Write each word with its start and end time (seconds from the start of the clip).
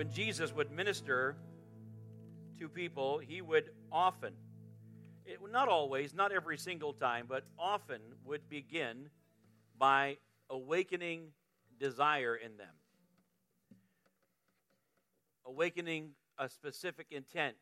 when 0.00 0.10
Jesus 0.10 0.54
would 0.54 0.70
minister 0.70 1.36
to 2.58 2.70
people, 2.70 3.18
he 3.18 3.42
would 3.42 3.68
often, 3.92 4.32
it, 5.26 5.38
not 5.52 5.68
always, 5.68 6.14
not 6.14 6.32
every 6.32 6.56
single 6.56 6.94
time, 6.94 7.26
but 7.28 7.44
often 7.58 8.00
would 8.24 8.48
begin 8.48 9.10
by 9.78 10.16
awakening 10.48 11.32
desire 11.78 12.34
in 12.34 12.56
them, 12.56 12.72
awakening 15.44 16.12
a 16.38 16.48
specific 16.48 17.08
intent. 17.10 17.56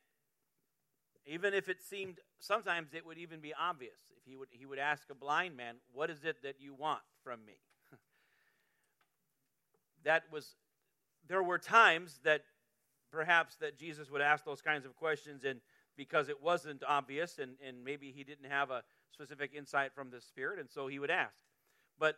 Even 1.27 1.53
if 1.55 1.69
it 1.69 1.83
seemed, 1.83 2.21
sometimes 2.39 2.95
it 2.95 3.05
would 3.05 3.19
even 3.19 3.41
be 3.41 3.53
obvious. 3.53 3.99
If 4.17 4.25
he 4.25 4.37
would, 4.37 4.51
he 4.53 4.65
would 4.65 4.79
ask 4.79 5.11
a 5.11 5.15
blind 5.17 5.57
man, 5.57 5.75
What 5.93 6.09
is 6.09 6.23
it 6.23 6.37
that 6.45 6.61
you 6.61 6.73
want 6.73 7.03
from 7.25 7.45
me? 7.45 7.59
that 10.05 10.23
was, 10.31 10.55
there 11.29 11.43
were 11.43 11.59
times 11.59 12.21
that 12.25 12.43
perhaps 13.11 13.57
that 13.57 13.79
Jesus 13.79 14.11
would 14.11 14.21
ask 14.21 14.45
those 14.45 14.63
kinds 14.63 14.85
of 14.85 14.97
questions 14.97 15.45
and 15.45 15.61
because 15.97 16.29
it 16.29 16.43
wasn't 16.43 16.83
obvious 16.87 17.39
and, 17.39 17.53
and 17.67 17.85
maybe 17.85 18.13
he 18.15 18.25
didn't 18.25 18.51
have 18.51 18.71
a 18.71 18.83
specific 19.13 19.53
insight 19.55 19.93
from 19.95 20.11
the 20.11 20.21
Spirit, 20.21 20.61
and 20.61 20.71
so 20.71 20.87
he 20.87 20.99
would 20.99 21.11
ask. 21.11 21.45
But 21.99 22.17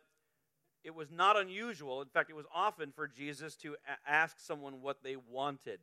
it 0.85 0.95
was 0.95 1.11
not 1.11 1.37
unusual. 1.37 2.03
In 2.03 2.09
fact, 2.09 2.31
it 2.31 2.37
was 2.37 2.47
often 2.55 2.93
for 2.95 3.09
Jesus 3.09 3.57
to 3.57 3.77
a- 3.89 4.11
ask 4.11 4.39
someone 4.39 4.83
what 4.83 5.03
they 5.03 5.17
wanted. 5.17 5.81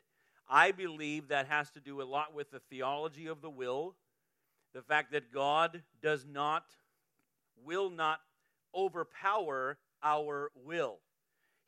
I 0.49 0.71
believe 0.71 1.27
that 1.30 1.48
has 1.48 1.71
to 1.71 1.80
do 1.80 2.02
a 2.02 2.04
lot 2.04 2.34
with 2.34 2.52
the 2.52 2.59
theology 2.70 3.27
of 3.27 3.41
the 3.41 3.49
will, 3.49 3.96
the 4.73 4.82
fact 4.82 5.12
that 5.12 5.34
God 5.34 5.82
does 6.02 6.26
not, 6.26 6.66
will 7.66 7.90
not 7.90 8.20
overpower 8.76 9.77
our 10.04 10.52
will. 10.55 10.99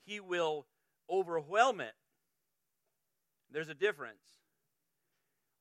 He 0.06 0.20
will 0.20 0.66
overwhelm 1.12 1.82
it. 1.82 1.94
There's 3.52 3.70
a 3.70 3.74
difference. 3.74 4.24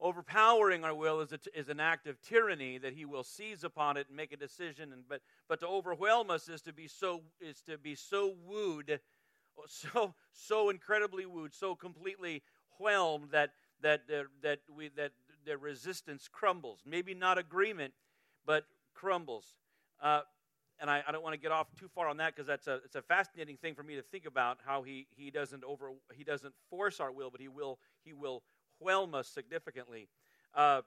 Overpowering 0.01 0.84
our 0.84 0.95
will 0.95 1.20
is, 1.20 1.33
is 1.55 1.69
an 1.69 1.81
act 1.81 2.06
of 2.06 2.20
tyranny 2.23 2.78
that 2.78 2.92
he 2.92 3.05
will 3.05 3.25
seize 3.25 3.64
upon 3.64 3.97
it 3.97 4.06
and 4.08 4.17
make 4.17 4.33
a 4.33 4.36
decision. 4.36 4.92
And, 4.92 5.03
but, 5.08 5.23
but 5.48 5.58
to 5.61 5.67
overwhelm 5.67 6.31
us 6.31 6.48
is 6.48 6.62
to 6.62 6.73
be 6.73 6.86
so 6.86 7.23
is 7.41 7.61
to 7.62 7.78
be 7.78 7.97
so 7.97 8.34
wooed, 8.47 9.00
so 9.67 10.14
so 10.33 10.70
incredibly 10.70 11.27
wooed, 11.27 11.53
so 11.53 11.75
completely 11.75 12.42
whelmed 12.78 13.30
that 13.33 13.51
that 13.80 14.06
that, 14.06 14.27
that 14.42 14.61
we 14.73 14.89
that 14.97 15.12
the 15.45 15.58
resistance 15.58 16.28
crumbles. 16.30 16.83
Maybe 16.86 17.12
not 17.14 17.39
agreement, 17.39 17.92
but 18.47 18.67
crumbles. 18.95 19.47
Uh, 20.01 20.20
and 20.81 20.91
I, 20.91 21.03
I, 21.07 21.12
don't 21.12 21.23
want 21.23 21.34
to 21.34 21.41
get 21.41 21.51
off 21.51 21.67
too 21.79 21.89
far 21.95 22.09
on 22.09 22.19
that 22.19 22.34
because 22.34 22.47
that's 22.47 22.67
a 22.67 22.77
it's 22.84 22.95
a 22.95 23.03
fascinating 23.03 23.57
thing 23.57 23.75
for 23.75 23.83
me 23.83 23.97
to 23.97 24.03
think 24.03 24.27
about 24.27 24.59
how 24.65 24.83
he 24.83 25.07
he 25.17 25.31
doesn't 25.31 25.65
over 25.65 25.91
he 26.15 26.25
doesn't 26.25 26.55
force 26.70 27.01
our 27.01 27.12
will, 27.12 27.31
but 27.31 27.41
he 27.41 27.48
will 27.48 27.79
he 28.05 28.12
will 28.12 28.43
whelm 28.79 29.15
us 29.15 29.29
significantly. 29.29 30.09
Uh, 30.55 30.83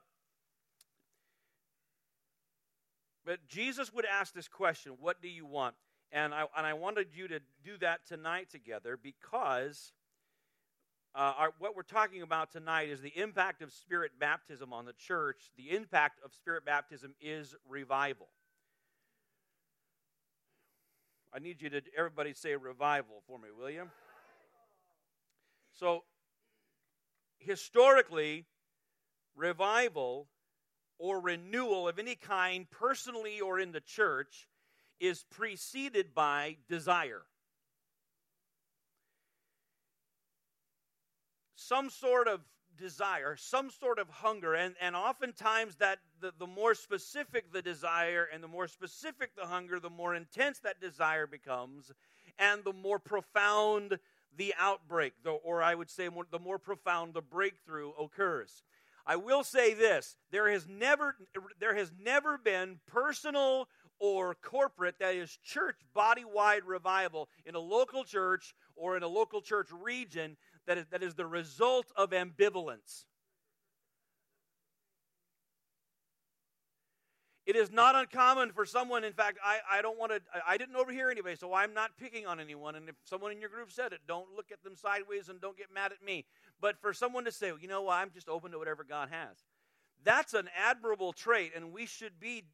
but 3.25 3.45
Jesus 3.47 3.93
would 3.93 4.05
ask 4.05 4.33
this 4.33 4.47
question, 4.47 4.93
What 4.99 5.21
do 5.21 5.27
you 5.27 5.45
want? 5.45 5.75
And 6.11 6.33
I, 6.33 6.45
and 6.57 6.67
I 6.67 6.73
wanted 6.73 7.07
you 7.15 7.27
to 7.29 7.39
do 7.63 7.77
that 7.79 8.05
tonight 8.05 8.49
together 8.49 8.99
because 9.01 9.93
uh, 11.15 11.33
our, 11.37 11.53
what 11.59 11.75
we're 11.75 11.83
talking 11.83 12.21
about 12.21 12.51
tonight 12.51 12.89
is 12.89 13.01
the 13.01 13.17
impact 13.17 13.61
of 13.61 13.71
Spirit 13.71 14.11
baptism 14.19 14.73
on 14.73 14.85
the 14.85 14.93
church. 14.93 15.51
The 15.55 15.71
impact 15.71 16.19
of 16.23 16.33
Spirit 16.33 16.65
baptism 16.65 17.15
is 17.21 17.55
revival. 17.67 18.27
I 21.33 21.39
need 21.39 21.61
you 21.61 21.69
to, 21.69 21.81
everybody 21.97 22.33
say 22.33 22.55
revival 22.55 23.21
for 23.25 23.39
me, 23.39 23.47
will 23.57 23.69
you? 23.69 23.89
So, 25.73 26.03
historically, 27.39 28.45
revival 29.35 30.27
or 30.99 31.21
renewal 31.21 31.87
of 31.87 31.99
any 31.99 32.15
kind, 32.15 32.69
personally 32.69 33.39
or 33.39 33.59
in 33.59 33.71
the 33.71 33.79
church, 33.79 34.47
is 34.99 35.23
preceded 35.31 36.13
by 36.13 36.57
desire. 36.67 37.23
Some 41.55 41.89
sort 41.89 42.27
of 42.27 42.41
desire, 42.77 43.37
some 43.37 43.71
sort 43.71 43.99
of 43.99 44.09
hunger, 44.09 44.53
and, 44.53 44.75
and 44.81 44.95
oftentimes 44.95 45.75
that 45.75 45.99
the, 46.21 46.33
the 46.39 46.47
more 46.47 46.75
specific 46.75 47.51
the 47.51 47.61
desire 47.61 48.27
and 48.31 48.43
the 48.43 48.47
more 48.47 48.67
specific 48.67 49.35
the 49.35 49.47
hunger, 49.47 49.79
the 49.79 49.89
more 49.89 50.15
intense 50.15 50.59
that 50.59 50.79
desire 50.79 51.27
becomes, 51.27 51.91
and 52.39 52.63
the 52.63 52.73
more 52.73 52.99
profound 52.99 53.97
the 54.37 54.53
outbreak, 54.59 55.13
the, 55.23 55.31
or 55.31 55.61
I 55.61 55.75
would 55.75 55.89
say 55.89 56.07
more, 56.09 56.25
the 56.31 56.39
more 56.39 56.59
profound 56.59 57.13
the 57.13 57.21
breakthrough 57.21 57.91
occurs. 57.99 58.63
I 59.05 59.15
will 59.15 59.43
say 59.43 59.73
this 59.73 60.15
there 60.31 60.49
has 60.49 60.67
never, 60.67 61.15
there 61.59 61.75
has 61.75 61.91
never 61.99 62.37
been 62.37 62.79
personal 62.87 63.67
or 63.99 64.35
corporate, 64.35 64.95
that 64.99 65.15
is, 65.15 65.37
church 65.43 65.75
body 65.93 66.23
wide 66.25 66.63
revival 66.65 67.29
in 67.45 67.55
a 67.55 67.59
local 67.59 68.03
church 68.03 68.55
or 68.75 68.97
in 68.97 69.03
a 69.03 69.07
local 69.07 69.41
church 69.41 69.67
region 69.71 70.37
that 70.65 70.77
is, 70.77 70.85
that 70.91 71.03
is 71.03 71.15
the 71.15 71.25
result 71.25 71.87
of 71.95 72.11
ambivalence. 72.11 73.05
It 77.51 77.57
is 77.57 77.69
not 77.69 77.95
uncommon 77.95 78.53
for 78.53 78.65
someone, 78.65 79.03
in 79.03 79.11
fact, 79.11 79.37
I, 79.43 79.57
I 79.69 79.81
don't 79.81 79.99
want 79.99 80.13
to, 80.13 80.21
I 80.47 80.55
didn't 80.55 80.77
overhear 80.77 81.11
anybody, 81.11 81.35
so 81.35 81.53
I'm 81.53 81.73
not 81.73 81.91
picking 81.97 82.25
on 82.25 82.39
anyone. 82.39 82.75
And 82.75 82.87
if 82.87 82.95
someone 83.03 83.33
in 83.33 83.41
your 83.41 83.49
group 83.49 83.73
said 83.73 83.91
it, 83.91 83.99
don't 84.07 84.27
look 84.37 84.53
at 84.53 84.63
them 84.63 84.73
sideways 84.73 85.27
and 85.27 85.41
don't 85.41 85.57
get 85.57 85.67
mad 85.69 85.91
at 85.91 86.01
me. 86.01 86.23
But 86.61 86.79
for 86.79 86.93
someone 86.93 87.25
to 87.25 87.31
say, 87.33 87.51
you 87.59 87.67
know 87.67 87.81
what, 87.81 87.95
I'm 87.95 88.09
just 88.09 88.29
open 88.29 88.51
to 88.51 88.57
whatever 88.57 88.85
God 88.85 89.09
has. 89.11 89.35
That's 90.01 90.33
an 90.33 90.47
admirable 90.57 91.11
trait, 91.11 91.51
and 91.53 91.73
we 91.73 91.87
should 91.87 92.21
be 92.21 92.45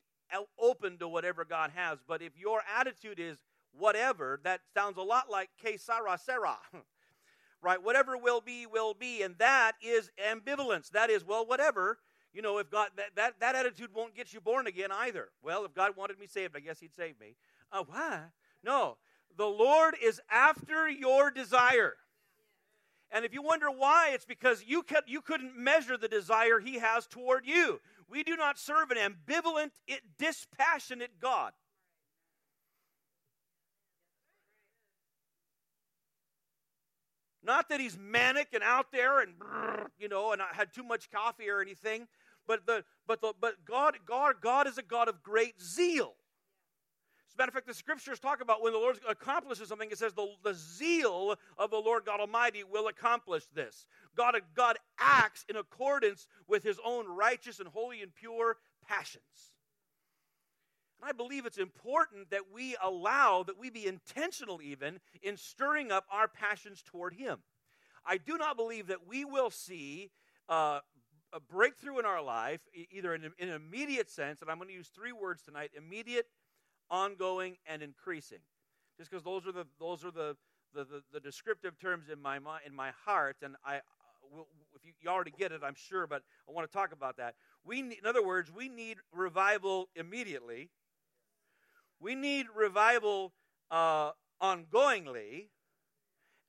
open 0.58 0.98
to 0.98 1.08
whatever 1.08 1.46
God 1.46 1.70
has. 1.76 2.00
But 2.08 2.24
if 2.24 2.36
your 2.36 2.64
attitude 2.76 3.20
is 3.20 3.38
whatever, 3.78 4.40
that 4.46 4.62
sounds 4.74 4.98
a 4.98 5.04
lot 5.04 5.30
like 5.30 5.52
que 5.64 5.78
sera, 5.78 6.18
sera. 6.18 6.58
right? 7.62 7.84
Whatever 7.84 8.18
will 8.18 8.42
be, 8.42 8.66
will 8.66 8.96
be. 8.96 9.22
And 9.22 9.36
that 9.38 9.74
is 9.80 10.10
ambivalence. 10.28 10.90
That 10.90 11.12
is, 11.12 11.24
well, 11.24 11.46
whatever 11.46 12.00
you 12.38 12.44
know, 12.44 12.60
if 12.60 12.70
God, 12.70 12.90
that, 12.98 13.16
that, 13.16 13.40
that 13.40 13.56
attitude 13.56 13.90
won't 13.96 14.16
get 14.16 14.32
you 14.32 14.40
born 14.40 14.68
again 14.68 14.92
either. 14.92 15.30
Well, 15.42 15.66
if 15.66 15.74
God 15.74 15.98
wanted 15.98 16.20
me 16.20 16.28
saved, 16.28 16.56
I 16.56 16.60
guess 16.60 16.80
He'd 16.80 16.94
save 16.94 17.20
me. 17.20 17.36
Uh, 17.72 17.84
why? 17.88 18.26
No. 18.64 18.98
The 19.36 19.48
Lord 19.48 19.96
is 20.00 20.22
after 20.30 20.88
your 20.88 21.32
desire. 21.32 21.96
And 23.10 23.26
if 23.26 23.34
you 23.34 23.42
wonder 23.42 23.72
why, 23.72 24.12
it's 24.14 24.24
because 24.24 24.64
you, 24.68 24.84
could, 24.84 25.06
you 25.08 25.22
couldn't 25.22 25.58
measure 25.58 25.98
the 25.98 26.08
desire 26.08 26.60
He 26.60 26.78
has 26.78 27.08
toward 27.08 27.48
you. 27.48 27.80
We 28.08 28.22
do 28.22 28.36
not 28.36 28.60
serve 28.60 28.92
an 28.92 28.98
ambivalent, 28.98 29.72
dispassionate 30.20 31.20
God. 31.20 31.54
Not 37.48 37.70
that 37.70 37.80
he's 37.80 37.98
manic 37.98 38.50
and 38.54 38.62
out 38.62 38.92
there 38.92 39.22
and 39.22 39.32
you 39.98 40.10
know 40.10 40.34
and 40.34 40.42
I 40.42 40.48
had 40.52 40.74
too 40.74 40.84
much 40.84 41.10
coffee 41.10 41.50
or 41.50 41.62
anything, 41.62 42.10
but 42.48 42.66
the 42.66 42.84
but 43.06 43.22
the 43.22 43.34
but 43.40 43.66
God 43.66 43.98
God 44.06 44.36
God 44.42 44.68
is 44.68 44.78
a 44.78 44.84
God 44.84 45.08
of 45.08 45.22
great 45.22 45.62
zeal. 45.62 46.14
As 47.28 47.36
a 47.36 47.38
matter 47.38 47.50
of 47.50 47.54
fact, 47.54 47.68
the 47.68 47.74
scriptures 47.74 48.20
talk 48.20 48.42
about 48.42 48.64
when 48.64 48.74
the 48.74 48.80
Lord 48.80 48.98
accomplishes 49.08 49.68
something, 49.68 49.92
it 49.92 49.98
says 49.98 50.14
the, 50.14 50.28
the 50.44 50.56
zeal 50.56 51.36
of 51.58 51.70
the 51.70 51.78
Lord 51.78 52.06
God 52.06 52.20
Almighty 52.20 52.64
will 52.64 52.88
accomplish 52.88 53.44
this. 53.54 53.86
God, 54.16 54.36
God 54.56 54.78
acts 54.98 55.46
in 55.48 55.56
accordance 55.56 56.28
with 56.48 56.64
his 56.64 56.80
own 56.84 57.06
righteous 57.08 57.60
and 57.60 57.68
holy 57.68 58.02
and 58.02 58.16
pure 58.16 58.58
passions. 58.88 59.54
And 61.00 61.10
I 61.10 61.14
believe 61.14 61.46
it's 61.46 61.58
important 61.58 62.32
that 62.32 62.52
we 62.52 62.76
allow, 62.82 63.44
that 63.44 63.60
we 63.60 63.70
be 63.70 63.86
intentional 63.86 64.62
even 64.62 65.00
in 65.22 65.38
stirring 65.38 65.92
up 65.92 66.06
our 66.12 66.28
passions 66.28 66.82
toward 66.84 67.14
Him. 67.14 67.40
I 68.06 68.18
do 68.18 68.38
not 68.38 68.58
believe 68.58 68.88
that 68.88 69.08
we 69.08 69.26
will 69.26 69.52
see 69.52 70.10
uh, 70.50 70.80
a 71.38 71.40
breakthrough 71.40 72.00
in 72.00 72.06
our 72.06 72.22
life, 72.22 72.62
either 72.92 73.14
in, 73.14 73.24
in 73.38 73.50
an 73.50 73.56
immediate 73.56 74.10
sense, 74.10 74.42
and 74.42 74.50
I'm 74.50 74.58
going 74.58 74.70
to 74.70 74.74
use 74.74 74.90
three 74.90 75.12
words 75.12 75.44
tonight 75.44 75.72
immediate, 75.78 76.26
ongoing, 76.90 77.58
and 77.66 77.82
increasing. 77.82 78.40
Just 78.98 79.12
because 79.12 79.24
those 79.24 79.46
are 79.46 79.52
the, 79.52 79.66
those 79.80 80.04
are 80.04 80.12
the, 80.12 80.36
the, 80.74 80.84
the, 80.84 81.04
the 81.14 81.20
descriptive 81.20 81.80
terms 81.80 82.10
in 82.12 82.22
my, 82.22 82.40
in 82.66 82.76
my 82.76 82.92
heart, 83.06 83.38
and 83.44 83.56
I, 83.64 83.76
uh, 83.76 84.42
if 84.76 84.84
you, 84.84 84.94
you 85.00 85.10
already 85.10 85.34
get 85.38 85.52
it, 85.52 85.62
I'm 85.64 85.76
sure, 85.76 86.08
but 86.08 86.24
I 86.50 86.52
want 86.52 86.70
to 86.70 86.76
talk 86.76 86.92
about 86.92 87.18
that. 87.18 87.36
We, 87.64 87.80
in 87.80 88.06
other 88.06 88.26
words, 88.26 88.52
we 88.54 88.68
need 88.68 88.98
revival 89.14 89.90
immediately 89.96 90.72
we 92.00 92.16
need 92.16 92.48
revival 92.56 93.34
uh, 93.72 94.12
ongoingly, 94.42 95.48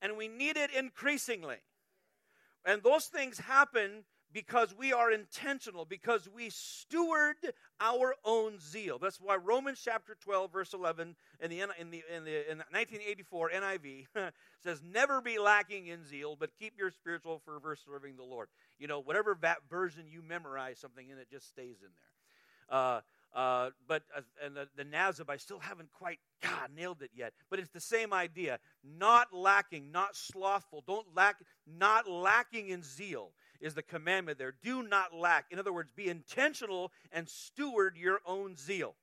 and 0.03 0.17
we 0.17 0.29
need 0.29 0.57
it 0.57 0.71
increasingly. 0.73 1.57
And 2.65 2.83
those 2.83 3.07
things 3.07 3.39
happen 3.39 4.05
because 4.33 4.75
we 4.79 4.93
are 4.93 5.11
intentional, 5.11 5.85
because 5.85 6.29
we 6.35 6.51
steward 6.51 7.37
our 7.81 8.15
own 8.25 8.59
zeal. 8.61 8.99
That's 8.99 9.21
why 9.21 9.37
Romans 9.37 9.81
chapter 9.83 10.17
12, 10.23 10.53
verse 10.53 10.75
11 10.75 11.17
in 11.41 11.51
the, 11.51 11.61
in 11.61 11.91
the, 11.91 12.03
in 12.15 12.25
the 12.25 12.51
in 12.51 12.59
1984 12.59 13.51
NIV 13.51 14.07
says, 14.63 14.83
Never 14.85 15.21
be 15.21 15.39
lacking 15.39 15.87
in 15.87 16.05
zeal, 16.05 16.37
but 16.39 16.51
keep 16.59 16.75
your 16.79 16.91
spiritual 16.91 17.41
fervor 17.45 17.77
serving 17.77 18.17
the 18.17 18.25
Lord. 18.25 18.49
You 18.79 18.87
know, 18.87 19.01
whatever 19.01 19.37
that 19.41 19.59
version 19.71 20.05
you 20.11 20.23
memorize 20.23 20.79
something 20.79 21.09
in, 21.09 21.19
it 21.19 21.31
just 21.31 21.49
stays 21.49 21.77
in 21.81 21.89
there. 21.95 22.79
Uh, 22.79 23.01
uh, 23.35 23.71
but 23.87 24.03
uh, 24.17 24.21
and 24.45 24.57
the, 24.57 24.69
the 24.77 24.85
NASB, 24.85 25.29
I 25.29 25.37
still 25.37 25.59
haven't 25.59 25.93
quite 25.93 26.19
God 26.43 26.71
nailed 26.75 27.03
it 27.03 27.11
yet. 27.15 27.33
But 27.51 27.59
it's 27.59 27.71
the 27.71 27.81
same 27.81 28.13
idea: 28.13 28.59
not 28.83 29.35
lacking, 29.35 29.91
not 29.93 30.17
slothful. 30.17 30.83
Don't 30.87 31.07
lack, 31.15 31.37
not 31.67 32.09
lacking 32.09 32.69
in 32.69 32.83
zeal 32.83 33.33
is 33.61 33.75
the 33.75 33.83
commandment 33.83 34.39
there. 34.39 34.55
Do 34.63 34.83
not 34.83 35.15
lack. 35.15 35.47
In 35.51 35.59
other 35.59 35.73
words, 35.73 35.91
be 35.91 36.09
intentional 36.09 36.93
and 37.13 37.29
steward 37.29 37.97
your 37.97 38.21
own 38.27 38.57
zeal. 38.57 38.95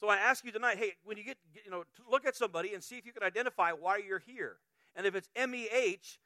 So 0.00 0.08
I 0.08 0.16
ask 0.16 0.44
you 0.44 0.50
tonight, 0.50 0.78
hey, 0.78 0.94
when 1.04 1.16
you 1.16 1.22
get, 1.22 1.36
you 1.64 1.70
know, 1.70 1.84
look 2.10 2.26
at 2.26 2.34
somebody 2.34 2.74
and 2.74 2.82
see 2.82 2.96
if 2.96 3.06
you 3.06 3.12
can 3.12 3.22
identify 3.22 3.70
why 3.70 3.98
you're 3.98 4.18
here. 4.18 4.56
And 4.96 5.06
if 5.06 5.14
it's 5.14 5.28
M 5.36 5.54
E 5.54 5.68
H, 5.72 6.18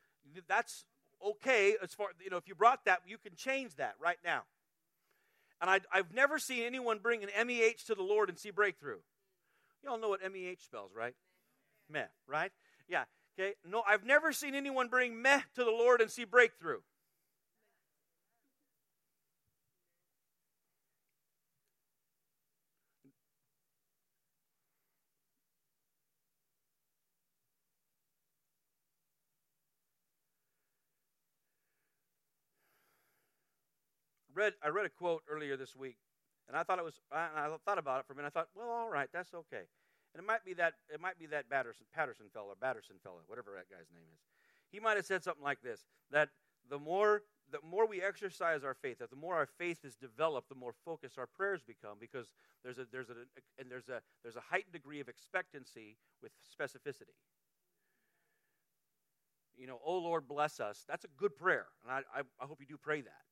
that's 0.49 0.87
okay 1.25 1.77
as 1.83 1.95
far 1.95 2.09
you 2.23 2.31
know 2.31 2.37
if 2.37 2.47
you 2.47 2.55
brought 2.55 2.85
that 2.85 3.01
you 3.07 3.19
can 3.19 3.35
change 3.35 3.75
that 3.77 3.95
right 4.01 4.19
now 4.25 4.43
and 5.61 5.71
I, 5.71 5.81
have 5.97 6.13
never 6.13 6.39
seen 6.39 6.63
anyone 6.65 6.99
bring 6.99 7.23
an 7.23 7.31
meh 7.47 7.73
to 7.87 7.95
the 7.95 8.03
lord 8.03 8.29
and 8.29 8.39
see 8.39 8.51
breakthrough 8.51 8.99
you 9.83 9.91
all 9.91 9.99
know 9.99 10.09
what 10.09 10.21
meh 10.21 10.55
spells 10.59 10.91
right 10.95 11.15
meh 11.91 12.07
right 12.27 12.53
yeah 12.89 13.05
okay 13.39 13.55
no 13.69 13.83
i've 13.89 14.05
never 14.05 14.33
seen 14.33 14.55
anyone 14.55 14.89
bring 14.89 15.21
meh 15.21 15.41
to 15.55 15.65
the 15.65 15.71
lord 15.71 16.01
and 16.01 16.11
see 16.11 16.25
breakthrough 16.25 16.79
read 34.37 34.53
I 34.63 34.69
read 34.69 34.87
a 34.87 34.91
quote 34.91 35.23
earlier 35.29 35.57
this 35.57 35.75
week, 35.75 35.97
and 36.49 36.57
I 36.57 36.63
thought 36.63 36.79
it 36.79 36.85
was 36.85 37.01
I, 37.11 37.29
I 37.37 37.57
thought 37.65 37.79
about 37.79 38.01
it 38.01 38.07
for 38.07 38.13
a 38.13 38.17
minute. 38.17 38.29
I 38.29 38.39
thought, 38.41 38.49
well, 38.55 38.69
all 38.69 38.89
right, 38.89 39.09
that's 39.13 39.35
okay. 39.35 39.65
And 40.17 40.25
it 40.25 40.27
might 40.27 40.47
be 40.47 40.55
that 40.55 40.73
it 40.89 40.99
might 40.99 41.19
be 41.19 41.27
that 41.27 41.51
Patterson 41.51 41.85
Patterson 41.95 42.25
fellow, 42.33 42.55
Batterson 42.59 42.97
fellow, 43.03 43.19
whatever 43.27 43.51
that 43.55 43.69
guy's 43.69 43.93
name 43.93 44.09
is. 44.15 44.21
He 44.73 44.81
might 44.81 44.97
have 44.97 45.05
said 45.05 45.23
something 45.23 45.45
like 45.45 45.61
this: 45.61 45.85
that 46.11 46.31
the 46.71 46.79
more 46.79 47.21
the 47.53 47.59
more 47.63 47.87
we 47.87 48.01
exercise 48.01 48.65
our 48.65 48.73
faith, 48.73 49.01
that 49.01 49.11
the 49.11 49.17
more 49.17 49.35
our 49.35 49.45
faith 49.45 49.85
is 49.85 49.95
developed, 49.95 50.49
the 50.49 50.55
more 50.55 50.73
focused 50.87 51.19
our 51.19 51.27
prayers 51.27 51.61
become, 51.63 51.99
because 52.01 52.33
there's 52.65 52.79
a 52.79 52.87
there's 52.91 53.11
a 53.11 53.13
and 53.61 53.71
there's 53.71 53.91
a 53.91 54.01
there's 54.23 54.37
a 54.37 54.41
heightened 54.41 54.73
degree 54.73 55.01
of 55.01 55.09
expectancy 55.11 55.99
with 56.23 56.33
specificity. 56.51 57.21
You 59.55 59.67
know, 59.67 59.81
oh 59.85 59.99
Lord, 59.99 60.27
bless 60.27 60.61
us. 60.61 60.83
That's 60.89 61.05
a 61.05 61.09
good 61.19 61.37
prayer, 61.37 61.67
and 61.83 61.93
I 61.93 62.21
I, 62.21 62.23
I 62.41 62.47
hope 62.47 62.61
you 62.61 62.67
do 62.67 62.79
pray 62.79 63.03
that. 63.03 63.25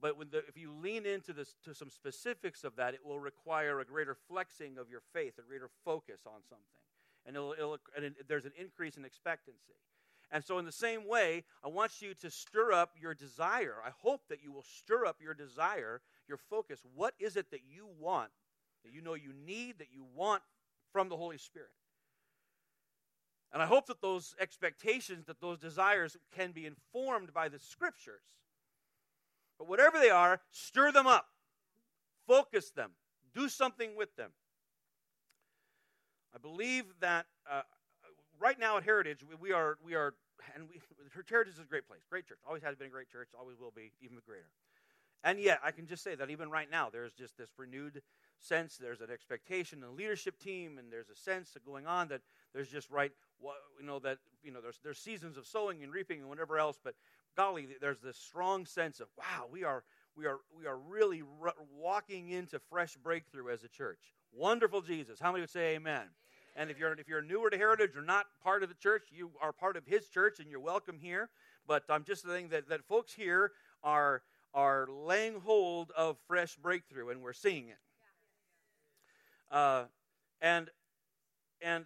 But 0.00 0.16
the, 0.30 0.38
if 0.46 0.56
you 0.56 0.72
lean 0.72 1.06
into 1.06 1.32
this, 1.32 1.56
to 1.64 1.74
some 1.74 1.90
specifics 1.90 2.62
of 2.62 2.76
that, 2.76 2.94
it 2.94 3.04
will 3.04 3.18
require 3.18 3.80
a 3.80 3.84
greater 3.84 4.14
flexing 4.14 4.78
of 4.78 4.88
your 4.88 5.02
faith, 5.12 5.34
a 5.38 5.42
greater 5.42 5.68
focus 5.84 6.20
on 6.26 6.40
something. 6.48 6.64
And, 7.26 7.34
it'll, 7.34 7.52
it'll, 7.52 7.78
and 7.96 8.04
it, 8.04 8.28
there's 8.28 8.44
an 8.44 8.52
increase 8.58 8.96
in 8.96 9.04
expectancy. 9.04 9.74
And 10.30 10.44
so, 10.44 10.58
in 10.58 10.66
the 10.66 10.72
same 10.72 11.08
way, 11.08 11.44
I 11.64 11.68
want 11.68 12.02
you 12.02 12.14
to 12.14 12.30
stir 12.30 12.72
up 12.72 12.92
your 13.00 13.14
desire. 13.14 13.76
I 13.84 13.90
hope 14.02 14.22
that 14.28 14.42
you 14.42 14.52
will 14.52 14.64
stir 14.64 15.06
up 15.06 15.16
your 15.22 15.34
desire, 15.34 16.02
your 16.28 16.36
focus. 16.36 16.80
What 16.94 17.14
is 17.18 17.36
it 17.36 17.50
that 17.50 17.62
you 17.66 17.88
want, 17.98 18.30
that 18.84 18.92
you 18.92 19.00
know 19.00 19.14
you 19.14 19.32
need, 19.46 19.78
that 19.78 19.88
you 19.90 20.04
want 20.14 20.42
from 20.92 21.08
the 21.08 21.16
Holy 21.16 21.38
Spirit? 21.38 21.70
And 23.52 23.62
I 23.62 23.66
hope 23.66 23.86
that 23.86 24.02
those 24.02 24.34
expectations, 24.38 25.24
that 25.26 25.40
those 25.40 25.58
desires 25.58 26.18
can 26.36 26.52
be 26.52 26.66
informed 26.66 27.32
by 27.32 27.48
the 27.48 27.58
scriptures 27.58 28.34
but 29.58 29.68
whatever 29.68 29.98
they 29.98 30.10
are, 30.10 30.40
stir 30.50 30.92
them 30.92 31.06
up, 31.06 31.26
focus 32.26 32.70
them, 32.70 32.92
do 33.34 33.48
something 33.48 33.96
with 33.96 34.14
them. 34.16 34.30
I 36.34 36.38
believe 36.38 36.84
that 37.00 37.26
uh, 37.50 37.62
right 38.38 38.58
now 38.58 38.76
at 38.76 38.84
Heritage, 38.84 39.24
we, 39.40 39.52
are, 39.52 39.78
we 39.84 39.94
are, 39.94 40.14
and 40.54 40.68
we, 40.68 40.80
Heritage 41.28 41.54
is 41.54 41.60
a 41.60 41.64
great 41.64 41.86
place, 41.86 42.00
great 42.08 42.26
church. 42.26 42.38
Always 42.46 42.62
has 42.62 42.76
been 42.76 42.86
a 42.86 42.90
great 42.90 43.10
church, 43.10 43.28
always 43.38 43.58
will 43.58 43.72
be, 43.74 43.92
even 44.00 44.18
greater. 44.24 44.50
And 45.24 45.40
yet, 45.40 45.58
I 45.64 45.72
can 45.72 45.86
just 45.86 46.04
say 46.04 46.14
that 46.14 46.30
even 46.30 46.48
right 46.48 46.70
now, 46.70 46.90
there's 46.90 47.12
just 47.12 47.36
this 47.36 47.50
renewed 47.56 48.02
sense, 48.38 48.76
there's 48.76 49.00
an 49.00 49.10
expectation 49.10 49.80
the 49.80 49.90
leadership 49.90 50.38
team, 50.38 50.78
and 50.78 50.92
there's 50.92 51.08
a 51.08 51.16
sense 51.16 51.56
going 51.66 51.86
on 51.86 52.08
that 52.08 52.20
there's 52.54 52.68
just 52.68 52.88
right, 52.88 53.10
you 53.80 53.84
know, 53.86 53.98
that, 53.98 54.18
you 54.44 54.52
know, 54.52 54.60
there's, 54.60 54.78
there's 54.84 54.98
seasons 54.98 55.36
of 55.36 55.44
sowing 55.44 55.82
and 55.82 55.92
reaping 55.92 56.20
and 56.20 56.28
whatever 56.28 56.56
else, 56.56 56.78
but 56.82 56.94
golly, 57.38 57.68
there's 57.80 58.00
this 58.00 58.16
strong 58.16 58.66
sense 58.66 58.98
of, 58.98 59.06
wow, 59.16 59.46
we 59.50 59.62
are, 59.62 59.84
we 60.16 60.26
are, 60.26 60.38
we 60.58 60.66
are 60.66 60.76
really 60.76 61.22
r- 61.40 61.54
walking 61.72 62.30
into 62.30 62.58
fresh 62.68 62.96
breakthrough 62.96 63.52
as 63.52 63.62
a 63.62 63.68
church. 63.68 64.00
Wonderful 64.32 64.82
Jesus. 64.82 65.20
How 65.20 65.30
many 65.30 65.42
would 65.42 65.50
say 65.50 65.76
amen? 65.76 66.02
And 66.56 66.68
if 66.68 66.78
you're, 66.78 66.92
if 66.94 67.06
you're 67.06 67.22
newer 67.22 67.48
to 67.48 67.56
Heritage 67.56 67.96
or 67.96 68.02
not 68.02 68.26
part 68.42 68.64
of 68.64 68.68
the 68.68 68.74
church, 68.74 69.04
you 69.12 69.30
are 69.40 69.52
part 69.52 69.76
of 69.76 69.86
his 69.86 70.08
church 70.08 70.40
and 70.40 70.50
you're 70.50 70.58
welcome 70.58 70.98
here. 71.00 71.30
But 71.64 71.84
I'm 71.88 72.02
just 72.02 72.26
saying 72.26 72.48
that, 72.48 72.68
that 72.70 72.84
folks 72.84 73.12
here 73.12 73.52
are, 73.84 74.22
are 74.52 74.88
laying 74.90 75.38
hold 75.38 75.92
of 75.96 76.16
fresh 76.26 76.56
breakthrough 76.56 77.10
and 77.10 77.22
we're 77.22 77.32
seeing 77.32 77.68
it. 77.68 77.78
Uh, 79.48 79.84
and, 80.40 80.70
and 81.62 81.84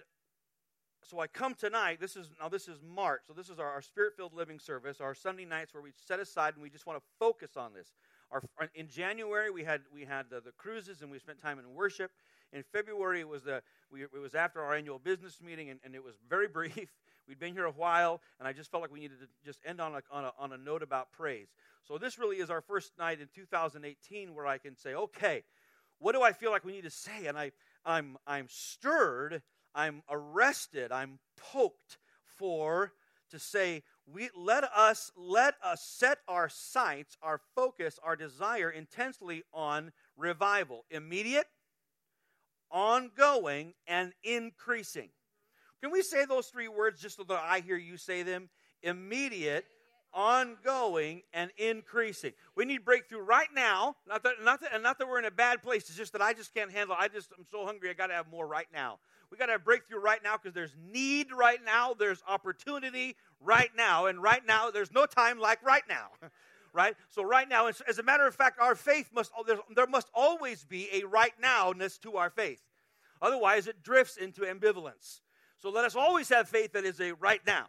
so 1.05 1.21
I 1.21 1.27
come 1.27 1.55
tonight. 1.55 2.01
This 2.01 2.17
is 2.17 2.31
now 2.41 2.49
this 2.49 2.69
is 2.69 2.79
March. 2.83 3.23
So 3.27 3.33
this 3.33 3.49
is 3.49 3.59
our, 3.59 3.69
our 3.69 3.83
spirit-filled 3.83 4.35
living 4.35 4.59
service, 4.59 5.01
our 5.01 5.15
Sunday 5.15 5.45
nights 5.45 5.75
where 5.75 5.83
we 5.83 5.91
set 6.07 6.21
aside 6.21 6.55
and 6.55 6.63
we 6.63 6.71
just 6.71 6.87
want 6.87 6.99
to 6.99 7.05
focus 7.19 7.57
on 7.57 7.73
this. 7.75 7.93
Our, 8.31 8.43
in 8.75 8.89
January 8.89 9.51
we 9.51 9.65
had 9.65 9.83
we 9.93 10.05
had 10.05 10.31
the, 10.31 10.41
the 10.41 10.53
cruises 10.53 11.03
and 11.03 11.11
we 11.11 11.19
spent 11.19 11.41
time 11.41 11.59
in 11.59 11.75
worship. 11.75 12.11
In 12.53 12.63
February 12.63 13.21
it 13.21 13.29
was 13.29 13.43
the 13.43 13.63
we, 13.91 14.03
it 14.03 14.21
was 14.21 14.35
after 14.35 14.63
our 14.63 14.75
annual 14.75 14.99
business 14.99 15.41
meeting 15.45 15.71
and, 15.71 15.81
and 15.85 15.95
it 15.95 16.03
was 16.03 16.15
very 16.29 16.49
brief. 16.53 16.93
We'd 17.29 17.39
been 17.39 17.53
here 17.53 17.67
a 17.67 17.71
while, 17.71 18.21
and 18.41 18.49
I 18.49 18.53
just 18.53 18.71
felt 18.71 18.83
like 18.83 18.93
we 18.93 18.99
needed 18.99 19.21
to 19.21 19.29
just 19.45 19.61
end 19.65 19.81
on 19.81 19.95
a, 19.95 20.03
on, 20.11 20.25
a, 20.25 20.33
on 20.41 20.53
a 20.53 20.59
note 20.59 20.83
about 20.83 21.13
praise. 21.13 21.47
So, 21.87 21.97
this 21.97 22.19
really 22.19 22.39
is 22.39 22.51
our 22.51 22.61
first 22.61 22.91
night 22.99 23.21
in 23.21 23.29
2018 23.33 24.35
where 24.35 24.47
I 24.47 24.59
can 24.59 24.77
say, 24.77 24.95
okay, 24.95 25.45
what 26.01 26.13
do 26.13 26.23
I 26.23 26.33
feel 26.33 26.51
like 26.51 26.65
we 26.65 26.73
need 26.73 26.83
to 26.83 26.91
say? 26.91 27.27
And 27.27 27.39
I, 27.39 27.53
I'm, 27.85 28.17
I'm 28.27 28.47
stirred 28.49 29.43
I'm 29.75 30.03
arrested, 30.11 30.93
I'm 30.93 31.19
poked 31.37 31.99
for 32.37 32.93
to 33.31 33.39
say, 33.39 33.83
we 34.07 34.29
let 34.37 34.65
us 34.65 35.11
let 35.17 35.55
us 35.65 35.83
set 35.83 36.19
our 36.29 36.49
sights, 36.49 37.17
our 37.23 37.41
focus, 37.55 37.99
our 38.03 38.17
desire 38.17 38.71
intensely 38.71 39.43
on 39.53 39.93
revival. 40.17 40.85
Immediate, 40.91 41.47
ongoing, 42.71 43.75
and 43.87 44.13
increasing. 44.23 45.09
Can 45.83 45.91
we 45.91 46.03
say 46.03 46.25
those 46.25 46.47
three 46.47 46.69
words 46.69 47.01
just 47.01 47.17
so 47.17 47.25
that 47.25 47.43
I 47.45 47.61
hear 47.61 47.77
you 47.77 47.97
say 47.97 48.23
them? 48.23 48.51
Immediate, 48.83 49.65
ongoing, 50.13 51.23
and 51.33 51.51
increasing. 51.57 52.33
We 52.55 52.65
need 52.65 52.85
breakthrough 52.85 53.21
right 53.21 53.49
now. 53.55 53.97
Not 54.07 54.23
that, 54.25 54.35
not 54.43 54.61
that, 54.61 54.75
and 54.75 54.83
not 54.83 54.99
that 54.99 55.09
we're 55.09 55.19
in 55.19 55.25
a 55.25 55.31
bad 55.31 55.63
place. 55.63 55.83
It's 55.89 55.97
just 55.97 56.13
that 56.13 56.23
I 56.23 56.35
just 56.35 56.55
can't 56.55 56.71
handle. 56.71 56.95
I 56.99 57.09
just 57.09 57.31
I'm 57.37 57.47
so 57.51 57.65
hungry. 57.65 57.91
I 57.91 57.95
got 57.95 58.09
to 58.09 58.15
have 58.15 58.31
more 58.31 58.47
right 58.47 58.69
now. 58.73 58.99
We 59.33 59.39
got 59.39 59.47
to 59.47 59.53
have 59.53 59.65
breakthrough 59.65 59.99
right 59.99 60.23
now 60.23 60.37
because 60.37 60.53
there's 60.53 60.77
need 60.93 61.29
right 61.33 61.59
now. 61.65 61.95
There's 61.99 62.23
opportunity 62.29 63.17
right 63.41 63.71
now, 63.75 64.05
and 64.05 64.23
right 64.23 64.47
now 64.47 64.71
there's 64.71 64.93
no 64.93 65.07
time 65.07 65.39
like 65.39 65.65
right 65.65 65.85
now. 65.89 66.09
right? 66.75 66.95
So 67.09 67.23
right 67.23 67.49
now, 67.49 67.67
as 67.67 67.99
a 67.99 68.03
matter 68.03 68.27
of 68.27 68.35
fact, 68.35 68.61
our 68.61 68.75
faith 68.75 69.09
must 69.15 69.33
there 69.75 69.87
must 69.87 70.11
always 70.15 70.65
be 70.65 70.87
a 70.93 71.07
right 71.07 71.33
nowness 71.43 71.99
to 72.03 72.19
our 72.19 72.29
faith. 72.29 72.61
Otherwise, 73.23 73.69
it 73.69 73.83
drifts 73.83 74.19
into 74.19 74.43
ambivalence. 74.43 75.21
So 75.57 75.71
let 75.71 75.87
us 75.87 75.97
always 75.97 76.29
have 76.29 76.47
faith 76.47 76.75
that 76.75 76.85
is 76.85 77.01
a 77.01 77.13
right 77.13 77.41
now. 77.47 77.69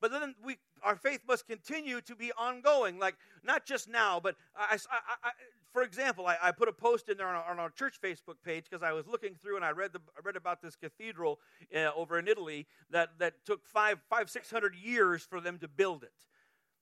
But 0.00 0.12
then 0.12 0.34
we, 0.42 0.56
our 0.84 0.96
faith 0.96 1.20
must 1.26 1.46
continue 1.46 2.00
to 2.02 2.14
be 2.14 2.32
ongoing, 2.32 2.98
like 2.98 3.16
not 3.42 3.66
just 3.66 3.88
now, 3.88 4.20
but 4.20 4.36
I, 4.56 4.78
I, 4.90 5.28
I, 5.28 5.30
for 5.72 5.82
example, 5.82 6.26
I, 6.26 6.52
put 6.52 6.68
a 6.68 6.72
post 6.72 7.08
in 7.08 7.16
there 7.16 7.28
on 7.28 7.34
our, 7.34 7.50
on 7.50 7.58
our 7.58 7.70
church 7.70 7.98
Facebook 8.02 8.36
page 8.44 8.64
because 8.68 8.82
I 8.82 8.92
was 8.92 9.06
looking 9.06 9.34
through 9.34 9.56
and 9.56 9.64
I 9.64 9.70
read, 9.70 9.92
the, 9.92 10.00
I 10.16 10.20
read 10.22 10.36
about 10.36 10.60
this 10.60 10.76
cathedral 10.76 11.38
uh, 11.74 11.90
over 11.96 12.18
in 12.18 12.28
Italy 12.28 12.66
that, 12.90 13.10
that 13.18 13.34
took 13.46 13.64
five, 13.66 13.98
five, 14.10 14.28
six 14.28 14.50
hundred 14.50 14.74
years 14.74 15.22
for 15.22 15.40
them 15.40 15.58
to 15.58 15.68
build 15.68 16.02
it. 16.02 16.12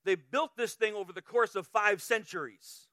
They 0.04 0.16
built 0.16 0.56
this 0.56 0.74
thing 0.74 0.94
over 0.94 1.12
the 1.12 1.22
course 1.22 1.54
of 1.54 1.66
five 1.66 2.02
centuries. 2.02 2.88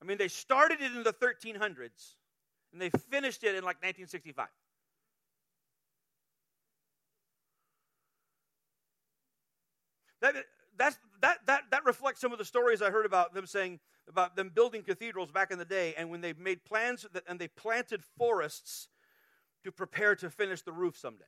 I 0.00 0.04
mean, 0.04 0.16
they 0.16 0.28
started 0.28 0.80
it 0.80 0.92
in 0.94 1.02
the 1.02 1.12
1300s 1.12 2.14
and 2.72 2.80
they 2.80 2.90
finished 3.10 3.42
it 3.44 3.54
in 3.54 3.64
like 3.64 3.76
1965. 3.82 4.46
That, 10.20 10.34
that's, 10.76 10.98
that, 11.22 11.38
that, 11.46 11.62
that 11.70 11.84
reflects 11.84 12.20
some 12.20 12.32
of 12.32 12.38
the 12.38 12.44
stories 12.44 12.82
I 12.82 12.90
heard 12.90 13.06
about 13.06 13.34
them 13.34 13.46
saying 13.46 13.80
about 14.08 14.36
them 14.36 14.50
building 14.54 14.82
cathedrals 14.82 15.30
back 15.30 15.50
in 15.50 15.58
the 15.58 15.64
day, 15.64 15.94
and 15.96 16.10
when 16.10 16.20
they 16.22 16.32
made 16.32 16.64
plans 16.64 17.06
that, 17.12 17.24
and 17.28 17.38
they 17.38 17.48
planted 17.48 18.02
forests 18.16 18.88
to 19.64 19.70
prepare 19.70 20.14
to 20.16 20.30
finish 20.30 20.62
the 20.62 20.72
roof 20.72 20.96
someday. 20.96 21.24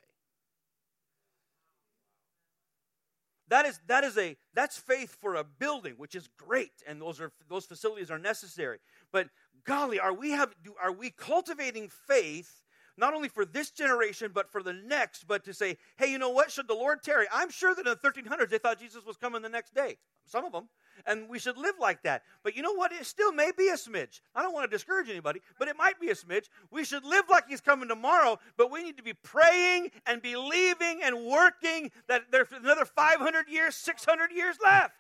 That 3.48 3.66
is, 3.66 3.80
that 3.88 4.04
is 4.04 4.16
a 4.16 4.36
that's 4.54 4.78
faith 4.78 5.16
for 5.20 5.34
a 5.34 5.44
building, 5.44 5.94
which 5.96 6.14
is 6.14 6.28
great, 6.38 6.82
and 6.86 7.02
those 7.02 7.20
are 7.20 7.32
those 7.48 7.66
facilities 7.66 8.10
are 8.10 8.18
necessary. 8.18 8.78
But 9.12 9.28
golly, 9.64 9.98
are 9.98 10.12
we 10.14 10.30
have 10.30 10.54
do, 10.62 10.74
are 10.80 10.92
we 10.92 11.10
cultivating 11.10 11.88
faith 11.88 12.59
not 13.00 13.14
only 13.14 13.28
for 13.28 13.44
this 13.44 13.70
generation 13.70 14.30
but 14.32 14.52
for 14.52 14.62
the 14.62 14.72
next? 14.72 15.26
But 15.26 15.44
to 15.44 15.54
say, 15.54 15.78
hey, 15.96 16.10
you 16.10 16.18
know 16.18 16.30
what? 16.30 16.52
Should 16.52 16.68
the 16.68 16.74
Lord 16.74 17.02
tarry? 17.02 17.26
I'm 17.32 17.50
sure 17.50 17.74
that 17.74 17.86
in 17.86 17.92
the 17.92 17.96
1300s 17.96 18.50
they 18.50 18.58
thought 18.58 18.78
Jesus 18.78 19.04
was 19.04 19.16
coming 19.16 19.42
the 19.42 19.48
next 19.48 19.74
day. 19.74 19.96
Some 20.26 20.44
of 20.44 20.52
them, 20.52 20.68
and 21.06 21.28
we 21.28 21.40
should 21.40 21.56
live 21.56 21.74
like 21.80 22.02
that. 22.04 22.22
But 22.44 22.54
you 22.54 22.62
know 22.62 22.74
what? 22.74 22.92
It 22.92 23.04
still 23.04 23.32
may 23.32 23.50
be 23.56 23.68
a 23.68 23.74
smidge. 23.74 24.20
I 24.34 24.42
don't 24.42 24.52
want 24.52 24.70
to 24.70 24.76
discourage 24.76 25.08
anybody, 25.08 25.40
but 25.58 25.66
it 25.66 25.76
might 25.76 25.98
be 25.98 26.10
a 26.10 26.14
smidge. 26.14 26.44
We 26.70 26.84
should 26.84 27.04
live 27.04 27.24
like 27.28 27.48
He's 27.48 27.60
coming 27.60 27.88
tomorrow, 27.88 28.38
but 28.56 28.70
we 28.70 28.84
need 28.84 28.96
to 28.98 29.02
be 29.02 29.14
praying 29.14 29.90
and 30.06 30.22
believing 30.22 31.00
and 31.02 31.24
working 31.24 31.90
that 32.06 32.30
there's 32.30 32.52
another 32.52 32.84
500 32.84 33.48
years, 33.48 33.74
600 33.74 34.30
years 34.30 34.56
left. 34.62 34.94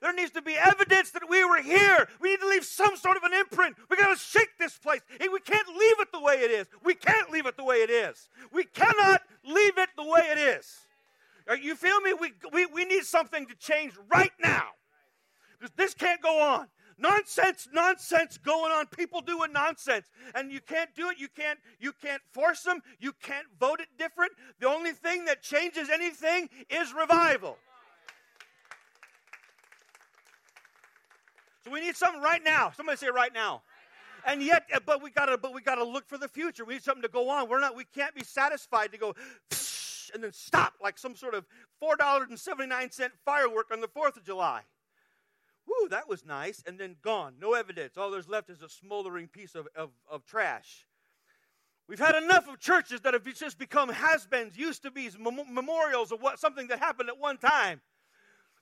There 0.00 0.12
needs 0.12 0.30
to 0.32 0.42
be 0.42 0.54
evidence 0.54 1.10
that 1.12 1.28
we 1.28 1.44
were 1.44 1.62
here. 1.62 2.08
We 2.20 2.30
need 2.30 2.40
to 2.40 2.48
leave 2.48 2.64
some 2.64 2.96
sort 2.96 3.16
of 3.16 3.22
an 3.22 3.32
imprint. 3.32 3.76
We 3.90 3.96
got 3.96 4.14
to 4.14 4.22
shake 4.22 4.58
this 4.58 4.76
place. 4.76 5.00
We 5.20 5.40
can't 5.40 5.68
leave 5.68 6.00
it 6.00 6.12
the 6.12 6.20
way 6.20 6.34
it 6.34 6.50
is. 6.50 6.66
We 6.84 6.94
can't 6.94 7.30
leave 7.30 7.46
it 7.46 7.56
the 7.56 7.64
way 7.64 7.76
it 7.76 7.90
is. 7.90 8.28
We 8.52 8.64
cannot 8.64 9.22
leave 9.44 9.78
it 9.78 9.88
the 9.96 10.04
way 10.04 10.20
it 10.30 10.38
is. 10.38 10.80
You 11.62 11.74
feel 11.76 12.00
me? 12.00 12.12
We, 12.12 12.32
we, 12.52 12.66
we 12.66 12.84
need 12.84 13.04
something 13.04 13.46
to 13.46 13.54
change 13.54 13.94
right 14.12 14.32
now. 14.42 14.64
Because 15.58 15.74
this 15.76 15.94
can't 15.94 16.20
go 16.20 16.42
on. 16.42 16.66
Nonsense, 16.98 17.68
nonsense 17.72 18.38
going 18.38 18.72
on. 18.72 18.86
People 18.86 19.20
doing 19.20 19.52
nonsense. 19.52 20.10
And 20.34 20.52
you 20.52 20.60
can't 20.60 20.94
do 20.94 21.08
it. 21.08 21.18
You 21.18 21.28
can't, 21.28 21.58
you 21.80 21.92
can't 21.92 22.22
force 22.32 22.62
them. 22.62 22.80
You 23.00 23.12
can't 23.22 23.46
vote 23.58 23.80
it 23.80 23.88
different. 23.98 24.32
The 24.60 24.68
only 24.68 24.92
thing 24.92 25.24
that 25.26 25.42
changes 25.42 25.88
anything 25.88 26.50
is 26.68 26.92
revival. 26.92 27.58
So 31.66 31.72
we 31.72 31.80
need 31.80 31.96
something 31.96 32.22
right 32.22 32.42
now. 32.44 32.70
Somebody 32.76 32.96
say 32.96 33.08
right 33.08 33.34
now. 33.34 33.62
And 34.24 34.40
yet, 34.40 34.66
uh, 34.72 34.78
but 34.86 35.02
we 35.02 35.10
gotta, 35.10 35.36
but 35.36 35.52
we 35.52 35.60
gotta 35.60 35.84
look 35.84 36.08
for 36.08 36.16
the 36.16 36.28
future. 36.28 36.64
We 36.64 36.74
need 36.74 36.84
something 36.84 37.02
to 37.02 37.08
go 37.08 37.28
on. 37.28 37.48
We're 37.48 37.60
not, 37.60 37.74
we 37.74 37.84
can't 37.84 38.14
be 38.14 38.22
satisfied 38.22 38.92
to 38.92 38.98
go 38.98 39.14
and 40.14 40.22
then 40.22 40.32
stop 40.32 40.74
like 40.80 40.96
some 40.96 41.16
sort 41.16 41.34
of 41.34 41.44
four 41.80 41.96
dollars 41.96 42.28
and 42.28 42.38
seventy 42.38 42.68
nine 42.68 42.92
cent 42.92 43.12
firework 43.24 43.72
on 43.72 43.80
the 43.80 43.88
Fourth 43.88 44.16
of 44.16 44.24
July. 44.24 44.62
Woo, 45.66 45.88
that 45.88 46.08
was 46.08 46.24
nice, 46.24 46.62
and 46.64 46.78
then 46.78 46.94
gone. 47.02 47.34
No 47.40 47.54
evidence. 47.54 47.96
All 47.96 48.12
there's 48.12 48.28
left 48.28 48.48
is 48.48 48.62
a 48.62 48.68
smoldering 48.68 49.26
piece 49.26 49.56
of, 49.56 49.66
of, 49.74 49.90
of 50.08 50.24
trash. 50.24 50.86
We've 51.88 51.98
had 51.98 52.14
enough 52.14 52.48
of 52.48 52.60
churches 52.60 53.00
that 53.00 53.14
have 53.14 53.24
just 53.34 53.58
become 53.58 53.88
has-beens, 53.88 54.56
used 54.56 54.82
to 54.84 54.92
be 54.92 55.10
memorials 55.18 56.12
of 56.12 56.22
what 56.22 56.38
something 56.38 56.68
that 56.68 56.78
happened 56.78 57.08
at 57.08 57.18
one 57.18 57.38
time. 57.38 57.80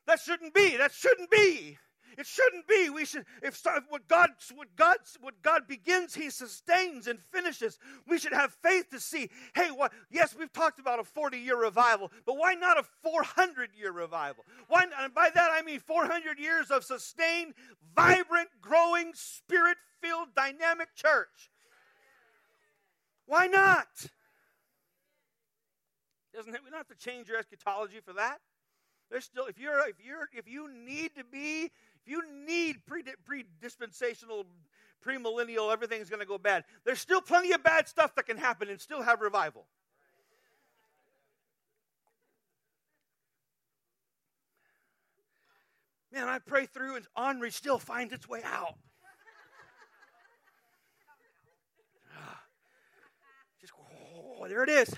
That 0.07 0.21
shouldn't 0.21 0.55
be. 0.55 0.79
That 0.79 0.93
shouldn't 0.93 1.31
be. 1.31 1.79
It 2.17 2.27
shouldn't 2.27 2.67
be. 2.67 2.91
We 2.91 3.05
should, 3.05 3.25
if 3.43 3.61
what 3.89 4.07
God, 4.09 4.31
what 4.55 4.75
God, 4.77 4.97
what 5.21 5.43
God 5.43 5.67
begins, 5.67 6.15
He 6.15 6.31
sustains 6.31 7.07
and 7.07 7.21
finishes. 7.21 7.79
We 8.09 8.19
should 8.19 8.33
have 8.33 8.53
faith 8.63 8.91
to 8.91 9.01
see. 9.01 9.31
Hey, 9.55 9.69
what? 9.69 9.93
Yes, 10.11 10.35
we've 10.39 10.53
talked 10.53 10.79
about 10.79 11.01
a 11.01 11.05
forty-year 11.05 11.61
revival, 11.61 12.11
but 12.27 12.37
why 12.37 12.55
not 12.55 12.79
a 12.79 12.85
four 13.03 13.23
hundred-year 13.23 13.93
revival? 13.93 14.45
Why? 14.69 14.85
And 15.01 15.15
by 15.15 15.31
that 15.35 15.51
I 15.53 15.63
mean 15.63 15.81
four 15.81 16.07
hundred 16.07 16.39
years 16.39 16.71
of 16.71 16.85
sustained, 16.85 17.55
vibrant, 17.95 18.49
growing, 18.61 19.13
spirit-filled, 19.15 20.35
dynamic 20.35 20.95
church. 20.95 21.51
Why 23.27 23.47
not? 23.47 23.87
Doesn't 26.35 26.53
we 26.53 26.71
don't 26.71 26.79
have 26.79 26.89
to 26.89 26.97
change 26.97 27.29
your 27.29 27.39
eschatology 27.39 28.01
for 28.05 28.13
that. 28.15 28.41
There's 29.11 29.25
still 29.25 29.47
if 29.47 29.59
you're 29.59 29.87
if 29.89 29.97
you're 30.05 30.29
if 30.33 30.49
you 30.49 30.69
need 30.73 31.15
to 31.17 31.25
be 31.25 31.71
if 32.05 32.11
you 32.11 32.23
need 32.47 32.85
pre-dispensational, 32.87 34.45
premillennial, 35.05 35.73
everything's 35.73 36.11
going 36.11 36.21
to 36.21 36.27
go 36.27 36.37
bad. 36.37 36.65
There's 36.85 37.01
still 37.01 37.23
plenty 37.23 37.53
of 37.53 37.63
bad 37.63 37.89
stuff 37.89 38.15
that 38.17 38.27
can 38.27 38.37
happen 38.37 38.69
and 38.69 38.81
still 38.81 39.03
have 39.03 39.21
revival. 39.21 39.67
Man, 46.13 46.29
I 46.29 46.39
pray 46.39 46.67
through 46.67 46.97
and 46.97 47.07
Henri 47.17 47.51
still 47.51 47.79
finds 47.79 48.13
its 48.13 48.29
way 48.29 48.43
out. 48.45 48.77
Just, 53.61 53.73
oh, 53.77 54.47
there 54.47 54.63
it 54.63 54.69
is. 54.69 54.95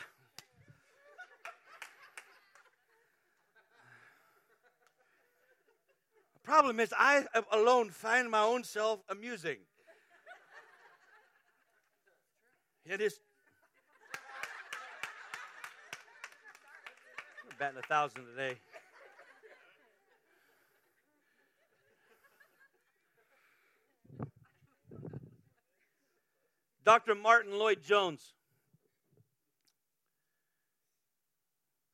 Problem 6.46 6.78
is, 6.78 6.94
I 6.96 7.24
alone 7.50 7.90
find 7.90 8.30
my 8.30 8.40
own 8.40 8.62
self 8.62 9.00
amusing. 9.08 9.56
It 12.84 13.00
is. 13.00 13.18
I'm 17.50 17.56
batting 17.58 17.78
a 17.78 17.82
thousand 17.88 18.26
today. 18.26 18.58
Dr. 26.84 27.16
Martyn 27.16 27.58
Lloyd-Jones, 27.58 28.34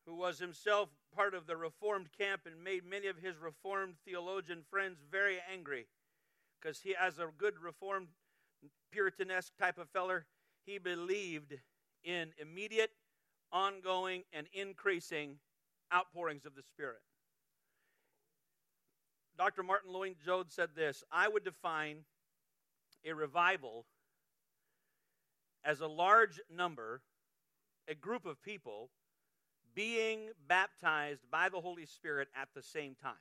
who 0.04 0.14
was 0.14 0.38
himself 0.38 0.90
part 1.14 1.34
of 1.34 1.46
the 1.46 1.56
Reformed 1.56 2.08
camp 2.16 2.42
and 2.46 2.62
made 2.62 2.84
many 2.84 3.06
of 3.06 3.18
his 3.18 3.38
Reformed 3.38 3.94
theologian 4.04 4.62
friends 4.70 4.98
very 5.10 5.38
angry 5.52 5.86
because 6.60 6.80
he, 6.80 6.94
as 6.94 7.18
a 7.18 7.28
good 7.38 7.54
Reformed 7.62 8.08
Puritanesque 8.94 9.52
type 9.58 9.78
of 9.78 9.88
feller, 9.90 10.26
he 10.64 10.78
believed 10.78 11.54
in 12.04 12.28
immediate, 12.38 12.90
ongoing, 13.52 14.22
and 14.32 14.46
increasing 14.52 15.38
outpourings 15.92 16.46
of 16.46 16.54
the 16.54 16.62
Spirit. 16.62 17.02
Dr. 19.36 19.62
Martyn 19.62 19.92
Lloyd-Jones 19.92 20.52
said 20.52 20.70
this 20.74 21.02
I 21.10 21.28
would 21.28 21.44
define 21.44 22.04
a 23.04 23.12
revival 23.12 23.86
as 25.64 25.80
a 25.80 25.86
large 25.86 26.40
number, 26.50 27.02
a 27.88 27.94
group 27.94 28.26
of 28.26 28.42
people 28.42 28.90
being 29.74 30.30
baptized 30.48 31.22
by 31.30 31.48
the 31.48 31.60
Holy 31.60 31.86
Spirit 31.86 32.28
at 32.40 32.48
the 32.54 32.62
same 32.62 32.94
time, 32.94 33.14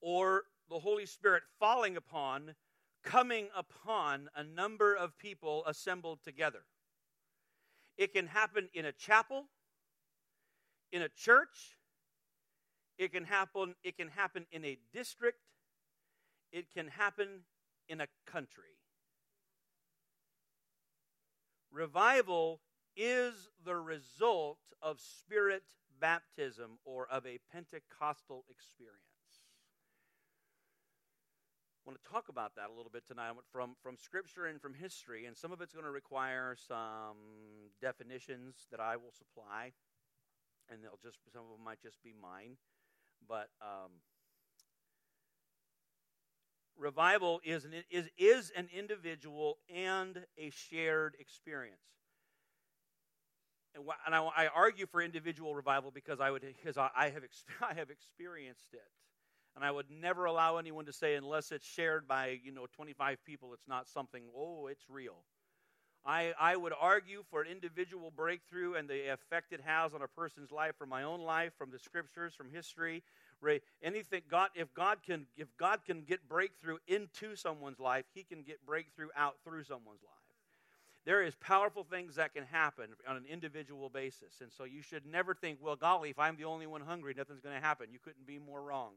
or 0.00 0.44
the 0.68 0.78
Holy 0.78 1.06
Spirit 1.06 1.42
falling 1.58 1.96
upon, 1.96 2.54
coming 3.02 3.48
upon 3.56 4.28
a 4.36 4.42
number 4.42 4.94
of 4.94 5.18
people 5.18 5.64
assembled 5.66 6.20
together. 6.22 6.60
It 7.96 8.12
can 8.12 8.26
happen 8.26 8.68
in 8.74 8.84
a 8.84 8.92
chapel, 8.92 9.46
in 10.92 11.02
a 11.02 11.08
church, 11.08 11.76
it 12.96 13.12
can 13.12 13.24
happen, 13.24 13.74
it 13.82 13.96
can 13.96 14.08
happen 14.08 14.46
in 14.50 14.64
a 14.64 14.78
district, 14.92 15.38
it 16.52 16.66
can 16.72 16.88
happen 16.88 17.44
in 17.88 18.00
a 18.00 18.06
country. 18.26 18.64
Revival 21.70 22.60
is 22.98 23.48
the 23.64 23.76
result 23.76 24.58
of 24.82 25.00
spirit 25.00 25.62
baptism 26.00 26.78
or 26.84 27.06
of 27.08 27.24
a 27.26 27.38
Pentecostal 27.52 28.44
experience. 28.50 28.98
I 31.86 31.90
want 31.90 32.02
to 32.02 32.10
talk 32.10 32.28
about 32.28 32.56
that 32.56 32.68
a 32.68 32.76
little 32.76 32.90
bit 32.92 33.06
tonight 33.06 33.32
from, 33.52 33.76
from 33.82 33.96
scripture 33.96 34.46
and 34.46 34.60
from 34.60 34.74
history, 34.74 35.26
and 35.26 35.36
some 35.36 35.52
of 35.52 35.60
it's 35.62 35.72
going 35.72 35.86
to 35.86 35.90
require 35.90 36.56
some 36.56 37.16
definitions 37.80 38.66
that 38.70 38.80
I 38.80 38.96
will 38.96 39.12
supply, 39.12 39.72
and 40.68 40.82
they'll 40.82 40.98
just 41.02 41.18
some 41.32 41.42
of 41.42 41.56
them 41.56 41.64
might 41.64 41.80
just 41.80 42.02
be 42.02 42.12
mine, 42.20 42.56
but 43.26 43.48
um, 43.62 43.92
revival 46.76 47.40
is 47.44 47.64
an, 47.64 47.72
is, 47.90 48.08
is 48.18 48.52
an 48.56 48.68
individual 48.76 49.58
and 49.74 50.24
a 50.36 50.50
shared 50.50 51.16
experience 51.18 51.97
and 54.06 54.14
I, 54.14 54.22
I 54.36 54.46
argue 54.48 54.86
for 54.86 55.02
individual 55.02 55.54
revival 55.54 55.90
because 55.90 56.20
I 56.20 56.30
would 56.30 56.42
because 56.42 56.76
I 56.76 57.10
have 57.10 57.22
I 57.62 57.74
have 57.74 57.90
experienced 57.90 58.72
it, 58.72 58.90
and 59.56 59.64
I 59.64 59.70
would 59.70 59.86
never 59.90 60.24
allow 60.24 60.56
anyone 60.56 60.86
to 60.86 60.92
say 60.92 61.14
unless 61.14 61.52
it's 61.52 61.66
shared 61.66 62.06
by 62.06 62.38
you 62.42 62.52
know 62.52 62.66
25 62.74 63.24
people, 63.24 63.52
it's 63.54 63.68
not 63.68 63.88
something. 63.88 64.22
Oh, 64.36 64.66
it's 64.66 64.84
real. 64.88 65.24
I, 66.06 66.32
I 66.40 66.56
would 66.56 66.72
argue 66.78 67.22
for 67.30 67.42
an 67.42 67.48
individual 67.48 68.10
breakthrough 68.10 68.74
and 68.74 68.88
the 68.88 69.12
effect 69.12 69.52
it 69.52 69.60
has 69.64 69.92
on 69.92 70.00
a 70.00 70.08
person's 70.08 70.50
life 70.50 70.74
from 70.78 70.88
my 70.88 71.02
own 71.02 71.20
life, 71.20 71.52
from 71.58 71.70
the 71.70 71.78
scriptures, 71.78 72.34
from 72.34 72.50
history. 72.50 73.02
Anything 73.82 74.22
God, 74.30 74.48
if 74.54 74.72
God 74.74 74.98
can, 75.04 75.26
if 75.36 75.48
God 75.58 75.80
can 75.84 76.02
get 76.02 76.26
breakthrough 76.28 76.78
into 76.86 77.36
someone's 77.36 77.78
life, 77.78 78.04
He 78.14 78.24
can 78.24 78.42
get 78.42 78.64
breakthrough 78.64 79.08
out 79.16 79.36
through 79.44 79.64
someone's 79.64 80.02
life. 80.02 80.27
There 81.08 81.22
is 81.22 81.34
powerful 81.36 81.84
things 81.84 82.16
that 82.16 82.34
can 82.34 82.44
happen 82.44 82.90
on 83.08 83.16
an 83.16 83.24
individual 83.24 83.88
basis, 83.88 84.42
and 84.42 84.52
so 84.52 84.64
you 84.64 84.82
should 84.82 85.06
never 85.06 85.34
think, 85.34 85.58
well, 85.58 85.74
golly, 85.74 86.10
if 86.10 86.18
I'm 86.18 86.36
the 86.36 86.44
only 86.44 86.66
one 86.66 86.82
hungry, 86.82 87.14
nothing's 87.16 87.40
going 87.40 87.54
to 87.54 87.66
happen. 87.66 87.86
You 87.90 87.98
couldn't 87.98 88.26
be 88.26 88.38
more 88.38 88.60
wrong. 88.60 88.92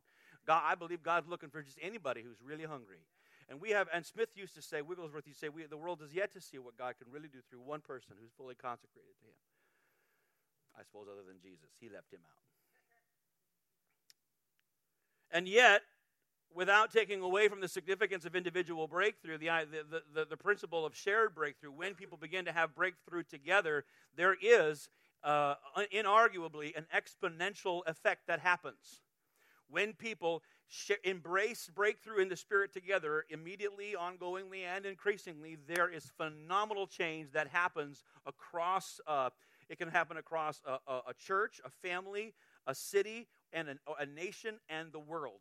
God, 0.46 0.62
I 0.66 0.76
believe 0.76 1.04
God's 1.04 1.30
looking 1.30 1.48
for 1.48 1.62
just 1.62 1.80
anybody 1.82 2.22
who's 2.22 2.36
really 2.44 2.66
hungry. 2.66 3.00
And 3.48 3.62
we 3.62 3.70
have, 3.70 3.88
and 3.94 4.06
Smith 4.06 4.28
used 4.36 4.56
to 4.56 4.62
say, 4.62 4.82
Wigglesworth 4.82 5.26
used 5.26 5.40
to 5.40 5.46
say, 5.46 5.50
we, 5.50 5.64
the 5.68 5.78
world 5.78 6.02
is 6.06 6.14
yet 6.14 6.34
to 6.34 6.42
see 6.42 6.60
what 6.60 6.78
God 6.78 6.96
can 7.02 7.10
really 7.10 7.30
do 7.30 7.40
through 7.50 7.62
one 7.62 7.80
person 7.80 8.18
who's 8.20 8.34
fully 8.36 8.56
consecrated 8.56 9.16
to 9.22 9.28
Him. 9.28 9.40
I 10.78 10.84
suppose, 10.84 11.08
other 11.10 11.24
than 11.26 11.40
Jesus, 11.42 11.72
He 11.80 11.88
left 11.88 12.12
Him 12.12 12.20
out. 12.28 12.44
And 15.32 15.48
yet, 15.48 15.84
without 16.54 16.92
taking 16.92 17.22
away 17.22 17.48
from 17.48 17.62
the 17.62 17.68
significance 17.68 18.26
of 18.26 18.36
individual 18.36 18.88
breakthrough, 18.88 19.38
the, 19.38 19.50
the, 19.72 20.04
the, 20.14 20.26
the, 20.26 20.38
principle 20.38 20.86
of 20.86 20.96
shared 20.96 21.34
breakthrough, 21.34 21.72
when 21.72 21.94
people 21.94 22.18
begin 22.18 22.46
to 22.46 22.52
have 22.52 22.76
breakthrough 22.76 23.24
together, 23.24 23.86
there 24.16 24.36
is 24.42 24.90
uh, 25.24 25.56
inarguably 25.94 26.76
an 26.76 26.86
exponential 26.96 27.82
effect 27.88 28.28
that 28.28 28.40
happens. 28.40 29.02
When 29.70 29.94
people 29.94 30.44
sh- 30.68 30.92
embrace 31.04 31.70
breakthrough 31.74 32.22
in 32.22 32.30
the 32.30 32.36
Spirit 32.36 32.74
together, 32.74 33.26
immediately, 33.30 33.96
ongoingly, 33.98 34.64
and 34.66 34.86
increasingly, 34.86 35.58
there 35.68 35.90
is 35.90 36.12
phenomenal 36.18 36.88
change 36.88 37.32
that 37.32 37.48
happens 37.48 38.04
across. 38.26 39.00
Uh, 39.08 39.30
it 39.70 39.78
can 39.78 39.88
happen 39.88 40.18
across 40.18 40.62
a, 40.66 40.78
a, 40.92 41.02
a, 41.10 41.14
church, 41.14 41.62
a 41.64 41.70
family, 41.70 42.34
a 42.68 42.76
city, 42.76 43.28
and 43.54 43.70
an, 43.70 43.80
a 44.00 44.06
nation, 44.06 44.56
and 44.70 44.92
the 44.92 45.00
world. 45.00 45.40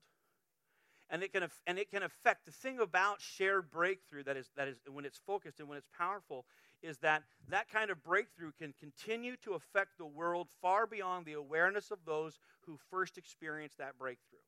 And 1.12 1.24
it 1.24 1.32
can 1.32 1.48
and 1.66 1.78
it 1.78 1.90
can 1.90 2.04
affect 2.04 2.46
the 2.46 2.52
thing 2.52 2.78
about 2.78 3.20
shared 3.20 3.70
breakthrough 3.70 4.22
that 4.24 4.36
is 4.36 4.50
that 4.56 4.68
is 4.68 4.76
when 4.88 5.04
it's 5.04 5.18
focused 5.26 5.58
and 5.58 5.68
when 5.68 5.76
it's 5.76 5.88
powerful 5.96 6.46
is 6.82 6.98
that 6.98 7.24
that 7.48 7.68
kind 7.68 7.90
of 7.90 8.02
breakthrough 8.02 8.52
can 8.58 8.72
continue 8.78 9.36
to 9.44 9.54
affect 9.54 9.98
the 9.98 10.06
world 10.06 10.48
far 10.62 10.86
beyond 10.86 11.26
the 11.26 11.32
awareness 11.32 11.90
of 11.90 11.98
those 12.06 12.38
who 12.62 12.78
first 12.90 13.18
experienced 13.18 13.78
that 13.78 13.98
breakthrough. 13.98 14.38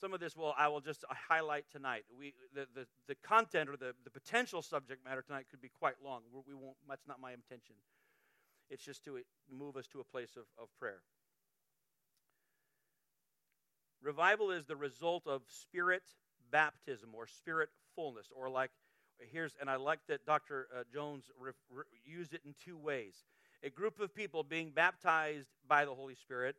Some 0.00 0.14
of 0.14 0.20
this 0.20 0.36
will 0.36 0.54
I 0.56 0.68
will 0.68 0.80
just 0.80 1.04
highlight 1.10 1.64
tonight. 1.70 2.04
We 2.16 2.32
the, 2.54 2.66
the, 2.74 2.86
the 3.08 3.16
content 3.16 3.68
or 3.68 3.76
the, 3.76 3.92
the 4.04 4.10
potential 4.10 4.62
subject 4.62 5.04
matter 5.04 5.20
tonight 5.20 5.46
could 5.50 5.60
be 5.60 5.68
quite 5.68 5.96
long. 6.02 6.22
We 6.46 6.54
won't. 6.54 6.76
That's 6.88 7.06
not 7.06 7.20
my 7.20 7.32
intention. 7.32 7.74
It's 8.70 8.84
just 8.84 9.04
to 9.04 9.18
move 9.50 9.76
us 9.76 9.88
to 9.88 10.00
a 10.00 10.04
place 10.04 10.36
of, 10.36 10.44
of 10.56 10.68
prayer. 10.78 11.02
Revival 14.02 14.50
is 14.50 14.64
the 14.64 14.76
result 14.76 15.26
of 15.26 15.42
spirit 15.48 16.02
baptism 16.50 17.10
or 17.14 17.26
spirit 17.26 17.68
fullness, 17.94 18.26
or 18.34 18.48
like 18.48 18.70
here's 19.32 19.54
and 19.60 19.68
I 19.68 19.76
like 19.76 20.00
that 20.08 20.24
Dr. 20.24 20.68
Uh, 20.74 20.82
Jones 20.92 21.24
re, 21.38 21.52
re, 21.70 21.84
used 22.04 22.34
it 22.34 22.40
in 22.44 22.54
two 22.64 22.78
ways. 22.78 23.24
A 23.62 23.70
group 23.70 24.00
of 24.00 24.14
people 24.14 24.42
being 24.42 24.70
baptized 24.70 25.48
by 25.68 25.84
the 25.84 25.94
Holy 25.94 26.14
Spirit 26.14 26.56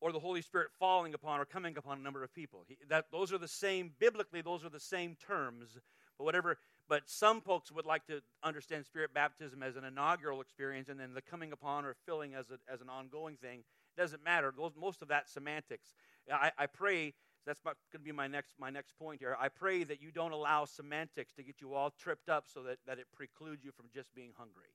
or 0.00 0.12
the 0.12 0.18
Holy 0.18 0.42
Spirit 0.42 0.68
falling 0.78 1.14
upon 1.14 1.40
or 1.40 1.44
coming 1.44 1.76
upon 1.76 1.98
a 1.98 2.02
number 2.02 2.24
of 2.24 2.34
people. 2.34 2.64
He, 2.66 2.76
that 2.88 3.06
those 3.12 3.32
are 3.32 3.38
the 3.38 3.48
same 3.48 3.92
biblically. 3.98 4.40
Those 4.40 4.64
are 4.64 4.70
the 4.70 4.80
same 4.80 5.16
terms. 5.26 5.78
But 6.18 6.24
whatever. 6.24 6.58
But 6.88 7.02
some 7.06 7.40
folks 7.40 7.70
would 7.70 7.86
like 7.86 8.06
to 8.06 8.20
understand 8.42 8.84
Spirit 8.84 9.14
baptism 9.14 9.62
as 9.62 9.76
an 9.76 9.84
inaugural 9.84 10.40
experience, 10.40 10.88
and 10.88 10.98
then 10.98 11.14
the 11.14 11.22
coming 11.22 11.52
upon 11.52 11.84
or 11.84 11.94
filling 12.04 12.34
as 12.34 12.46
a, 12.50 12.58
as 12.72 12.80
an 12.80 12.88
ongoing 12.88 13.36
thing. 13.36 13.62
It 13.96 14.00
doesn't 14.00 14.24
matter. 14.24 14.52
Those, 14.56 14.72
most 14.78 15.02
of 15.02 15.08
that 15.08 15.28
semantics. 15.28 15.94
I, 16.32 16.52
I 16.58 16.66
pray 16.66 17.14
that's 17.46 17.60
going 17.62 17.76
to 17.92 17.98
be 17.98 18.12
my 18.12 18.26
next 18.26 18.54
my 18.58 18.70
next 18.70 18.96
point 18.98 19.20
here. 19.20 19.36
I 19.40 19.48
pray 19.48 19.84
that 19.84 20.00
you 20.02 20.10
don't 20.10 20.32
allow 20.32 20.64
semantics 20.64 21.32
to 21.34 21.42
get 21.42 21.60
you 21.60 21.74
all 21.74 21.90
tripped 21.90 22.28
up 22.28 22.44
so 22.52 22.62
that, 22.64 22.78
that 22.86 22.98
it 22.98 23.06
precludes 23.14 23.64
you 23.64 23.72
from 23.72 23.86
just 23.94 24.14
being 24.14 24.32
hungry. 24.36 24.74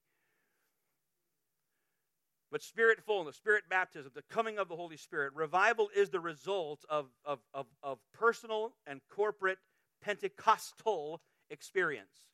But 2.51 2.62
spirit 2.62 3.00
fullness, 3.05 3.36
spirit 3.36 3.63
baptism, 3.69 4.12
the 4.15 4.21
coming 4.21 4.60
of 4.60 4.69
the 4.69 4.75
Holy 4.75 4.97
Spirit, 4.97 5.34
revival 5.36 5.89
is 5.95 6.10
the 6.10 6.19
result 6.19 6.86
of, 6.89 7.08
of, 7.25 7.39
of, 7.54 7.65
of 7.84 7.99
personal 8.13 8.73
and 8.88 9.01
corporate 9.10 9.58
Pentecostal 10.01 11.21
experience. 11.49 12.28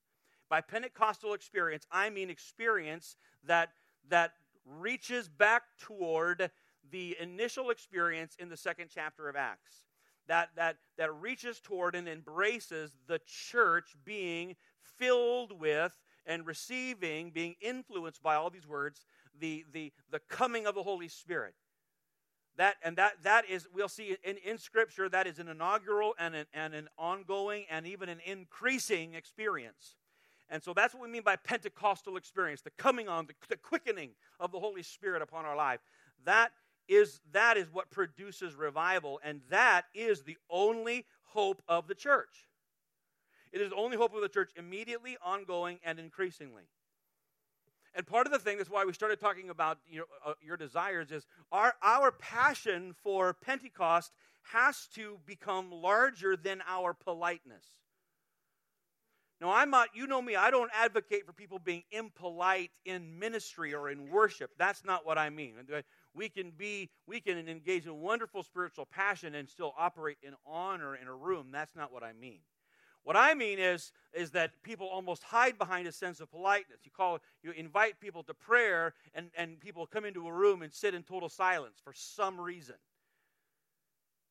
By 0.50 0.62
Pentecostal 0.62 1.34
experience, 1.34 1.88
I 1.92 2.10
mean 2.10 2.30
experience 2.30 3.16
that, 3.46 3.70
that 4.10 4.34
reaches 4.66 5.28
back 5.30 5.64
toward 5.80 6.52
the 6.90 7.16
initial 7.20 7.70
experience 7.70 8.36
in 8.40 8.50
the 8.50 8.58
second 8.58 8.90
chapter 8.94 9.30
of 9.30 9.36
Acts. 9.36 9.84
That, 10.28 10.50
that, 10.56 10.78
that 10.98 11.14
reaches 11.14 11.60
toward 11.60 11.96
and 11.96 12.08
embraces 12.08 12.98
the 13.08 13.20
church 13.26 13.96
being 14.06 14.56
filled 14.98 15.60
with 15.60 15.98
and 16.26 16.46
receiving, 16.46 17.32
being 17.32 17.56
influenced 17.60 18.22
by 18.22 18.36
all 18.36 18.50
these 18.50 18.68
words, 18.68 19.06
the, 19.40 19.66
the, 19.74 19.92
the 20.12 20.20
coming 20.30 20.66
of 20.68 20.76
the 20.76 20.84
Holy 20.84 21.08
Spirit. 21.08 21.56
That, 22.58 22.76
and 22.84 22.98
that, 22.98 23.24
that 23.24 23.50
is, 23.50 23.68
we'll 23.74 23.90
see 23.90 24.18
in, 24.24 24.38
in 24.38 24.58
Scripture, 24.58 25.10
that 25.10 25.26
is 25.26 25.40
an 25.40 25.48
inaugural 25.48 26.14
and 26.20 26.36
an, 26.36 26.46
and 26.54 26.74
an 26.76 26.90
ongoing 26.98 27.66
and 27.70 27.88
even 27.88 28.10
an 28.10 28.20
increasing 28.26 29.16
experience. 29.16 29.96
And 30.50 30.62
so 30.62 30.74
that's 30.74 30.94
what 30.94 31.02
we 31.02 31.10
mean 31.10 31.24
by 31.24 31.38
Pentecostal 31.38 32.18
experience 32.18 32.62
the 32.62 32.72
coming 32.72 33.08
on, 33.08 33.26
the, 33.26 33.34
the 33.48 33.56
quickening 33.56 34.12
of 34.40 34.52
the 34.52 34.60
Holy 34.60 34.84
Spirit 34.84 35.22
upon 35.22 35.46
our 35.46 35.56
life. 35.56 35.80
That 36.26 36.52
is, 36.88 37.22
that 37.32 37.58
is 37.58 37.68
what 37.72 37.92
produces 37.92 38.56
revival, 38.56 39.20
and 39.24 39.42
that 39.50 39.84
is 39.94 40.24
the 40.24 40.38
only 40.50 41.06
hope 41.24 41.62
of 41.68 41.88
the 41.88 41.96
church. 41.96 42.48
It 43.52 43.62
is 43.62 43.70
the 43.70 43.76
only 43.76 43.98
hope 43.98 44.14
of 44.14 44.22
the 44.22 44.30
church 44.30 44.52
immediately, 44.56 45.18
ongoing, 45.24 45.80
and 45.84 46.00
increasingly. 46.00 46.64
And 47.94 48.08
part 48.08 48.26
of 48.26 48.32
the 48.32 48.40
thing, 48.40 48.58
that's 48.58 48.70
why 48.70 48.86
we 48.86 48.94
started 48.94 49.20
talking 49.20 49.50
about 49.50 49.78
you 49.90 50.00
know, 50.00 50.06
uh, 50.26 50.34
your 50.42 50.56
desires, 50.56 51.12
is 51.12 51.26
our, 51.52 51.74
our 51.84 52.12
passion 52.12 52.94
for 53.04 53.34
Pentecost 53.34 54.14
has 54.44 54.88
to 54.96 55.20
become 55.26 55.72
larger 55.72 56.38
than 56.38 56.62
our 56.68 56.94
politeness. 56.94 57.66
Now, 59.42 59.52
I'm 59.52 59.72
not, 59.72 59.90
you 59.96 60.06
know 60.06 60.22
me, 60.22 60.36
I 60.36 60.52
don't 60.52 60.70
advocate 60.74 61.26
for 61.26 61.34
people 61.34 61.58
being 61.58 61.84
impolite 61.92 62.70
in 62.86 63.18
ministry 63.18 63.74
or 63.74 63.90
in 63.90 64.10
worship. 64.12 64.52
That's 64.58 64.86
not 64.86 65.06
what 65.06 65.18
I 65.18 65.32
mean. 65.32 65.56
We 66.14 66.30
can 66.30 66.52
be, 66.52 66.90
we 67.08 67.22
can 67.22 67.38
engage 67.48 67.86
in 67.86 68.02
wonderful 68.02 68.44
spiritual 68.44 68.86
passion 68.86 69.36
and 69.36 69.50
still 69.50 69.74
operate 69.78 70.18
in 70.22 70.34
honor 70.46 70.96
in 70.96 71.08
a 71.08 71.16
room. 71.16 71.48
That's 71.52 71.76
not 71.76 71.92
what 71.94 72.04
I 72.04 72.14
mean. 72.14 72.40
What 73.04 73.16
I 73.16 73.34
mean 73.34 73.58
is, 73.58 73.92
is 74.14 74.32
that 74.32 74.52
people 74.62 74.88
almost 74.88 75.24
hide 75.24 75.58
behind 75.58 75.88
a 75.88 75.92
sense 75.92 76.20
of 76.20 76.30
politeness. 76.30 76.82
You 76.84 76.92
call, 76.92 77.20
you 77.42 77.52
invite 77.52 78.00
people 78.00 78.24
to 78.24 78.34
prayer, 78.34 78.94
and, 79.16 79.32
and 79.36 79.60
people 79.60 79.88
come 79.88 80.06
into 80.06 80.28
a 80.28 80.34
room 80.34 80.62
and 80.62 80.72
sit 80.72 80.94
in 80.94 81.02
total 81.04 81.30
silence 81.30 81.80
for 81.84 81.94
some 81.96 82.40
reason. 82.40 82.76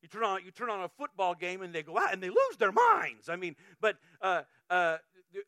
You 0.02 0.08
turn 0.08 0.22
on, 0.22 0.44
you 0.44 0.50
turn 0.50 0.70
on 0.70 0.82
a 0.82 0.88
football 0.88 1.34
game, 1.34 1.62
and 1.62 1.74
they 1.74 1.82
go 1.82 1.98
out 1.98 2.12
and 2.12 2.22
they 2.22 2.28
lose 2.30 2.56
their 2.58 2.72
minds. 2.72 3.28
I 3.28 3.36
mean, 3.36 3.56
but 3.80 3.96
uh, 4.22 4.42
uh, 4.70 4.98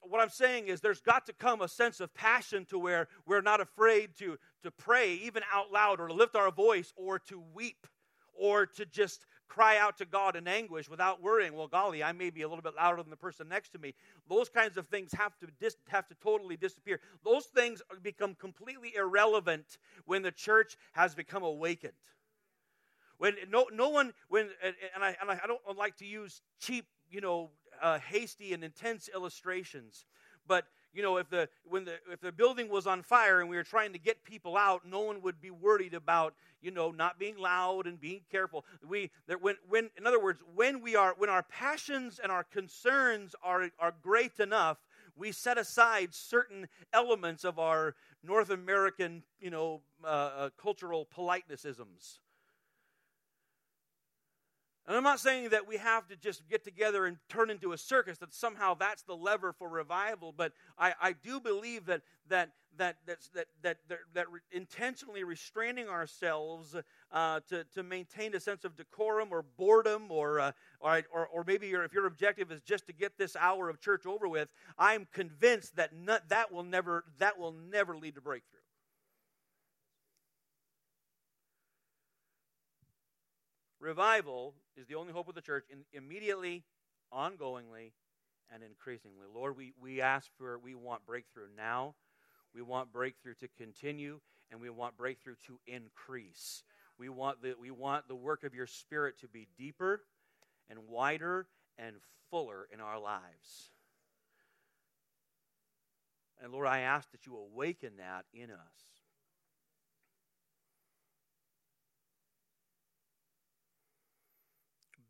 what 0.03 0.21
I'm 0.21 0.31
saying 0.31 0.69
is 0.69 0.81
there's 0.81 1.01
got 1.01 1.27
to 1.27 1.33
come 1.33 1.61
a 1.61 1.69
sense 1.69 2.01
of 2.01 2.15
passion 2.15 2.65
to 2.67 2.79
where 2.79 3.09
we're 3.27 3.41
not 3.41 3.61
afraid 3.61 4.17
to, 4.19 4.39
to 4.63 4.71
pray, 4.71 5.15
even 5.15 5.43
out 5.53 5.73
loud, 5.73 6.01
or 6.01 6.09
to 6.09 6.15
lift 6.15 6.37
our 6.37 6.51
voice, 6.51 6.93
or 6.97 7.19
to 7.19 7.43
weep, 7.55 7.87
or 8.35 8.67
to 8.67 8.87
just 8.87 9.27
cry 9.49 9.77
out 9.77 9.99
to 9.99 10.07
God 10.07 10.35
in 10.35 10.49
anguish 10.49 10.89
without 10.89 11.21
worrying, 11.21 11.53
well, 11.53 11.69
golly, 11.69 12.03
I 12.03 12.13
may 12.13 12.31
be 12.31 12.41
a 12.41 12.49
little 12.49 12.63
bit 12.63 12.75
louder 12.75 13.03
than 13.03 13.11
the 13.11 13.17
person 13.17 13.49
next 13.49 13.71
to 13.71 13.79
me. 13.79 13.95
Those 14.27 14.49
kinds 14.49 14.79
of 14.79 14.89
things 14.89 15.13
have 15.13 15.39
to, 15.41 15.49
dis- 15.61 15.77
have 15.89 16.09
to 16.09 16.15
totally 16.23 16.57
disappear. 16.57 17.01
Those 17.23 17.45
things 17.45 17.83
become 18.03 18.35
completely 18.35 18.95
irrelevant 18.97 19.77
when 20.07 20.23
the 20.23 20.31
church 20.31 20.79
has 20.93 21.15
become 21.15 21.43
awakened. 21.43 21.93
When 23.19 23.35
no, 23.51 23.67
no 23.71 23.91
one, 23.91 24.15
when, 24.29 24.49
and 24.65 25.05
I, 25.05 25.17
and 25.21 25.31
I 25.31 25.47
don't 25.47 25.77
like 25.77 25.99
to 25.99 26.07
use 26.07 26.41
cheap, 26.59 26.87
you 27.11 27.21
know, 27.21 27.51
uh, 27.81 27.99
hasty 27.99 28.53
and 28.53 28.65
intense 28.65 29.09
illustrations, 29.15 30.05
but 30.47 30.67
you 30.95 31.03
know, 31.03 31.17
if 31.17 31.31
the 31.31 31.49
when 31.65 31.85
the 31.85 31.95
if 32.11 32.21
the 32.21 32.33
building 32.33 32.69
was 32.69 32.87
on 32.87 33.03
fire 33.03 33.41
and 33.41 33.49
we 33.49 33.57
were 33.57 33.63
trying 33.63 33.93
to 33.93 33.99
get 33.99 34.25
people 34.25 34.57
out, 34.57 34.83
no 34.87 35.01
one 35.01 35.23
would 35.23 35.41
be 35.41 35.51
worried 35.51 35.95
about 35.95 36.35
you 36.61 36.71
know 36.71 36.91
not 36.91 37.19
being 37.19 37.39
loud 37.39 37.87
and 37.87 37.99
being 37.99 38.21
careful. 38.31 38.65
We 38.87 39.11
that 39.27 39.41
when 39.41 39.57
when 39.69 39.91
in 39.97 40.07
other 40.07 40.23
words, 40.23 40.43
when 40.55 40.83
we 40.83 40.95
are 40.95 41.15
when 41.17 41.31
our 41.31 41.43
passions 41.45 42.21
and 42.23 42.31
our 42.31 42.45
concerns 42.45 43.35
are 43.43 43.71
are 43.79 43.95
great 44.03 44.39
enough, 44.39 44.79
we 45.17 45.33
set 45.33 45.57
aside 45.57 46.15
certain 46.15 46.69
elements 46.93 47.45
of 47.45 47.59
our 47.59 47.95
North 48.23 48.51
American 48.51 49.23
you 49.41 49.51
know 49.51 49.81
uh, 50.05 50.07
uh, 50.07 50.51
cultural 50.61 51.09
politenesses 51.17 51.81
And 54.87 54.97
I'm 54.97 55.05
not 55.05 55.21
saying 55.21 55.51
that 55.51 55.69
we 55.69 55.77
have 55.77 56.09
to 56.09 56.17
just 56.17 56.49
get 56.49 56.65
together 56.65 57.07
and 57.07 57.17
turn 57.29 57.51
into 57.51 57.73
a 57.73 57.79
circus, 57.79 58.19
that 58.19 58.35
somehow 58.35 58.75
that's 58.75 59.05
the 59.05 59.15
lever 59.15 59.53
for 59.53 59.69
revival, 59.69 60.35
but 60.37 60.53
I, 60.77 60.95
I 61.01 61.13
do 61.13 61.39
believe 61.39 61.87
that, 61.87 62.03
that, 62.29 62.51
that, 62.79 62.97
that, 63.07 63.19
that, 63.33 63.47
that, 63.63 63.77
that, 63.89 63.99
that 64.15 64.27
intentionally 64.51 65.23
restraining 65.23 65.89
ourselves 65.89 66.75
uh, 67.13 67.41
to, 67.49 67.63
to 67.75 67.85
maintain 67.85 68.35
a 68.35 68.41
sense 68.41 68.65
of 68.65 68.77
decorum 68.77 69.29
or 69.31 69.45
boredom, 69.57 70.11
or, 70.11 70.41
uh, 70.41 70.53
or, 70.81 71.03
or, 71.13 71.27
or, 71.29 71.45
maybe 71.47 71.71
if 71.71 71.93
your 71.93 72.07
objective 72.07 72.51
is 72.51 72.61
just 72.63 72.87
to 72.89 72.93
get 72.93 73.17
this 73.17 73.37
hour 73.37 73.69
of 73.69 73.81
church 73.81 74.05
over 74.05 74.27
with, 74.27 74.49
I'm 74.77 75.07
convinced 75.13 75.77
that 75.77 75.95
not, 75.95 76.29
that, 76.31 76.51
will 76.51 76.65
never, 76.65 77.05
that 77.19 77.39
will 77.39 77.53
never 77.53 77.97
lead 77.97 78.17
to 78.17 78.21
breakthrough. 78.21 78.59
Revival 83.79 84.55
is 84.77 84.87
the 84.87 84.95
only 84.95 85.13
hope 85.13 85.29
of 85.29 85.35
the 85.35 85.41
church 85.41 85.65
in, 85.71 85.85
immediately, 85.93 86.65
ongoingly, 87.13 87.93
and 88.53 88.63
increasingly. 88.63 89.27
Lord, 89.35 89.57
we, 89.57 89.73
we 89.81 90.01
ask 90.01 90.31
for, 90.37 90.59
we 90.59 90.75
want 90.75 91.07
breakthrough 91.07 91.49
now. 91.57 91.95
We 92.55 92.63
want 92.63 92.93
breakthrough 92.93 93.35
to 93.41 93.49
continue, 93.57 94.21
and 94.51 94.61
we 94.61 94.69
want 94.69 94.97
breakthrough 94.97 95.37
to 95.47 95.59
increase. 95.67 96.63
We 96.99 97.09
want 97.09 97.43
the, 97.43 97.55
we 97.59 97.71
want 97.71 98.09
the 98.09 98.15
work 98.15 98.45
of 98.45 98.55
your 98.55 98.67
Spirit 98.67 99.19
to 99.21 99.29
be 99.29 99.49
deeper 99.57 100.03
and 100.69 100.81
wider 100.89 101.47
and 101.79 101.97
fuller 102.31 102.69
in 102.73 102.81
our 102.81 102.99
lives. 102.99 103.71
And 106.43 106.53
Lord, 106.53 106.67
I 106.67 106.81
ask 106.81 107.11
that 107.13 107.25
you 107.27 107.37
awaken 107.37 107.93
that 107.99 108.25
in 108.35 108.51
us. 108.51 109.02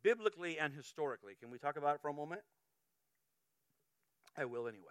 Biblically 0.02 0.58
and 0.58 0.72
historically. 0.72 1.34
Can 1.38 1.50
we 1.50 1.58
talk 1.58 1.76
about 1.76 1.96
it 1.96 2.00
for 2.00 2.08
a 2.08 2.14
moment? 2.14 2.42
I 4.36 4.44
will 4.44 4.66
anyway. 4.66 4.84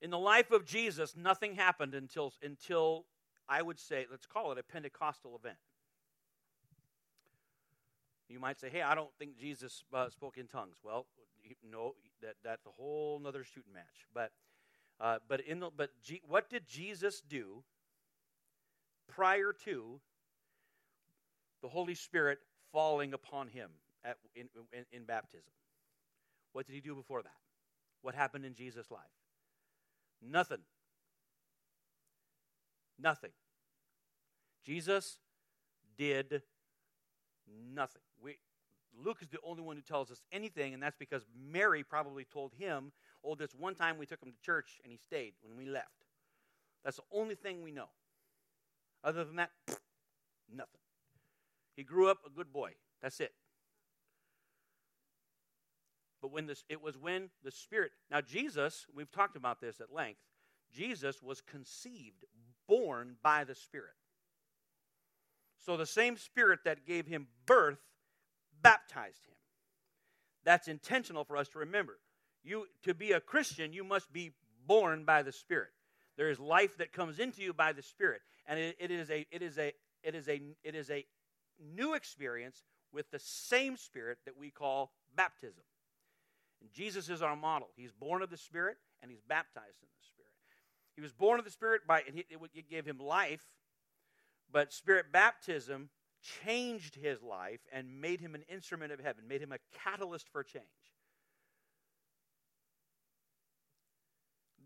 In 0.00 0.10
the 0.10 0.18
life 0.18 0.50
of 0.50 0.64
Jesus, 0.64 1.14
nothing 1.16 1.54
happened 1.54 1.94
until, 1.94 2.32
until 2.42 3.04
I 3.48 3.62
would 3.62 3.78
say, 3.78 4.06
let's 4.10 4.26
call 4.26 4.50
it 4.52 4.58
a 4.58 4.62
Pentecostal 4.62 5.36
event. 5.36 5.58
You 8.28 8.40
might 8.40 8.58
say, 8.58 8.68
hey, 8.70 8.82
I 8.82 8.94
don't 8.94 9.10
think 9.18 9.38
Jesus 9.38 9.84
uh, 9.92 10.08
spoke 10.08 10.38
in 10.38 10.46
tongues. 10.46 10.76
Well, 10.82 11.06
no, 11.70 11.94
that, 12.22 12.36
that's 12.42 12.66
a 12.66 12.70
whole 12.70 13.20
other 13.26 13.44
shooting 13.44 13.74
match. 13.74 14.06
But, 14.14 14.32
uh, 14.98 15.18
but, 15.28 15.40
in 15.42 15.60
the, 15.60 15.70
but 15.76 15.90
G, 16.02 16.22
what 16.26 16.48
did 16.48 16.66
Jesus 16.66 17.20
do 17.20 17.62
prior 19.06 19.54
to 19.64 20.00
the 21.62 21.68
Holy 21.68 21.94
Spirit 21.94 22.38
falling 22.72 23.12
upon 23.12 23.48
him 23.48 23.70
at, 24.04 24.16
in, 24.34 24.48
in, 24.72 24.84
in 24.92 25.04
baptism. 25.04 25.52
What 26.52 26.66
did 26.66 26.74
he 26.74 26.80
do 26.80 26.94
before 26.94 27.22
that? 27.22 27.32
What 28.02 28.14
happened 28.14 28.44
in 28.44 28.54
Jesus' 28.54 28.90
life? 28.90 29.02
Nothing. 30.20 30.58
Nothing. 32.98 33.30
Jesus 34.64 35.18
did 35.96 36.42
nothing. 37.74 38.02
We, 38.22 38.36
Luke 39.04 39.18
is 39.22 39.28
the 39.28 39.38
only 39.42 39.62
one 39.62 39.76
who 39.76 39.82
tells 39.82 40.10
us 40.10 40.22
anything, 40.30 40.74
and 40.74 40.82
that's 40.82 40.96
because 40.96 41.22
Mary 41.50 41.82
probably 41.82 42.24
told 42.24 42.52
him, 42.58 42.92
oh, 43.24 43.34
this 43.34 43.54
one 43.54 43.74
time 43.74 43.98
we 43.98 44.06
took 44.06 44.22
him 44.22 44.30
to 44.30 44.40
church 44.44 44.80
and 44.82 44.92
he 44.92 44.98
stayed 44.98 45.34
when 45.42 45.56
we 45.56 45.66
left. 45.66 46.06
That's 46.84 46.96
the 46.96 47.04
only 47.12 47.34
thing 47.34 47.62
we 47.62 47.72
know. 47.72 47.88
Other 49.04 49.24
than 49.24 49.36
that, 49.36 49.50
nothing. 50.54 50.81
He 51.76 51.82
grew 51.82 52.10
up 52.10 52.18
a 52.26 52.30
good 52.30 52.52
boy. 52.52 52.72
That's 53.02 53.20
it. 53.20 53.32
But 56.20 56.30
when 56.30 56.46
this, 56.46 56.64
it 56.68 56.80
was 56.80 56.96
when 56.96 57.30
the 57.42 57.50
Spirit. 57.50 57.90
Now, 58.10 58.20
Jesus, 58.20 58.86
we've 58.94 59.10
talked 59.10 59.36
about 59.36 59.60
this 59.60 59.80
at 59.80 59.92
length. 59.92 60.20
Jesus 60.72 61.22
was 61.22 61.40
conceived, 61.40 62.24
born 62.68 63.16
by 63.22 63.44
the 63.44 63.54
Spirit. 63.54 63.94
So 65.58 65.76
the 65.76 65.86
same 65.86 66.16
Spirit 66.16 66.60
that 66.64 66.86
gave 66.86 67.06
him 67.06 67.26
birth 67.46 67.80
baptized 68.62 69.24
him. 69.26 69.34
That's 70.44 70.68
intentional 70.68 71.24
for 71.24 71.36
us 71.36 71.48
to 71.50 71.58
remember. 71.58 71.98
You 72.44 72.66
to 72.82 72.94
be 72.94 73.12
a 73.12 73.20
Christian, 73.20 73.72
you 73.72 73.84
must 73.84 74.12
be 74.12 74.32
born 74.66 75.04
by 75.04 75.22
the 75.22 75.32
Spirit. 75.32 75.70
There 76.16 76.30
is 76.30 76.40
life 76.40 76.76
that 76.78 76.92
comes 76.92 77.18
into 77.18 77.42
you 77.42 77.52
by 77.52 77.72
the 77.72 77.82
Spirit, 77.82 78.20
and 78.46 78.58
it, 78.58 78.76
it 78.78 78.90
is 78.90 79.10
a 79.10 79.26
it 79.30 79.42
is 79.42 79.58
a 79.58 79.72
it 80.02 80.14
is 80.14 80.28
a 80.28 80.40
it 80.64 80.74
is 80.74 80.90
a 80.90 81.04
new 81.62 81.94
experience 81.94 82.62
with 82.92 83.10
the 83.10 83.18
same 83.18 83.76
Spirit 83.76 84.18
that 84.24 84.36
we 84.38 84.50
call 84.50 84.92
baptism. 85.16 85.62
And 86.60 86.72
Jesus 86.72 87.08
is 87.08 87.22
our 87.22 87.36
model. 87.36 87.68
He's 87.76 87.92
born 87.92 88.22
of 88.22 88.30
the 88.30 88.36
Spirit 88.36 88.76
and 89.02 89.10
he's 89.10 89.22
baptized 89.22 89.82
in 89.82 89.88
the 89.98 90.04
Spirit. 90.06 90.30
He 90.94 91.02
was 91.02 91.12
born 91.12 91.38
of 91.38 91.44
the 91.44 91.50
Spirit 91.50 91.82
by 91.86 92.00
it, 92.00 92.26
it 92.30 92.70
gave 92.70 92.84
him 92.84 92.98
life, 92.98 93.44
but 94.50 94.72
Spirit 94.72 95.06
baptism 95.12 95.88
changed 96.44 96.94
his 96.94 97.22
life 97.22 97.60
and 97.72 98.00
made 98.00 98.20
him 98.20 98.34
an 98.34 98.44
instrument 98.48 98.92
of 98.92 99.00
heaven, 99.00 99.26
made 99.26 99.40
him 99.40 99.52
a 99.52 99.58
catalyst 99.72 100.28
for 100.28 100.44
change. 100.44 100.64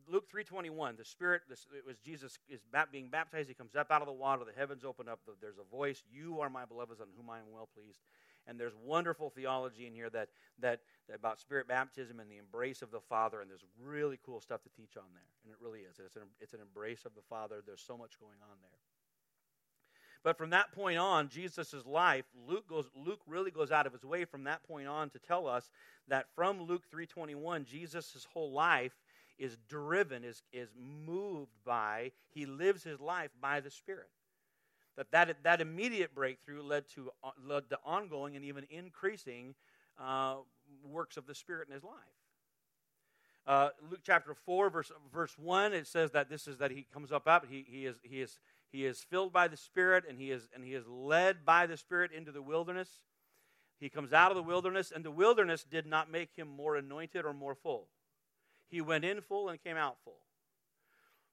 Luke 0.08 0.30
3:21, 0.30 0.96
the 0.96 1.04
Spirit, 1.04 1.42
it 1.50 1.84
was 1.84 1.98
Jesus 1.98 2.38
is 2.48 2.60
being 2.92 3.08
baptized. 3.08 3.48
He 3.48 3.54
comes 3.54 3.74
up 3.74 3.90
out 3.90 4.02
of 4.02 4.06
the 4.06 4.12
water. 4.12 4.44
The 4.44 4.52
heavens 4.52 4.84
open 4.84 5.08
up. 5.08 5.20
There's 5.40 5.58
a 5.58 5.64
voice. 5.64 6.02
You 6.10 6.40
are 6.40 6.50
my 6.50 6.64
beloved, 6.64 7.00
on 7.00 7.08
whom 7.16 7.30
I 7.30 7.38
am 7.38 7.50
well 7.52 7.68
pleased. 7.74 8.00
And 8.46 8.60
there's 8.60 8.74
wonderful 8.84 9.30
theology 9.30 9.86
in 9.86 9.92
here 9.92 10.08
that, 10.10 10.28
that, 10.60 10.80
that 11.08 11.16
about 11.16 11.40
Spirit 11.40 11.66
baptism 11.66 12.20
and 12.20 12.30
the 12.30 12.36
embrace 12.36 12.80
of 12.80 12.92
the 12.92 13.00
Father. 13.00 13.40
And 13.40 13.50
there's 13.50 13.64
really 13.82 14.20
cool 14.24 14.40
stuff 14.40 14.62
to 14.62 14.68
teach 14.70 14.96
on 14.96 15.10
there. 15.12 15.26
And 15.44 15.52
it 15.52 15.58
really 15.60 15.80
is. 15.80 15.98
It's 15.98 16.14
an, 16.14 16.22
it's 16.40 16.54
an 16.54 16.60
embrace 16.60 17.04
of 17.04 17.14
the 17.16 17.22
Father. 17.28 17.62
There's 17.66 17.82
so 17.84 17.96
much 17.96 18.20
going 18.20 18.38
on 18.42 18.56
there. 18.62 18.78
But 20.22 20.38
from 20.38 20.50
that 20.50 20.72
point 20.72 20.98
on, 20.98 21.28
Jesus' 21.28 21.86
life, 21.86 22.24
Luke 22.48 22.66
goes 22.66 22.90
Luke 22.96 23.20
really 23.28 23.52
goes 23.52 23.70
out 23.70 23.86
of 23.86 23.92
his 23.92 24.04
way 24.04 24.24
from 24.24 24.42
that 24.44 24.64
point 24.64 24.88
on 24.88 25.08
to 25.10 25.20
tell 25.20 25.46
us 25.46 25.70
that 26.08 26.26
from 26.34 26.62
Luke 26.62 26.82
3:21, 26.92 27.64
Jesus' 27.64 28.26
whole 28.32 28.50
life 28.50 28.96
is 29.38 29.56
driven, 29.68 30.24
is, 30.24 30.42
is 30.52 30.68
moved 31.06 31.52
by, 31.64 32.12
he 32.30 32.46
lives 32.46 32.82
his 32.82 33.00
life 33.00 33.30
by 33.40 33.60
the 33.60 33.70
Spirit. 33.70 34.08
That, 34.96 35.10
that 35.10 35.36
that 35.42 35.60
immediate 35.60 36.14
breakthrough 36.14 36.62
led 36.62 36.88
to, 36.94 37.10
uh, 37.22 37.30
led 37.46 37.68
to 37.68 37.78
ongoing 37.84 38.34
and 38.34 38.44
even 38.44 38.64
increasing 38.70 39.54
uh, 40.00 40.36
works 40.82 41.16
of 41.16 41.26
the 41.26 41.34
Spirit 41.34 41.68
in 41.68 41.74
his 41.74 41.84
life. 41.84 41.92
Uh, 43.46 43.68
Luke 43.90 44.00
chapter 44.02 44.34
4, 44.34 44.70
verse, 44.70 44.90
verse 45.12 45.38
1, 45.38 45.72
it 45.72 45.86
says 45.86 46.10
that 46.12 46.28
this 46.28 46.48
is 46.48 46.58
that 46.58 46.70
he 46.70 46.86
comes 46.92 47.12
up 47.12 47.28
up. 47.28 47.46
He, 47.48 47.64
he, 47.68 47.86
is, 47.86 47.96
he, 48.02 48.20
is, 48.20 48.38
he 48.72 48.84
is 48.84 49.00
filled 49.00 49.32
by 49.32 49.48
the 49.48 49.56
Spirit 49.56 50.04
and 50.08 50.18
he, 50.18 50.30
is, 50.30 50.48
and 50.54 50.64
he 50.64 50.74
is 50.74 50.86
led 50.88 51.44
by 51.44 51.66
the 51.66 51.76
Spirit 51.76 52.10
into 52.12 52.32
the 52.32 52.42
wilderness. 52.42 52.88
He 53.78 53.88
comes 53.88 54.12
out 54.12 54.30
of 54.30 54.36
the 54.36 54.42
wilderness, 54.42 54.90
and 54.90 55.04
the 55.04 55.10
wilderness 55.10 55.62
did 55.62 55.86
not 55.86 56.10
make 56.10 56.30
him 56.34 56.48
more 56.48 56.76
anointed 56.76 57.26
or 57.26 57.34
more 57.34 57.54
full. 57.54 57.88
He 58.68 58.80
went 58.80 59.04
in 59.04 59.20
full 59.20 59.48
and 59.48 59.62
came 59.62 59.76
out 59.76 59.96
full. 60.04 60.20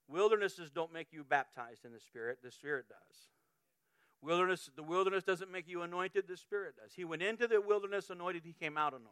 Wildernesses 0.08 0.70
don't 0.70 0.94
make 0.94 1.08
you 1.12 1.24
baptized 1.24 1.86
in 1.86 1.94
the 1.94 2.00
Spirit, 2.00 2.40
the 2.44 2.52
Spirit 2.52 2.86
does. 2.90 3.18
Wilderness, 4.22 4.70
the 4.76 4.84
wilderness 4.84 5.24
doesn't 5.24 5.52
make 5.52 5.68
you 5.68 5.82
anointed, 5.82 6.26
the 6.28 6.38
Spirit 6.38 6.76
does. 6.82 6.94
He 6.96 7.04
went 7.04 7.22
into 7.22 7.48
the 7.48 7.60
wilderness 7.60 8.10
anointed, 8.10 8.44
he 8.46 8.54
came 8.54 8.78
out 8.78 8.94
anointed. 8.94 9.10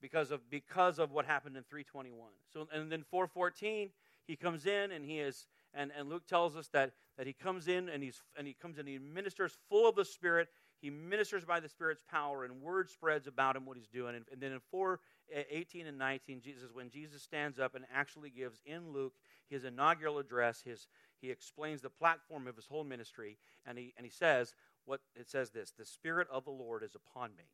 Because 0.00 0.30
of 0.30 0.48
because 0.50 0.98
of 0.98 1.10
what 1.10 1.24
happened 1.24 1.56
in 1.56 1.64
321. 1.64 2.30
So 2.52 2.68
and 2.72 2.92
then 2.92 3.02
414, 3.10 3.90
he 4.26 4.36
comes 4.36 4.66
in 4.66 4.92
and 4.92 5.04
he 5.04 5.18
is 5.18 5.46
and, 5.74 5.90
and 5.96 6.08
Luke 6.08 6.26
tells 6.26 6.56
us 6.56 6.68
that, 6.68 6.92
that 7.18 7.26
he 7.26 7.32
comes 7.32 7.68
in 7.68 7.88
and 7.88 8.02
he's 8.02 8.22
and 8.38 8.46
he 8.46 8.54
comes 8.54 8.78
in, 8.78 8.86
he 8.86 8.98
ministers 8.98 9.56
full 9.68 9.88
of 9.88 9.94
the 9.94 10.04
Spirit, 10.04 10.48
he 10.80 10.90
ministers 10.90 11.44
by 11.44 11.60
the 11.60 11.68
Spirit's 11.68 12.02
power, 12.10 12.44
and 12.44 12.60
word 12.60 12.90
spreads 12.90 13.26
about 13.26 13.56
him 13.56 13.66
what 13.66 13.76
he's 13.76 13.88
doing. 13.88 14.14
And, 14.14 14.24
and 14.30 14.40
then 14.40 14.52
in 14.52 14.60
4 14.70 15.00
eh, 15.32 15.42
18 15.50 15.86
and 15.86 15.98
19, 15.98 16.40
Jesus, 16.40 16.70
when 16.72 16.90
Jesus 16.90 17.22
stands 17.22 17.58
up 17.58 17.74
and 17.74 17.84
actually 17.94 18.30
gives 18.30 18.60
in 18.66 18.92
Luke 18.92 19.14
his 19.48 19.64
inaugural 19.64 20.18
address, 20.18 20.62
his, 20.64 20.86
he 21.20 21.30
explains 21.30 21.80
the 21.80 21.90
platform 21.90 22.46
of 22.46 22.56
his 22.56 22.66
whole 22.66 22.84
ministry, 22.84 23.38
and 23.66 23.78
he, 23.78 23.94
and 23.96 24.04
he 24.04 24.10
says, 24.10 24.54
what 24.84 25.00
it 25.14 25.28
says 25.28 25.50
this 25.50 25.72
the 25.76 25.84
Spirit 25.84 26.28
of 26.30 26.44
the 26.44 26.50
Lord 26.50 26.82
is 26.82 26.94
upon 26.94 27.30
me. 27.36 27.44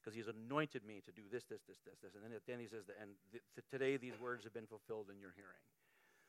Because 0.00 0.14
he's 0.14 0.28
anointed 0.28 0.86
me 0.86 1.02
to 1.04 1.10
do 1.10 1.22
this, 1.32 1.44
this, 1.50 1.62
this, 1.66 1.78
this, 1.84 1.98
this. 2.00 2.14
And 2.14 2.22
then, 2.22 2.38
then 2.46 2.60
he 2.60 2.68
says, 2.68 2.84
and 3.02 3.10
th- 3.32 3.42
today 3.68 3.96
these 3.96 4.14
words 4.22 4.44
have 4.44 4.54
been 4.54 4.66
fulfilled 4.66 5.06
in 5.10 5.18
your 5.18 5.32
hearing 5.34 5.58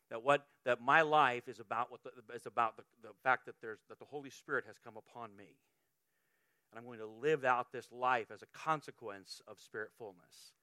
that 0.09 0.23
what 0.23 0.47
that 0.65 0.81
my 0.81 1.01
life 1.01 1.47
is 1.47 1.59
about 1.59 1.91
what 1.91 2.01
the, 2.03 2.11
is 2.33 2.45
about 2.45 2.77
the, 2.77 2.83
the 3.03 3.09
fact 3.23 3.45
that 3.45 3.55
there's 3.61 3.79
that 3.89 3.99
the 3.99 4.05
Holy 4.05 4.29
Spirit 4.29 4.65
has 4.67 4.77
come 4.83 4.95
upon 4.97 5.35
me, 5.35 5.57
and 6.77 6.85
I'm 6.85 6.87
going 6.87 6.99
to 6.99 7.19
live 7.21 7.43
out 7.43 7.71
this 7.71 7.91
life 7.91 8.27
as 8.31 8.43
a 8.43 8.45
consequence 8.57 9.41
of 9.47 9.59
spirit 9.59 9.89
fullness. 9.97 10.53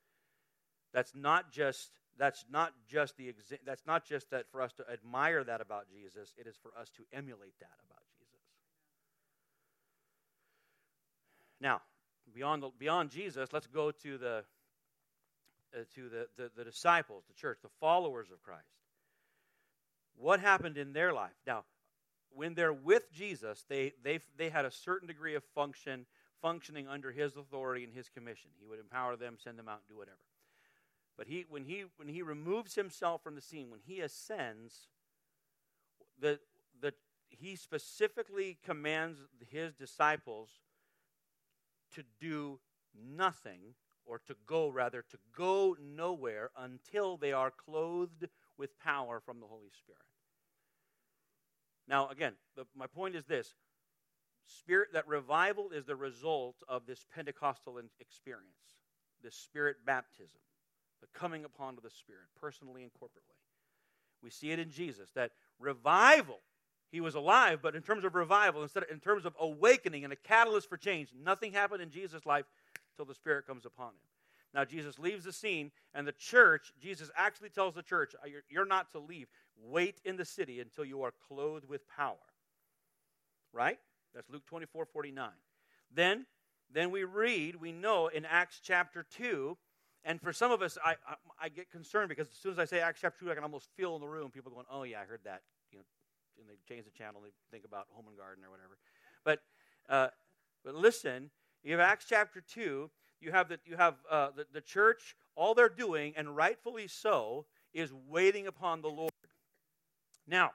That's 0.92 1.12
not 1.14 1.50
just 1.50 1.90
that's 2.16 2.44
not 2.48 2.72
just 2.88 3.16
the 3.16 3.34
that's 3.66 3.82
not 3.84 4.06
just 4.06 4.30
that 4.30 4.48
for 4.52 4.62
us 4.62 4.72
to 4.74 4.84
admire 4.92 5.42
that 5.42 5.60
about 5.60 5.86
Jesus. 5.90 6.32
It 6.38 6.46
is 6.46 6.54
for 6.56 6.70
us 6.80 6.88
to 6.90 7.02
emulate 7.12 7.58
that 7.58 7.76
about 7.88 8.04
Jesus. 8.16 8.40
Now, 11.60 11.80
beyond, 12.32 12.62
the, 12.62 12.70
beyond 12.78 13.10
Jesus, 13.10 13.52
let's 13.52 13.66
go 13.66 13.90
to 13.90 14.18
the, 14.18 14.44
uh, 15.74 15.80
to 15.96 16.08
the, 16.08 16.26
the, 16.36 16.50
the 16.56 16.64
disciples, 16.64 17.24
the 17.26 17.34
church, 17.34 17.58
the 17.62 17.70
followers 17.80 18.28
of 18.30 18.40
Christ. 18.42 18.62
What 20.16 20.38
happened 20.38 20.76
in 20.76 20.92
their 20.92 21.12
life? 21.12 21.32
Now, 21.46 21.64
when 22.34 22.54
they're 22.54 22.72
with 22.72 23.12
Jesus, 23.12 23.64
they, 23.68 23.92
they, 24.02 24.20
they 24.36 24.50
had 24.50 24.64
a 24.64 24.70
certain 24.70 25.08
degree 25.08 25.34
of 25.34 25.44
function, 25.54 26.06
functioning 26.42 26.88
under 26.88 27.12
his 27.12 27.36
authority 27.36 27.84
and 27.84 27.92
his 27.92 28.08
commission. 28.08 28.50
He 28.58 28.66
would 28.66 28.80
empower 28.80 29.16
them, 29.16 29.36
send 29.42 29.58
them 29.58 29.68
out, 29.68 29.82
do 29.88 29.96
whatever. 29.96 30.18
But 31.16 31.28
he, 31.28 31.44
when, 31.48 31.64
he, 31.64 31.84
when 31.96 32.08
he 32.08 32.22
removes 32.22 32.74
himself 32.74 33.22
from 33.22 33.34
the 33.34 33.40
scene, 33.40 33.70
when 33.70 33.80
he 33.86 34.00
ascends, 34.00 34.88
the, 36.20 36.40
the, 36.80 36.92
he 37.28 37.56
specifically 37.56 38.58
commands 38.64 39.18
his 39.48 39.74
disciples 39.74 40.48
to 41.94 42.02
do 42.20 42.58
nothing, 43.16 43.60
or 44.06 44.18
to 44.26 44.36
go, 44.46 44.68
rather, 44.68 45.02
to 45.10 45.18
go 45.36 45.76
nowhere 45.80 46.50
until 46.58 47.16
they 47.16 47.32
are 47.32 47.50
clothed 47.50 48.28
with 48.58 48.78
power 48.78 49.20
from 49.24 49.40
the 49.40 49.46
Holy 49.46 49.70
Spirit. 49.70 50.02
Now, 51.88 52.08
again, 52.08 52.32
the, 52.56 52.64
my 52.76 52.86
point 52.86 53.14
is 53.14 53.24
this 53.24 53.54
spirit 54.46 54.92
that 54.92 55.06
revival 55.06 55.70
is 55.70 55.86
the 55.86 55.96
result 55.96 56.56
of 56.68 56.86
this 56.86 57.04
Pentecostal 57.14 57.80
experience, 58.00 58.76
this 59.22 59.34
spirit 59.34 59.76
baptism, 59.86 60.40
the 61.00 61.18
coming 61.18 61.44
upon 61.44 61.76
of 61.76 61.82
the 61.82 61.90
Spirit, 61.90 62.26
personally 62.40 62.82
and 62.82 62.92
corporately. 62.92 63.40
We 64.22 64.30
see 64.30 64.50
it 64.50 64.58
in 64.58 64.70
Jesus 64.70 65.10
that 65.14 65.32
revival, 65.58 66.40
he 66.90 67.00
was 67.00 67.14
alive, 67.14 67.60
but 67.62 67.76
in 67.76 67.82
terms 67.82 68.04
of 68.04 68.14
revival, 68.14 68.62
instead 68.62 68.84
of, 68.84 68.90
in 68.90 69.00
terms 69.00 69.26
of 69.26 69.34
awakening 69.38 70.04
and 70.04 70.12
a 70.12 70.16
catalyst 70.16 70.68
for 70.68 70.76
change, 70.76 71.10
nothing 71.22 71.52
happened 71.52 71.82
in 71.82 71.90
Jesus' 71.90 72.24
life 72.24 72.46
until 72.92 73.06
the 73.06 73.14
Spirit 73.14 73.46
comes 73.46 73.66
upon 73.66 73.88
him. 73.88 73.94
Now, 74.54 74.64
Jesus 74.64 75.00
leaves 75.00 75.24
the 75.24 75.32
scene, 75.32 75.72
and 75.94 76.06
the 76.06 76.12
church, 76.12 76.72
Jesus 76.80 77.10
actually 77.16 77.48
tells 77.48 77.74
the 77.74 77.82
church, 77.82 78.14
uh, 78.22 78.28
You're 78.48 78.64
not 78.64 78.92
to 78.92 79.00
leave. 79.00 79.26
Wait 79.62 80.00
in 80.04 80.16
the 80.16 80.24
city 80.24 80.60
until 80.60 80.84
you 80.84 81.02
are 81.02 81.12
clothed 81.28 81.68
with 81.68 81.88
power. 81.88 82.16
Right? 83.52 83.78
That's 84.14 84.28
Luke 84.30 84.46
24 84.46 84.86
49. 84.86 85.30
Then, 85.92 86.26
then 86.72 86.90
we 86.90 87.04
read, 87.04 87.56
we 87.56 87.72
know 87.72 88.08
in 88.08 88.24
Acts 88.24 88.60
chapter 88.62 89.04
2, 89.16 89.56
and 90.04 90.20
for 90.20 90.32
some 90.32 90.52
of 90.52 90.60
us, 90.60 90.76
I, 90.84 90.96
I, 91.08 91.14
I, 91.40 91.48
get 91.48 91.70
concerned 91.70 92.10
because 92.10 92.28
as 92.28 92.36
soon 92.36 92.52
as 92.52 92.58
I 92.58 92.66
say 92.66 92.80
Acts 92.80 93.00
chapter 93.00 93.24
2, 93.24 93.30
I 93.30 93.34
can 93.34 93.42
almost 93.42 93.68
feel 93.76 93.94
in 93.94 94.02
the 94.02 94.06
room 94.08 94.30
people 94.30 94.52
going, 94.52 94.66
oh, 94.70 94.82
yeah, 94.82 95.00
I 95.00 95.04
heard 95.04 95.20
that. 95.24 95.42
You 95.72 95.78
know, 95.78 95.84
and 96.38 96.48
they 96.48 96.58
change 96.68 96.84
the 96.84 96.90
channel, 96.90 97.22
they 97.22 97.30
think 97.50 97.64
about 97.64 97.86
Home 97.92 98.06
and 98.08 98.16
Garden 98.16 98.44
or 98.44 98.50
whatever. 98.50 98.76
But, 99.24 99.40
uh, 99.88 100.08
but 100.64 100.74
listen, 100.74 101.30
you 101.62 101.72
have 101.72 101.80
Acts 101.80 102.04
chapter 102.08 102.42
2, 102.42 102.90
you 103.20 103.32
have, 103.32 103.48
the, 103.48 103.58
you 103.64 103.76
have 103.76 103.94
uh, 104.10 104.28
the, 104.36 104.46
the 104.52 104.60
church, 104.60 105.16
all 105.36 105.54
they're 105.54 105.68
doing, 105.68 106.12
and 106.16 106.36
rightfully 106.36 106.86
so, 106.86 107.46
is 107.72 107.90
waiting 108.08 108.46
upon 108.46 108.82
the 108.82 108.88
Lord. 108.88 109.10
Now, 110.26 110.52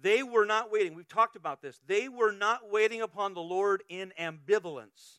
they 0.00 0.22
were 0.22 0.46
not 0.46 0.72
waiting. 0.72 0.94
We've 0.94 1.08
talked 1.08 1.36
about 1.36 1.62
this. 1.62 1.80
They 1.86 2.08
were 2.08 2.32
not 2.32 2.70
waiting 2.70 3.02
upon 3.02 3.34
the 3.34 3.40
Lord 3.40 3.82
in 3.88 4.12
ambivalence. 4.18 5.18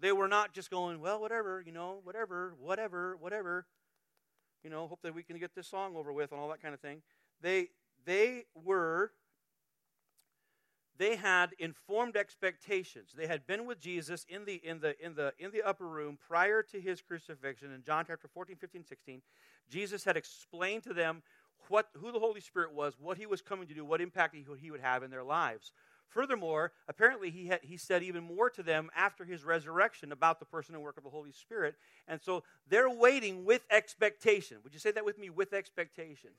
They 0.00 0.12
were 0.12 0.28
not 0.28 0.54
just 0.54 0.70
going, 0.70 1.00
well, 1.00 1.20
whatever, 1.20 1.62
you 1.64 1.72
know, 1.72 2.00
whatever, 2.04 2.54
whatever, 2.60 3.16
whatever. 3.16 3.66
You 4.62 4.70
know, 4.70 4.86
hope 4.86 5.02
that 5.02 5.14
we 5.14 5.22
can 5.22 5.38
get 5.38 5.54
this 5.54 5.68
song 5.68 5.96
over 5.96 6.12
with 6.12 6.32
and 6.32 6.40
all 6.40 6.48
that 6.50 6.62
kind 6.62 6.74
of 6.74 6.80
thing. 6.80 7.02
They 7.40 7.68
they 8.04 8.44
were 8.54 9.12
they 10.98 11.14
had 11.14 11.50
informed 11.58 12.16
expectations. 12.16 13.12
They 13.16 13.28
had 13.28 13.46
been 13.46 13.66
with 13.66 13.80
Jesus 13.80 14.26
in 14.28 14.44
the, 14.44 14.54
in 14.54 14.80
the, 14.80 15.00
in 15.04 15.14
the, 15.14 15.32
in 15.38 15.52
the 15.52 15.62
upper 15.62 15.86
room 15.86 16.18
prior 16.26 16.60
to 16.64 16.80
his 16.80 17.00
crucifixion 17.00 17.72
in 17.72 17.84
John 17.84 18.04
chapter 18.06 18.26
14, 18.26 18.56
15, 18.56 18.84
16. 18.84 19.22
Jesus 19.70 20.04
had 20.04 20.16
explained 20.16 20.82
to 20.82 20.92
them 20.92 21.22
what, 21.68 21.88
who 21.94 22.12
the 22.12 22.18
Holy 22.18 22.40
Spirit 22.40 22.72
was, 22.72 22.94
what 23.00 23.18
he 23.18 23.26
was 23.26 23.42
coming 23.42 23.66
to 23.68 23.74
do, 23.74 23.84
what 23.84 24.00
impact 24.00 24.34
he, 24.34 24.44
he 24.60 24.70
would 24.70 24.80
have 24.80 25.02
in 25.02 25.10
their 25.10 25.24
lives. 25.24 25.72
Furthermore, 26.08 26.72
apparently 26.88 27.30
he, 27.30 27.48
had, 27.48 27.60
he 27.62 27.76
said 27.76 28.02
even 28.02 28.24
more 28.24 28.48
to 28.50 28.62
them 28.62 28.88
after 28.96 29.24
his 29.24 29.44
resurrection 29.44 30.10
about 30.10 30.40
the 30.40 30.46
person 30.46 30.74
and 30.74 30.82
work 30.82 30.96
of 30.96 31.04
the 31.04 31.10
Holy 31.10 31.32
Spirit. 31.32 31.74
And 32.06 32.20
so 32.22 32.44
they're 32.68 32.88
waiting 32.88 33.44
with 33.44 33.62
expectation. 33.70 34.58
Would 34.64 34.72
you 34.72 34.80
say 34.80 34.90
that 34.92 35.04
with 35.04 35.18
me? 35.18 35.28
With 35.28 35.52
expectation. 35.52 36.30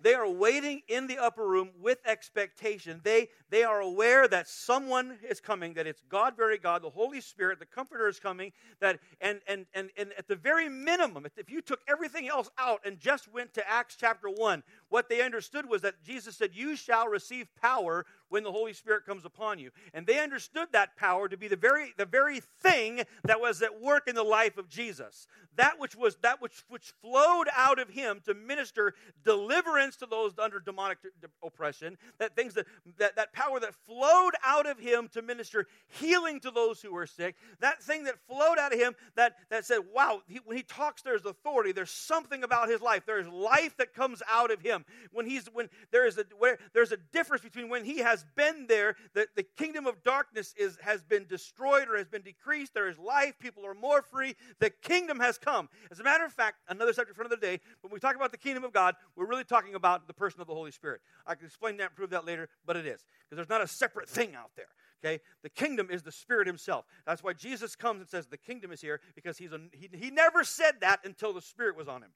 They 0.00 0.14
are 0.14 0.28
waiting 0.28 0.82
in 0.88 1.06
the 1.06 1.18
upper 1.18 1.46
room 1.46 1.70
with 1.80 1.98
expectation. 2.06 3.00
They, 3.02 3.28
they 3.50 3.64
are 3.64 3.80
aware 3.80 4.28
that 4.28 4.48
someone 4.48 5.18
is 5.28 5.40
coming, 5.40 5.74
that 5.74 5.86
it's 5.86 6.02
God, 6.08 6.36
very 6.36 6.58
God, 6.58 6.82
the 6.82 6.90
Holy 6.90 7.20
Spirit, 7.20 7.58
the 7.58 7.66
Comforter 7.66 8.08
is 8.08 8.20
coming. 8.20 8.52
That 8.80 8.98
and 9.20 9.40
and 9.46 9.66
and, 9.74 9.90
and 9.96 10.12
at 10.18 10.28
the 10.28 10.36
very 10.36 10.68
minimum, 10.68 11.26
if 11.36 11.50
you 11.50 11.60
took 11.60 11.80
everything 11.88 12.28
else 12.28 12.50
out 12.58 12.80
and 12.84 12.98
just 12.98 13.32
went 13.32 13.54
to 13.54 13.68
Acts 13.68 13.96
chapter 13.98 14.28
one, 14.28 14.62
what 14.88 15.08
they 15.08 15.22
understood 15.22 15.68
was 15.68 15.82
that 15.82 16.02
Jesus 16.04 16.36
said, 16.36 16.50
"You 16.54 16.76
shall 16.76 17.08
receive 17.08 17.48
power 17.60 18.06
when 18.28 18.42
the 18.42 18.52
Holy 18.52 18.72
Spirit 18.72 19.06
comes 19.06 19.24
upon 19.24 19.58
you. 19.58 19.70
And 19.94 20.06
they 20.06 20.20
understood 20.20 20.68
that 20.72 20.96
power 20.96 21.28
to 21.28 21.36
be 21.36 21.48
the 21.48 21.56
very, 21.56 21.92
the 21.96 22.06
very 22.06 22.40
thing 22.62 23.02
that 23.24 23.40
was 23.40 23.62
at 23.62 23.80
work 23.80 24.08
in 24.08 24.14
the 24.14 24.22
life 24.22 24.58
of 24.58 24.68
Jesus. 24.68 25.26
That 25.56 25.78
which 25.78 25.96
was 25.96 26.16
that 26.22 26.42
which, 26.42 26.64
which 26.68 26.92
flowed 27.00 27.46
out 27.56 27.78
of 27.78 27.88
him 27.88 28.20
to 28.26 28.34
minister 28.34 28.94
deliverance 29.24 29.96
to 29.96 30.06
those 30.06 30.32
under 30.38 30.60
demonic 30.60 30.98
oppression, 31.42 31.96
that 32.18 32.36
things 32.36 32.54
that, 32.54 32.66
that, 32.98 33.16
that 33.16 33.32
power 33.32 33.58
that 33.60 33.74
flowed 33.86 34.34
out 34.44 34.66
of 34.66 34.78
him 34.78 35.08
to 35.14 35.22
minister 35.22 35.66
healing 35.88 36.40
to 36.40 36.50
those 36.50 36.82
who 36.82 36.92
were 36.92 37.06
sick, 37.06 37.36
that 37.60 37.82
thing 37.82 38.04
that 38.04 38.16
flowed 38.28 38.58
out 38.58 38.74
of 38.74 38.78
him 38.78 38.94
that, 39.14 39.36
that 39.48 39.64
said, 39.64 39.80
wow, 39.94 40.20
he, 40.26 40.40
when 40.44 40.56
he 40.56 40.62
talks, 40.62 41.02
there's 41.02 41.24
authority, 41.24 41.72
there's 41.72 41.90
something 41.90 42.42
about 42.42 42.68
his 42.68 42.80
life. 42.80 43.04
There's 43.06 43.28
life 43.28 43.76
that 43.78 43.94
comes 43.94 44.22
out 44.30 44.50
of 44.50 44.60
him. 44.60 44.84
When 45.12 45.26
he's 45.26 45.46
when 45.52 45.68
there 45.90 46.06
is 46.06 46.18
a 46.18 46.24
where 46.38 46.58
there's 46.74 46.92
a 46.92 46.98
difference 47.12 47.42
between 47.42 47.68
when 47.68 47.84
he 47.84 47.98
has 47.98 48.15
has 48.16 48.24
been 48.34 48.66
there. 48.66 48.96
The, 49.14 49.26
the 49.36 49.42
kingdom 49.42 49.86
of 49.86 50.02
darkness 50.02 50.54
is, 50.58 50.78
has 50.82 51.02
been 51.02 51.26
destroyed 51.26 51.88
or 51.88 51.96
has 51.98 52.08
been 52.08 52.22
decreased. 52.22 52.72
There 52.72 52.88
is 52.88 52.98
life. 52.98 53.38
People 53.38 53.66
are 53.66 53.74
more 53.74 54.02
free. 54.02 54.34
The 54.58 54.70
kingdom 54.70 55.20
has 55.20 55.38
come. 55.38 55.68
As 55.90 56.00
a 56.00 56.04
matter 56.04 56.24
of 56.24 56.32
fact, 56.32 56.56
another 56.68 56.92
subject 56.92 57.16
for 57.16 57.22
another 57.22 57.40
day, 57.40 57.60
when 57.82 57.92
we 57.92 58.00
talk 58.00 58.16
about 58.16 58.32
the 58.32 58.38
kingdom 58.38 58.64
of 58.64 58.72
God, 58.72 58.94
we're 59.16 59.26
really 59.26 59.44
talking 59.44 59.74
about 59.74 60.06
the 60.06 60.14
person 60.14 60.40
of 60.40 60.46
the 60.46 60.54
Holy 60.54 60.70
Spirit. 60.70 61.00
I 61.26 61.34
can 61.34 61.46
explain 61.46 61.76
that 61.78 61.88
and 61.88 61.94
prove 61.96 62.10
that 62.10 62.24
later, 62.24 62.48
but 62.64 62.76
it 62.76 62.86
is. 62.86 63.04
Because 63.28 63.36
there's 63.36 63.48
not 63.48 63.62
a 63.62 63.68
separate 63.68 64.08
thing 64.08 64.34
out 64.34 64.50
there. 64.56 64.66
Okay? 65.04 65.22
The 65.42 65.50
kingdom 65.50 65.88
is 65.90 66.02
the 66.02 66.12
Spirit 66.12 66.46
Himself. 66.46 66.86
That's 67.06 67.22
why 67.22 67.34
Jesus 67.34 67.76
comes 67.76 68.00
and 68.00 68.08
says, 68.08 68.26
The 68.26 68.38
kingdom 68.38 68.72
is 68.72 68.80
here, 68.80 69.00
because 69.14 69.36
he's 69.36 69.52
a, 69.52 69.60
he, 69.72 69.90
he 69.92 70.10
never 70.10 70.42
said 70.42 70.80
that 70.80 71.00
until 71.04 71.32
the 71.32 71.42
Spirit 71.42 71.76
was 71.76 71.88
on 71.88 72.02
him. 72.02 72.10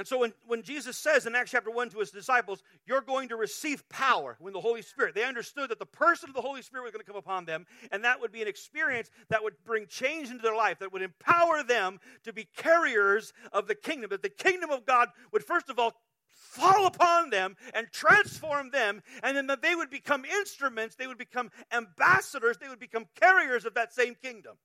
And 0.00 0.08
so 0.08 0.16
when, 0.16 0.32
when 0.46 0.62
Jesus 0.62 0.96
says 0.96 1.26
in 1.26 1.34
Acts 1.34 1.50
chapter 1.50 1.70
1 1.70 1.90
to 1.90 1.98
his 1.98 2.10
disciples, 2.10 2.62
You're 2.86 3.02
going 3.02 3.28
to 3.28 3.36
receive 3.36 3.86
power 3.90 4.34
when 4.40 4.54
the 4.54 4.60
Holy 4.60 4.80
Spirit, 4.80 5.14
they 5.14 5.24
understood 5.24 5.68
that 5.68 5.78
the 5.78 5.84
person 5.84 6.30
of 6.30 6.34
the 6.34 6.40
Holy 6.40 6.62
Spirit 6.62 6.84
was 6.84 6.92
going 6.92 7.04
to 7.04 7.06
come 7.06 7.18
upon 7.18 7.44
them, 7.44 7.66
and 7.92 8.02
that 8.02 8.18
would 8.18 8.32
be 8.32 8.40
an 8.40 8.48
experience 8.48 9.10
that 9.28 9.42
would 9.42 9.62
bring 9.62 9.86
change 9.86 10.30
into 10.30 10.40
their 10.40 10.56
life, 10.56 10.78
that 10.78 10.90
would 10.90 11.02
empower 11.02 11.62
them 11.62 12.00
to 12.24 12.32
be 12.32 12.48
carriers 12.56 13.34
of 13.52 13.68
the 13.68 13.74
kingdom, 13.74 14.08
that 14.08 14.22
the 14.22 14.30
kingdom 14.30 14.70
of 14.70 14.86
God 14.86 15.10
would 15.32 15.44
first 15.44 15.68
of 15.68 15.78
all 15.78 15.92
fall 16.30 16.86
upon 16.86 17.28
them 17.28 17.54
and 17.74 17.86
transform 17.92 18.70
them, 18.70 19.02
and 19.22 19.36
then 19.36 19.48
that 19.48 19.60
they 19.60 19.74
would 19.74 19.90
become 19.90 20.24
instruments, 20.24 20.96
they 20.96 21.08
would 21.08 21.18
become 21.18 21.50
ambassadors, 21.70 22.56
they 22.56 22.70
would 22.70 22.80
become 22.80 23.04
carriers 23.20 23.66
of 23.66 23.74
that 23.74 23.92
same 23.92 24.14
kingdom. 24.14 24.56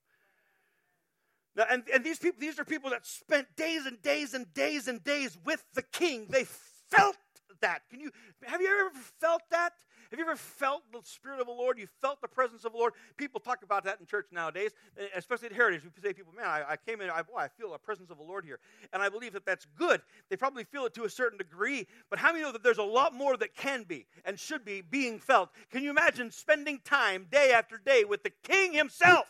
Now, 1.55 1.65
and, 1.69 1.83
and 1.93 2.03
these 2.03 2.19
people, 2.19 2.39
these 2.39 2.59
are 2.59 2.65
people 2.65 2.89
that 2.89 3.05
spent 3.05 3.47
days 3.55 3.85
and 3.85 4.01
days 4.01 4.33
and 4.33 4.51
days 4.53 4.87
and 4.87 5.03
days 5.03 5.37
with 5.45 5.63
the 5.73 5.83
king. 5.83 6.27
They 6.29 6.45
felt 6.89 7.15
that. 7.61 7.83
Can 7.89 7.99
you 7.99 8.11
have 8.43 8.61
you 8.61 8.67
ever 8.67 8.91
felt 9.19 9.41
that? 9.51 9.73
Have 10.11 10.19
you 10.19 10.25
ever 10.25 10.35
felt 10.35 10.83
the 10.93 11.01
Spirit 11.03 11.39
of 11.39 11.47
the 11.47 11.53
Lord? 11.53 11.79
You 11.79 11.87
felt 12.01 12.21
the 12.21 12.27
presence 12.27 12.63
of 12.63 12.73
the 12.73 12.77
Lord? 12.77 12.93
People 13.17 13.39
talk 13.39 13.63
about 13.63 13.83
that 13.85 13.99
in 13.99 14.05
church 14.05 14.27
nowadays, 14.31 14.71
eh, 14.97 15.07
especially 15.15 15.47
at 15.47 15.53
Heritage. 15.53 15.81
We 15.83 15.89
say, 16.01 16.13
people, 16.13 16.31
man, 16.33 16.45
I, 16.45 16.63
I 16.69 16.77
came 16.77 17.01
in, 17.01 17.09
I, 17.09 17.23
boy, 17.23 17.37
I 17.37 17.47
feel 17.47 17.71
the 17.71 17.77
presence 17.79 18.11
of 18.11 18.17
the 18.17 18.23
Lord 18.23 18.45
here. 18.45 18.59
And 18.93 19.01
I 19.01 19.09
believe 19.09 19.33
that 19.33 19.45
that's 19.45 19.65
good. 19.75 20.01
They 20.29 20.37
probably 20.37 20.63
feel 20.63 20.85
it 20.85 20.93
to 20.93 21.05
a 21.05 21.09
certain 21.09 21.37
degree, 21.37 21.87
but 22.09 22.19
how 22.19 22.31
many 22.31 22.43
know 22.43 22.51
that 22.51 22.63
there's 22.63 22.77
a 22.77 22.83
lot 22.83 23.13
more 23.13 23.35
that 23.37 23.55
can 23.55 23.83
be 23.83 24.05
and 24.23 24.39
should 24.39 24.63
be 24.63 24.81
being 24.81 25.19
felt? 25.19 25.49
Can 25.71 25.83
you 25.83 25.89
imagine 25.89 26.31
spending 26.31 26.79
time 26.85 27.25
day 27.31 27.51
after 27.51 27.77
day 27.77 28.03
with 28.03 28.23
the 28.23 28.31
King 28.43 28.73
himself? 28.73 29.25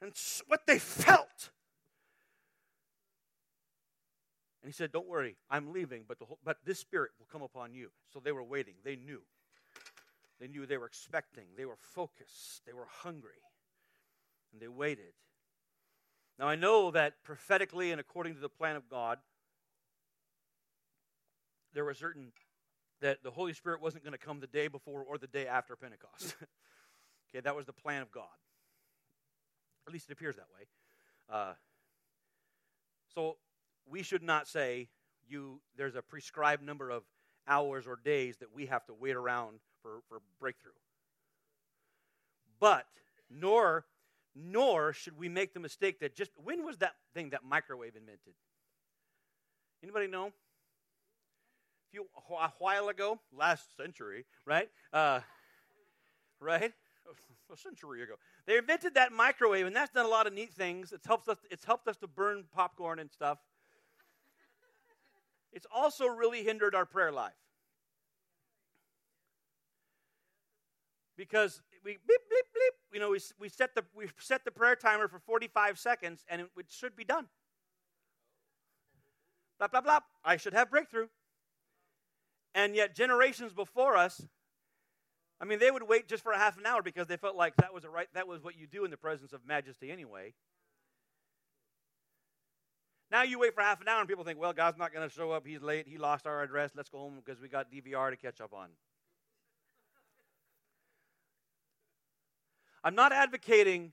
And 0.00 0.12
what 0.46 0.66
they 0.66 0.78
felt. 0.78 1.50
And 4.62 4.72
he 4.72 4.72
said, 4.72 4.92
Don't 4.92 5.08
worry, 5.08 5.36
I'm 5.50 5.72
leaving, 5.72 6.04
but, 6.08 6.18
the 6.18 6.24
whole, 6.24 6.38
but 6.44 6.58
this 6.64 6.78
spirit 6.78 7.10
will 7.18 7.26
come 7.30 7.42
upon 7.42 7.74
you. 7.74 7.90
So 8.12 8.20
they 8.20 8.32
were 8.32 8.42
waiting. 8.42 8.74
They 8.84 8.96
knew. 8.96 9.20
They 10.40 10.48
knew 10.48 10.66
they 10.66 10.78
were 10.78 10.86
expecting. 10.86 11.44
They 11.56 11.64
were 11.64 11.76
focused. 11.80 12.62
They 12.66 12.72
were 12.72 12.86
hungry. 12.88 13.42
And 14.52 14.60
they 14.60 14.68
waited. 14.68 15.12
Now 16.38 16.48
I 16.48 16.56
know 16.56 16.90
that 16.90 17.22
prophetically 17.24 17.92
and 17.92 18.00
according 18.00 18.34
to 18.34 18.40
the 18.40 18.48
plan 18.48 18.76
of 18.76 18.88
God, 18.88 19.18
there 21.74 21.84
were 21.84 21.94
certain 21.94 22.32
that 23.00 23.22
the 23.22 23.30
Holy 23.30 23.52
Spirit 23.52 23.82
wasn't 23.82 24.02
going 24.02 24.12
to 24.12 24.18
come 24.18 24.40
the 24.40 24.46
day 24.46 24.68
before 24.68 25.02
or 25.02 25.18
the 25.18 25.26
day 25.26 25.46
after 25.46 25.76
Pentecost. 25.76 26.36
okay, 27.30 27.40
that 27.42 27.54
was 27.54 27.66
the 27.66 27.72
plan 27.72 28.00
of 28.00 28.10
God. 28.10 28.24
At 29.86 29.92
least 29.92 30.08
it 30.08 30.12
appears 30.12 30.36
that 30.36 30.46
way. 30.54 30.66
Uh, 31.30 31.54
so 33.14 33.36
we 33.86 34.02
should 34.02 34.22
not 34.22 34.48
say 34.48 34.88
you 35.28 35.60
there's 35.76 35.94
a 35.94 36.02
prescribed 36.02 36.62
number 36.62 36.90
of 36.90 37.02
hours 37.46 37.86
or 37.86 37.98
days 38.02 38.38
that 38.38 38.54
we 38.54 38.66
have 38.66 38.84
to 38.86 38.94
wait 38.94 39.16
around 39.16 39.58
for, 39.82 40.00
for 40.08 40.20
breakthrough. 40.40 40.72
But 42.60 42.86
nor 43.30 43.84
nor 44.34 44.92
should 44.92 45.16
we 45.16 45.28
make 45.28 45.54
the 45.54 45.60
mistake 45.60 46.00
that 46.00 46.16
just 46.16 46.32
when 46.42 46.64
was 46.64 46.78
that 46.78 46.94
thing 47.14 47.30
that 47.30 47.44
microwave 47.44 47.94
invented? 47.94 48.34
Anybody 49.82 50.06
know? 50.08 50.26
A 50.26 50.32
few 51.92 52.06
a 52.30 52.50
while 52.58 52.88
ago, 52.88 53.20
last 53.32 53.76
century, 53.76 54.24
right? 54.44 54.68
Uh, 54.92 55.20
right? 56.40 56.72
A 57.52 57.56
century 57.56 58.02
ago, 58.02 58.14
they 58.46 58.56
invented 58.56 58.94
that 58.94 59.12
microwave, 59.12 59.66
and 59.66 59.76
that's 59.76 59.92
done 59.92 60.06
a 60.06 60.08
lot 60.08 60.26
of 60.26 60.32
neat 60.32 60.52
things. 60.52 60.92
It's 60.92 61.06
helped 61.06 61.28
us. 61.28 61.36
It's 61.50 61.64
helped 61.64 61.86
us 61.86 61.96
to 61.98 62.06
burn 62.06 62.44
popcorn 62.52 62.98
and 62.98 63.10
stuff. 63.10 63.38
It's 65.54 65.66
also 65.72 66.06
really 66.06 66.42
hindered 66.42 66.74
our 66.74 66.84
prayer 66.84 67.12
life. 67.12 67.32
Because 71.16 71.62
we 71.84 71.92
beep, 71.92 72.02
bleep, 72.08 72.48
bleep, 72.56 72.94
you 72.94 72.98
know, 72.98 73.10
we, 73.10 73.20
we, 73.38 73.48
set 73.48 73.74
the, 73.76 73.84
we 73.94 74.06
set 74.18 74.44
the 74.44 74.50
prayer 74.50 74.74
timer 74.74 75.06
for 75.06 75.20
45 75.20 75.78
seconds 75.78 76.24
and 76.28 76.40
it, 76.40 76.50
it 76.58 76.66
should 76.68 76.96
be 76.96 77.04
done. 77.04 77.26
Blah, 79.58 79.68
blah, 79.68 79.80
blah. 79.80 80.00
I 80.24 80.36
should 80.36 80.54
have 80.54 80.70
breakthrough. 80.70 81.06
And 82.54 82.74
yet, 82.74 82.94
generations 82.94 83.52
before 83.52 83.96
us, 83.96 84.26
I 85.44 85.46
mean, 85.46 85.58
they 85.58 85.70
would 85.70 85.86
wait 85.86 86.08
just 86.08 86.22
for 86.22 86.32
a 86.32 86.38
half 86.38 86.56
an 86.56 86.64
hour 86.64 86.82
because 86.82 87.06
they 87.06 87.18
felt 87.18 87.36
like 87.36 87.54
that 87.56 87.74
was 87.74 87.84
a 87.84 87.90
right, 87.90 88.08
that 88.14 88.26
was 88.26 88.42
what 88.42 88.56
you 88.56 88.66
do 88.66 88.86
in 88.86 88.90
the 88.90 88.96
presence 88.96 89.34
of 89.34 89.42
majesty 89.46 89.90
anyway. 89.90 90.32
Now 93.10 93.24
you 93.24 93.38
wait 93.38 93.54
for 93.54 93.60
half 93.60 93.78
an 93.82 93.88
hour 93.88 94.00
and 94.00 94.08
people 94.08 94.24
think, 94.24 94.38
well, 94.38 94.54
God's 94.54 94.78
not 94.78 94.94
going 94.94 95.06
to 95.06 95.14
show 95.14 95.32
up. 95.32 95.46
He's 95.46 95.60
late. 95.60 95.86
He 95.86 95.98
lost 95.98 96.26
our 96.26 96.42
address. 96.42 96.70
Let's 96.74 96.88
go 96.88 96.96
home 96.96 97.20
because 97.22 97.42
we 97.42 97.48
got 97.48 97.70
DVR 97.70 98.08
to 98.08 98.16
catch 98.16 98.40
up 98.40 98.54
on. 98.54 98.68
I'm 102.82 102.94
not 102.94 103.12
advocating 103.12 103.92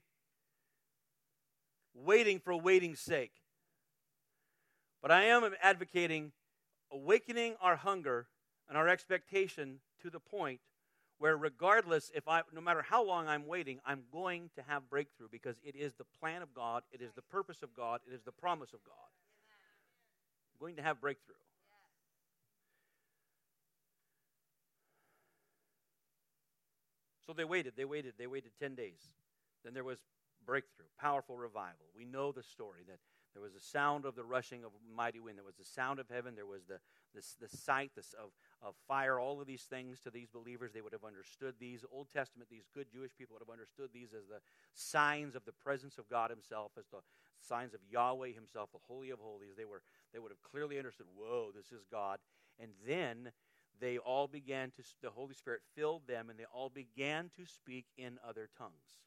waiting 1.94 2.38
for 2.38 2.56
waiting's 2.56 3.00
sake, 3.00 3.34
but 5.02 5.10
I 5.10 5.24
am 5.24 5.50
advocating 5.62 6.32
awakening 6.90 7.56
our 7.60 7.76
hunger 7.76 8.28
and 8.70 8.78
our 8.78 8.88
expectation 8.88 9.80
to 10.00 10.08
the 10.08 10.18
point 10.18 10.60
where 11.22 11.36
regardless 11.36 12.10
if 12.16 12.26
I 12.26 12.42
no 12.52 12.60
matter 12.60 12.82
how 12.82 13.06
long 13.06 13.28
I'm 13.28 13.46
waiting, 13.46 13.78
I'm 13.86 14.02
going 14.10 14.50
to 14.56 14.62
have 14.66 14.90
breakthrough 14.90 15.28
because 15.30 15.54
it 15.62 15.76
is 15.76 15.94
the 15.94 16.04
plan 16.18 16.42
of 16.42 16.52
God, 16.52 16.82
it 16.90 17.00
is 17.00 17.12
the 17.12 17.22
purpose 17.22 17.62
of 17.62 17.72
God, 17.76 18.00
it 18.10 18.12
is 18.12 18.22
the 18.24 18.32
promise 18.32 18.72
of 18.72 18.82
God. 18.84 19.08
I'm 20.52 20.58
going 20.58 20.74
to 20.74 20.82
have 20.82 21.00
breakthrough. 21.00 21.36
So 27.24 27.32
they 27.32 27.44
waited, 27.44 27.74
they 27.76 27.84
waited, 27.84 28.14
they 28.18 28.26
waited 28.26 28.50
10 28.58 28.74
days. 28.74 29.14
Then 29.64 29.74
there 29.74 29.84
was 29.84 30.00
breakthrough, 30.44 30.86
powerful 31.00 31.36
revival. 31.36 31.86
We 31.96 32.04
know 32.04 32.32
the 32.32 32.42
story 32.42 32.80
that 32.88 32.98
there 33.32 33.42
was 33.42 33.52
the 33.52 33.60
sound 33.60 34.06
of 34.06 34.16
the 34.16 34.24
rushing 34.24 34.64
of 34.64 34.72
mighty 34.92 35.20
wind. 35.20 35.38
There 35.38 35.44
was 35.44 35.54
the 35.54 35.64
sound 35.64 36.00
of 36.00 36.08
heaven. 36.08 36.34
There 36.34 36.46
was 36.46 36.64
the, 36.66 36.80
the, 37.14 37.46
the 37.46 37.56
sight 37.56 37.92
of, 37.96 38.30
of 38.62 38.74
fire. 38.86 39.18
All 39.18 39.40
of 39.40 39.46
these 39.46 39.64
things 39.64 40.00
to 40.00 40.10
these 40.10 40.28
believers, 40.28 40.72
they 40.72 40.80
would 40.80 40.92
have 40.92 41.04
understood 41.04 41.54
these. 41.58 41.84
Old 41.90 42.08
Testament, 42.12 42.48
these 42.50 42.68
good 42.74 42.86
Jewish 42.92 43.10
people 43.16 43.34
would 43.34 43.46
have 43.46 43.52
understood 43.52 43.90
these 43.92 44.12
as 44.12 44.28
the 44.28 44.40
signs 44.74 45.34
of 45.34 45.44
the 45.44 45.52
presence 45.52 45.98
of 45.98 46.08
God 46.08 46.30
Himself, 46.30 46.72
as 46.78 46.86
the 46.90 47.00
signs 47.40 47.74
of 47.74 47.80
Yahweh 47.90 48.32
Himself, 48.32 48.70
the 48.72 48.78
Holy 48.86 49.10
of 49.10 49.18
Holies. 49.18 49.54
They, 49.56 49.64
were, 49.64 49.82
they 50.12 50.18
would 50.18 50.30
have 50.30 50.42
clearly 50.42 50.78
understood, 50.78 51.06
whoa, 51.16 51.50
this 51.54 51.72
is 51.72 51.84
God. 51.90 52.18
And 52.60 52.70
then 52.86 53.32
they 53.80 53.98
all 53.98 54.28
began 54.28 54.70
to, 54.72 54.82
the 55.02 55.10
Holy 55.10 55.34
Spirit 55.34 55.60
filled 55.74 56.06
them, 56.06 56.30
and 56.30 56.38
they 56.38 56.46
all 56.52 56.70
began 56.70 57.30
to 57.36 57.44
speak 57.44 57.86
in 57.96 58.18
other 58.26 58.48
tongues. 58.56 59.02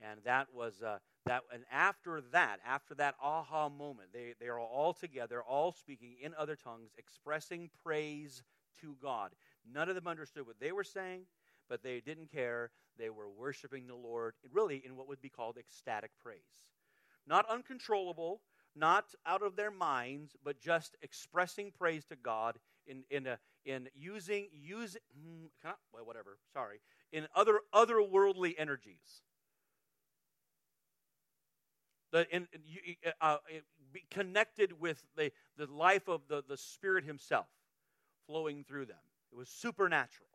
And 0.00 0.20
that 0.24 0.46
was, 0.54 0.80
uh, 0.82 0.98
that, 1.26 1.42
and 1.52 1.64
after 1.72 2.22
that, 2.32 2.60
after 2.64 2.94
that 2.94 3.16
aha 3.20 3.68
moment, 3.68 4.10
they, 4.12 4.34
they 4.40 4.46
are 4.46 4.60
all 4.60 4.92
together, 4.92 5.42
all 5.42 5.72
speaking 5.72 6.14
in 6.22 6.34
other 6.38 6.54
tongues, 6.54 6.90
expressing 6.96 7.68
praise 7.82 8.44
to 8.80 8.96
God. 9.02 9.32
None 9.70 9.88
of 9.88 9.94
them 9.94 10.06
understood 10.06 10.46
what 10.46 10.60
they 10.60 10.72
were 10.72 10.84
saying, 10.84 11.22
but 11.68 11.82
they 11.82 12.00
didn't 12.00 12.30
care. 12.30 12.70
They 12.98 13.10
were 13.10 13.28
worshiping 13.28 13.86
the 13.86 13.94
Lord, 13.94 14.34
really, 14.52 14.82
in 14.84 14.96
what 14.96 15.08
would 15.08 15.20
be 15.20 15.28
called 15.28 15.56
ecstatic 15.58 16.10
praise. 16.22 16.66
Not 17.26 17.48
uncontrollable, 17.48 18.40
not 18.74 19.14
out 19.26 19.42
of 19.42 19.56
their 19.56 19.70
minds, 19.70 20.36
but 20.44 20.60
just 20.60 20.96
expressing 21.02 21.72
praise 21.76 22.04
to 22.06 22.16
God 22.16 22.58
in, 22.86 23.04
in, 23.10 23.26
a, 23.26 23.38
in 23.64 23.88
using, 23.94 24.48
using 24.52 25.00
hmm, 25.14 25.46
well, 25.92 26.04
whatever, 26.04 26.38
sorry, 26.52 26.80
in 27.12 27.26
other 27.34 27.60
otherworldly 27.74 28.54
energies 28.58 29.22
the, 32.10 32.26
in, 32.34 32.48
uh, 33.20 33.36
uh 33.50 33.58
connected 34.10 34.80
with 34.80 35.02
the, 35.16 35.30
the 35.56 35.66
life 35.66 36.08
of 36.08 36.22
the, 36.28 36.42
the 36.48 36.56
Spirit 36.56 37.04
Himself 37.04 37.46
flowing 38.28 38.64
through 38.68 38.86
them. 38.86 38.96
It 39.32 39.36
was 39.36 39.48
supernatural. 39.48 40.28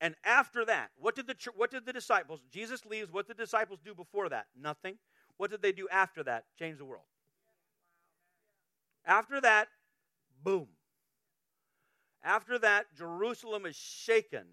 And 0.00 0.14
after 0.24 0.64
that, 0.66 0.90
what 0.98 1.16
did 1.16 1.26
the 1.26 1.34
what 1.56 1.70
did 1.70 1.86
the 1.86 1.92
disciples? 1.92 2.40
Jesus 2.52 2.84
leaves. 2.84 3.10
What 3.10 3.26
did 3.26 3.36
the 3.38 3.42
disciples 3.42 3.80
do 3.84 3.94
before 3.94 4.28
that? 4.28 4.46
Nothing. 4.60 4.98
What 5.38 5.50
did 5.50 5.62
they 5.62 5.72
do 5.72 5.88
after 5.90 6.22
that? 6.24 6.44
Change 6.58 6.78
the 6.78 6.84
world. 6.84 7.06
After 9.04 9.40
that, 9.40 9.68
boom. 10.44 10.68
After 12.22 12.58
that, 12.58 12.86
Jerusalem 12.94 13.66
is 13.66 13.76
shaken 13.76 14.44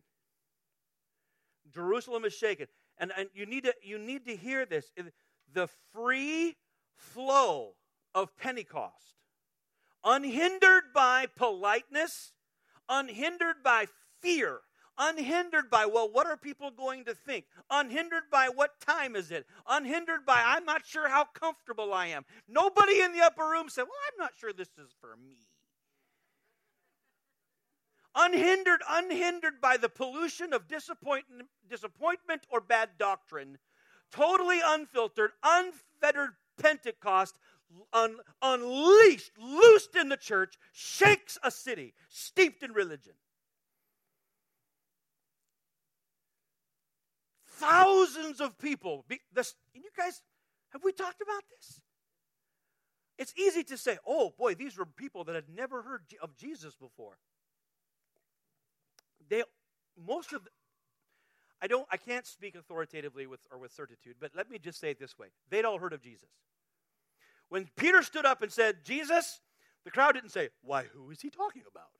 Jerusalem 1.73 2.25
is 2.25 2.33
shaken. 2.33 2.67
And, 2.97 3.11
and 3.17 3.29
you, 3.33 3.45
need 3.45 3.63
to, 3.63 3.73
you 3.81 3.97
need 3.97 4.25
to 4.27 4.35
hear 4.35 4.65
this. 4.65 4.91
The 5.53 5.67
free 5.93 6.55
flow 6.95 7.73
of 8.15 8.35
Pentecost, 8.37 9.15
unhindered 10.03 10.93
by 10.93 11.27
politeness, 11.35 12.33
unhindered 12.89 13.63
by 13.63 13.87
fear, 14.21 14.59
unhindered 14.97 15.69
by, 15.69 15.85
well, 15.85 16.09
what 16.11 16.27
are 16.27 16.37
people 16.37 16.71
going 16.71 17.05
to 17.05 17.15
think? 17.15 17.45
Unhindered 17.69 18.23
by 18.31 18.49
what 18.49 18.79
time 18.79 19.15
is 19.15 19.31
it? 19.31 19.45
Unhindered 19.67 20.25
by, 20.25 20.41
I'm 20.45 20.65
not 20.65 20.85
sure 20.85 21.09
how 21.09 21.25
comfortable 21.25 21.93
I 21.93 22.07
am. 22.07 22.25
Nobody 22.47 23.01
in 23.01 23.13
the 23.13 23.21
upper 23.21 23.47
room 23.47 23.69
said, 23.69 23.83
well, 23.83 23.91
I'm 24.07 24.23
not 24.23 24.33
sure 24.37 24.53
this 24.53 24.69
is 24.77 24.93
for 24.99 25.15
me 25.17 25.37
unhindered, 28.15 28.81
unhindered 28.89 29.59
by 29.61 29.77
the 29.77 29.89
pollution 29.89 30.53
of 30.53 30.67
disappointment, 30.67 31.49
disappointment 31.69 32.43
or 32.49 32.61
bad 32.61 32.89
doctrine, 32.97 33.57
totally 34.11 34.59
unfiltered, 34.63 35.31
unfettered 35.43 36.31
Pentecost, 36.61 37.35
un, 37.91 38.17
unleashed, 38.41 39.31
loosed 39.39 39.95
in 39.95 40.09
the 40.09 40.17
church, 40.17 40.57
shakes 40.71 41.37
a 41.43 41.51
city 41.51 41.93
steeped 42.09 42.63
in 42.63 42.71
religion. 42.71 43.13
Thousands 47.47 48.41
of 48.41 48.57
people. 48.57 49.05
Be, 49.07 49.21
this, 49.33 49.55
and 49.73 49.83
you 49.83 49.89
guys, 49.95 50.21
have 50.71 50.83
we 50.83 50.91
talked 50.91 51.21
about 51.21 51.43
this? 51.57 51.81
It's 53.17 53.33
easy 53.37 53.63
to 53.65 53.77
say, 53.77 53.97
oh 54.07 54.33
boy, 54.37 54.55
these 54.55 54.77
were 54.77 54.85
people 54.85 55.23
that 55.25 55.35
had 55.35 55.49
never 55.55 55.83
heard 55.83 56.01
of 56.21 56.35
Jesus 56.35 56.75
before 56.75 57.17
they 59.29 59.43
most 60.07 60.33
of 60.33 60.43
the, 60.43 60.49
I 61.61 61.67
don't 61.67 61.87
I 61.91 61.97
can't 61.97 62.25
speak 62.25 62.55
authoritatively 62.55 63.27
with 63.27 63.41
or 63.51 63.57
with 63.57 63.71
certitude, 63.71 64.15
but 64.19 64.31
let 64.35 64.49
me 64.49 64.59
just 64.59 64.79
say 64.79 64.91
it 64.91 64.99
this 64.99 65.17
way. 65.17 65.27
They'd 65.49 65.65
all 65.65 65.77
heard 65.77 65.93
of 65.93 66.01
Jesus. 66.01 66.29
When 67.53 67.69
Peter 67.75 68.01
stood 68.01 68.25
up 68.25 68.41
and 68.41 68.51
said, 68.51 68.83
"Jesus," 68.83 69.39
the 69.85 69.91
crowd 69.91 70.13
didn't 70.13 70.31
say, 70.31 70.49
"Why, 70.63 70.85
who 70.85 71.11
is 71.11 71.21
he 71.21 71.29
talking 71.29 71.61
about?" 71.69 71.91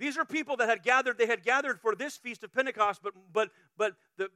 These 0.00 0.18
are 0.18 0.24
people 0.24 0.56
that 0.56 0.68
had 0.68 0.82
gathered, 0.82 1.16
they 1.16 1.28
had 1.28 1.44
gathered 1.44 1.80
for 1.80 1.94
this 1.94 2.16
feast 2.16 2.42
of 2.42 2.52
Pentecost, 2.52 3.04
but 3.04 3.14
but 3.32 3.52
but 3.76 3.94
the 4.16 4.30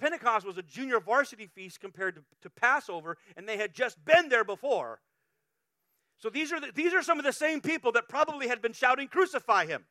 Pentecost 0.00 0.44
was 0.44 0.58
a 0.58 0.62
junior 0.64 0.98
varsity 0.98 1.46
feast 1.46 1.78
compared 1.78 2.16
to, 2.16 2.24
to 2.40 2.50
Passover, 2.50 3.16
and 3.36 3.48
they 3.48 3.58
had 3.58 3.74
just 3.74 4.04
been 4.04 4.28
there 4.28 4.42
before. 4.42 5.00
So 6.18 6.30
these 6.30 6.52
are, 6.52 6.58
the, 6.58 6.72
these 6.74 6.92
are 6.92 7.02
some 7.02 7.20
of 7.20 7.24
the 7.24 7.32
same 7.32 7.60
people 7.60 7.92
that 7.92 8.08
probably 8.08 8.48
had 8.48 8.60
been 8.60 8.72
shouting, 8.72 9.06
Crucify 9.06 9.66
him. 9.66 9.86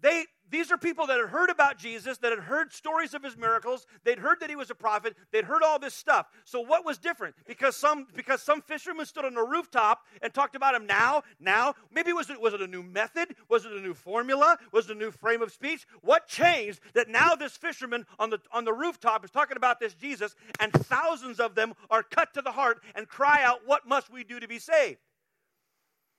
They, 0.00 0.26
these 0.50 0.70
are 0.70 0.76
people 0.76 1.06
that 1.06 1.18
had 1.18 1.30
heard 1.30 1.50
about 1.50 1.78
Jesus, 1.78 2.18
that 2.18 2.30
had 2.30 2.40
heard 2.40 2.72
stories 2.72 3.14
of 3.14 3.22
his 3.22 3.36
miracles. 3.36 3.86
They'd 4.04 4.18
heard 4.18 4.40
that 4.40 4.50
he 4.50 4.56
was 4.56 4.70
a 4.70 4.74
prophet. 4.74 5.16
They'd 5.32 5.44
heard 5.44 5.62
all 5.62 5.78
this 5.78 5.94
stuff. 5.94 6.26
So 6.44 6.60
what 6.60 6.84
was 6.84 6.98
different? 6.98 7.34
Because 7.46 7.76
some 7.76 8.06
because 8.14 8.42
some 8.42 8.60
fisherman 8.60 9.06
stood 9.06 9.24
on 9.24 9.36
a 9.36 9.44
rooftop 9.44 10.04
and 10.22 10.32
talked 10.32 10.54
about 10.54 10.74
him 10.74 10.86
now, 10.86 11.22
now. 11.40 11.74
Maybe 11.90 12.12
was 12.12 12.30
it 12.30 12.40
was 12.40 12.52
it 12.52 12.60
a 12.60 12.66
new 12.66 12.82
method? 12.82 13.34
Was 13.48 13.64
it 13.64 13.72
a 13.72 13.80
new 13.80 13.94
formula? 13.94 14.58
Was 14.70 14.90
it 14.90 14.96
a 14.96 14.98
new 14.98 15.10
frame 15.10 15.42
of 15.42 15.50
speech? 15.50 15.86
What 16.02 16.28
changed 16.28 16.80
that 16.92 17.08
now 17.08 17.34
this 17.34 17.56
fisherman 17.56 18.06
on 18.18 18.30
the 18.30 18.40
on 18.52 18.64
the 18.64 18.72
rooftop 18.72 19.24
is 19.24 19.30
talking 19.30 19.56
about 19.56 19.80
this 19.80 19.94
Jesus 19.94 20.34
and 20.60 20.72
thousands 20.72 21.40
of 21.40 21.54
them 21.54 21.72
are 21.90 22.02
cut 22.02 22.34
to 22.34 22.42
the 22.42 22.52
heart 22.52 22.82
and 22.94 23.08
cry 23.08 23.42
out, 23.42 23.66
"What 23.66 23.86
must 23.86 24.10
we 24.10 24.24
do 24.24 24.40
to 24.40 24.46
be 24.46 24.58
saved?" 24.58 25.00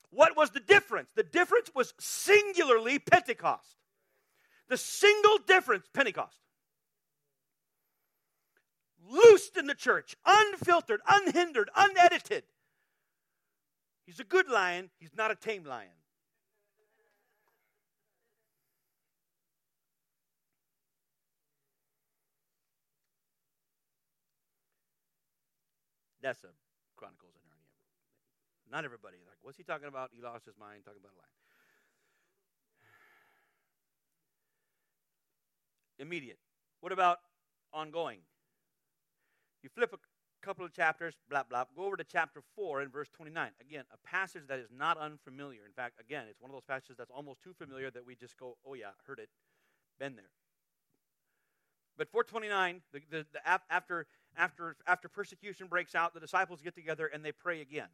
What 0.09 0.35
was 0.35 0.49
the 0.49 0.59
difference? 0.61 1.11
The 1.13 1.23
difference 1.23 1.71
was 1.75 1.93
singularly 1.99 2.99
Pentecost. 2.99 3.77
The 4.67 4.77
single 4.77 5.37
difference, 5.45 5.87
Pentecost. 5.93 6.39
Loosed 9.07 9.57
in 9.57 9.67
the 9.67 9.75
church, 9.75 10.15
unfiltered, 10.25 11.01
unhindered, 11.07 11.69
unedited. 11.75 12.43
He's 14.05 14.19
a 14.19 14.23
good 14.23 14.49
lion, 14.49 14.89
he's 14.99 15.15
not 15.15 15.31
a 15.31 15.35
tame 15.35 15.63
lion. 15.63 15.89
That's 26.25 26.43
a 26.43 26.49
Chronicles 26.97 27.35
of 27.35 27.41
Narnia. 27.45 27.77
Not 28.71 28.83
everybody. 28.83 29.17
Like, 29.27 29.37
what's 29.43 29.57
he 29.57 29.63
talking 29.63 29.87
about? 29.87 30.09
He 30.11 30.23
lost 30.23 30.45
his 30.45 30.57
mind 30.57 30.81
talking 30.83 30.99
about 30.99 31.13
a 31.13 31.21
lion. 31.21 31.44
Immediate. 35.99 36.39
What 36.81 36.91
about 36.91 37.19
ongoing? 37.73 38.19
You 39.63 39.69
flip 39.69 39.93
a 39.93 40.45
couple 40.45 40.63
of 40.63 40.73
chapters, 40.73 41.15
blah, 41.29 41.43
blah, 41.49 41.65
go 41.75 41.85
over 41.85 41.97
to 41.97 42.03
chapter 42.03 42.41
4 42.55 42.81
and 42.81 42.91
verse 42.91 43.09
29. 43.09 43.49
Again, 43.59 43.83
a 43.91 44.07
passage 44.07 44.43
that 44.47 44.59
is 44.59 44.69
not 44.75 44.97
unfamiliar. 44.97 45.61
In 45.65 45.71
fact, 45.71 45.99
again, 45.99 46.25
it's 46.29 46.39
one 46.39 46.51
of 46.51 46.55
those 46.55 46.63
passages 46.67 46.95
that's 46.97 47.11
almost 47.11 47.41
too 47.41 47.53
familiar 47.57 47.89
that 47.91 48.05
we 48.05 48.15
just 48.15 48.37
go, 48.37 48.57
oh, 48.65 48.75
yeah, 48.75 48.91
heard 49.07 49.19
it, 49.19 49.29
been 49.99 50.15
there. 50.15 50.29
But 51.97 52.09
429, 52.11 52.81
the, 52.91 53.01
the, 53.09 53.25
the, 53.33 53.47
after, 53.47 54.05
after, 54.37 54.75
after 54.85 55.09
persecution 55.09 55.67
breaks 55.67 55.95
out, 55.95 56.13
the 56.13 56.19
disciples 56.19 56.61
get 56.61 56.75
together 56.75 57.07
and 57.07 57.23
they 57.23 57.31
pray 57.31 57.61
again. 57.61 57.87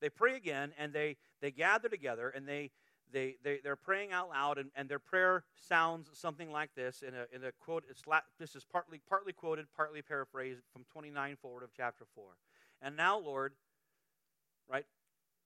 They 0.00 0.08
pray 0.08 0.36
again 0.36 0.72
and 0.78 0.92
they, 0.92 1.16
they 1.40 1.50
gather 1.50 1.88
together 1.88 2.30
and 2.30 2.48
they, 2.48 2.70
they, 3.12 3.36
they, 3.42 3.58
they're 3.62 3.76
praying 3.76 4.12
out 4.12 4.30
loud, 4.30 4.58
and, 4.58 4.70
and 4.76 4.88
their 4.88 4.98
prayer 4.98 5.44
sounds 5.56 6.08
something 6.12 6.50
like 6.50 6.74
this 6.74 7.02
in 7.02 7.14
a, 7.14 7.26
in 7.34 7.44
a 7.44 7.52
quote. 7.52 7.84
It's, 7.88 8.02
this 8.38 8.54
is 8.54 8.64
partly, 8.64 9.00
partly 9.08 9.32
quoted, 9.32 9.66
partly 9.76 10.02
paraphrased 10.02 10.62
from 10.72 10.84
29 10.92 11.36
forward 11.40 11.62
of 11.62 11.70
chapter 11.76 12.04
4. 12.14 12.24
And 12.82 12.96
now, 12.96 13.18
Lord, 13.18 13.54
right, 14.68 14.86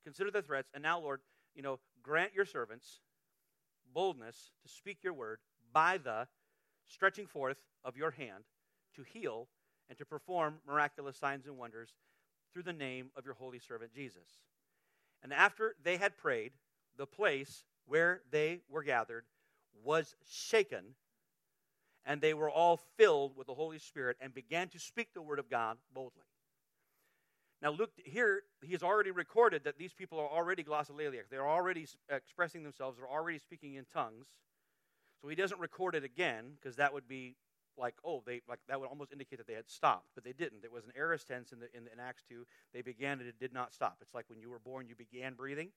consider 0.04 0.30
the 0.30 0.42
threats, 0.42 0.70
and 0.74 0.82
now, 0.82 1.00
Lord, 1.00 1.20
you 1.54 1.62
know, 1.62 1.78
grant 2.02 2.32
your 2.34 2.44
servants 2.44 3.00
boldness 3.92 4.50
to 4.62 4.68
speak 4.68 4.98
your 5.02 5.12
word 5.12 5.38
by 5.72 5.98
the 5.98 6.26
stretching 6.86 7.26
forth 7.26 7.58
of 7.84 7.96
your 7.96 8.10
hand 8.10 8.44
to 8.96 9.02
heal 9.02 9.48
and 9.88 9.98
to 9.98 10.04
perform 10.04 10.56
miraculous 10.66 11.16
signs 11.16 11.46
and 11.46 11.58
wonders 11.58 11.94
through 12.52 12.62
the 12.62 12.72
name 12.72 13.10
of 13.16 13.24
your 13.24 13.34
holy 13.34 13.58
servant 13.58 13.92
Jesus. 13.94 14.40
And 15.22 15.32
after 15.32 15.76
they 15.82 15.96
had 15.96 16.16
prayed, 16.16 16.52
the 16.96 17.06
place 17.06 17.64
where 17.86 18.22
they 18.30 18.60
were 18.68 18.82
gathered 18.82 19.24
was 19.84 20.14
shaken, 20.28 20.94
and 22.04 22.20
they 22.20 22.34
were 22.34 22.50
all 22.50 22.80
filled 22.96 23.36
with 23.36 23.46
the 23.46 23.54
Holy 23.54 23.78
Spirit 23.78 24.16
and 24.20 24.34
began 24.34 24.68
to 24.68 24.78
speak 24.78 25.14
the 25.14 25.22
word 25.22 25.38
of 25.38 25.48
God 25.50 25.78
boldly. 25.92 26.24
Now, 27.60 27.70
look 27.70 27.90
here, 28.04 28.42
he's 28.60 28.82
already 28.82 29.12
recorded 29.12 29.64
that 29.64 29.78
these 29.78 29.92
people 29.92 30.18
are 30.18 30.28
already 30.28 30.64
glossolaliac. 30.64 31.30
They're 31.30 31.48
already 31.48 31.86
expressing 32.08 32.64
themselves, 32.64 32.98
they're 32.98 33.08
already 33.08 33.38
speaking 33.38 33.74
in 33.74 33.84
tongues. 33.84 34.26
So 35.20 35.28
he 35.28 35.36
doesn't 35.36 35.60
record 35.60 35.94
it 35.94 36.02
again 36.02 36.54
because 36.60 36.74
that 36.76 36.92
would 36.92 37.06
be 37.06 37.36
like, 37.78 37.94
oh, 38.04 38.22
they 38.26 38.42
like 38.48 38.58
that 38.68 38.80
would 38.80 38.88
almost 38.88 39.12
indicate 39.12 39.38
that 39.38 39.46
they 39.46 39.54
had 39.54 39.70
stopped, 39.70 40.08
but 40.14 40.24
they 40.24 40.32
didn't. 40.32 40.64
It 40.64 40.72
was 40.72 40.84
an 40.84 40.92
aorist 40.96 41.28
tense 41.28 41.52
in, 41.52 41.60
the, 41.60 41.66
in, 41.72 41.84
in 41.92 42.00
Acts 42.00 42.24
2. 42.28 42.44
They 42.74 42.82
began 42.82 43.20
and 43.20 43.28
it 43.28 43.38
did 43.38 43.52
not 43.52 43.72
stop. 43.72 43.98
It's 44.00 44.12
like 44.12 44.28
when 44.28 44.40
you 44.40 44.50
were 44.50 44.58
born, 44.58 44.88
you 44.88 44.96
began 44.96 45.34
breathing. 45.34 45.70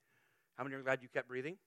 How 0.58 0.64
many 0.64 0.76
are 0.76 0.82
glad 0.82 1.02
you 1.02 1.08
kept 1.08 1.28
breathing? 1.28 1.58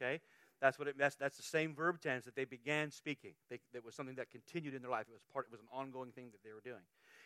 Okay. 0.00 0.20
That's 0.60 0.78
what 0.78 0.88
it 0.88 0.98
that's, 0.98 1.14
that's 1.14 1.36
the 1.36 1.42
same 1.42 1.74
verb 1.74 2.00
tense 2.00 2.24
that 2.24 2.34
they 2.34 2.44
began 2.44 2.90
speaking. 2.90 3.34
They, 3.48 3.60
that 3.72 3.84
was 3.84 3.94
something 3.94 4.16
that 4.16 4.30
continued 4.30 4.74
in 4.74 4.82
their 4.82 4.90
life. 4.90 5.06
It 5.08 5.12
was 5.12 5.22
part 5.32 5.46
it 5.46 5.52
was 5.52 5.60
an 5.60 5.68
ongoing 5.72 6.10
thing 6.10 6.30
that 6.32 6.42
they 6.42 6.52
were 6.52 6.62
doing. 6.64 6.82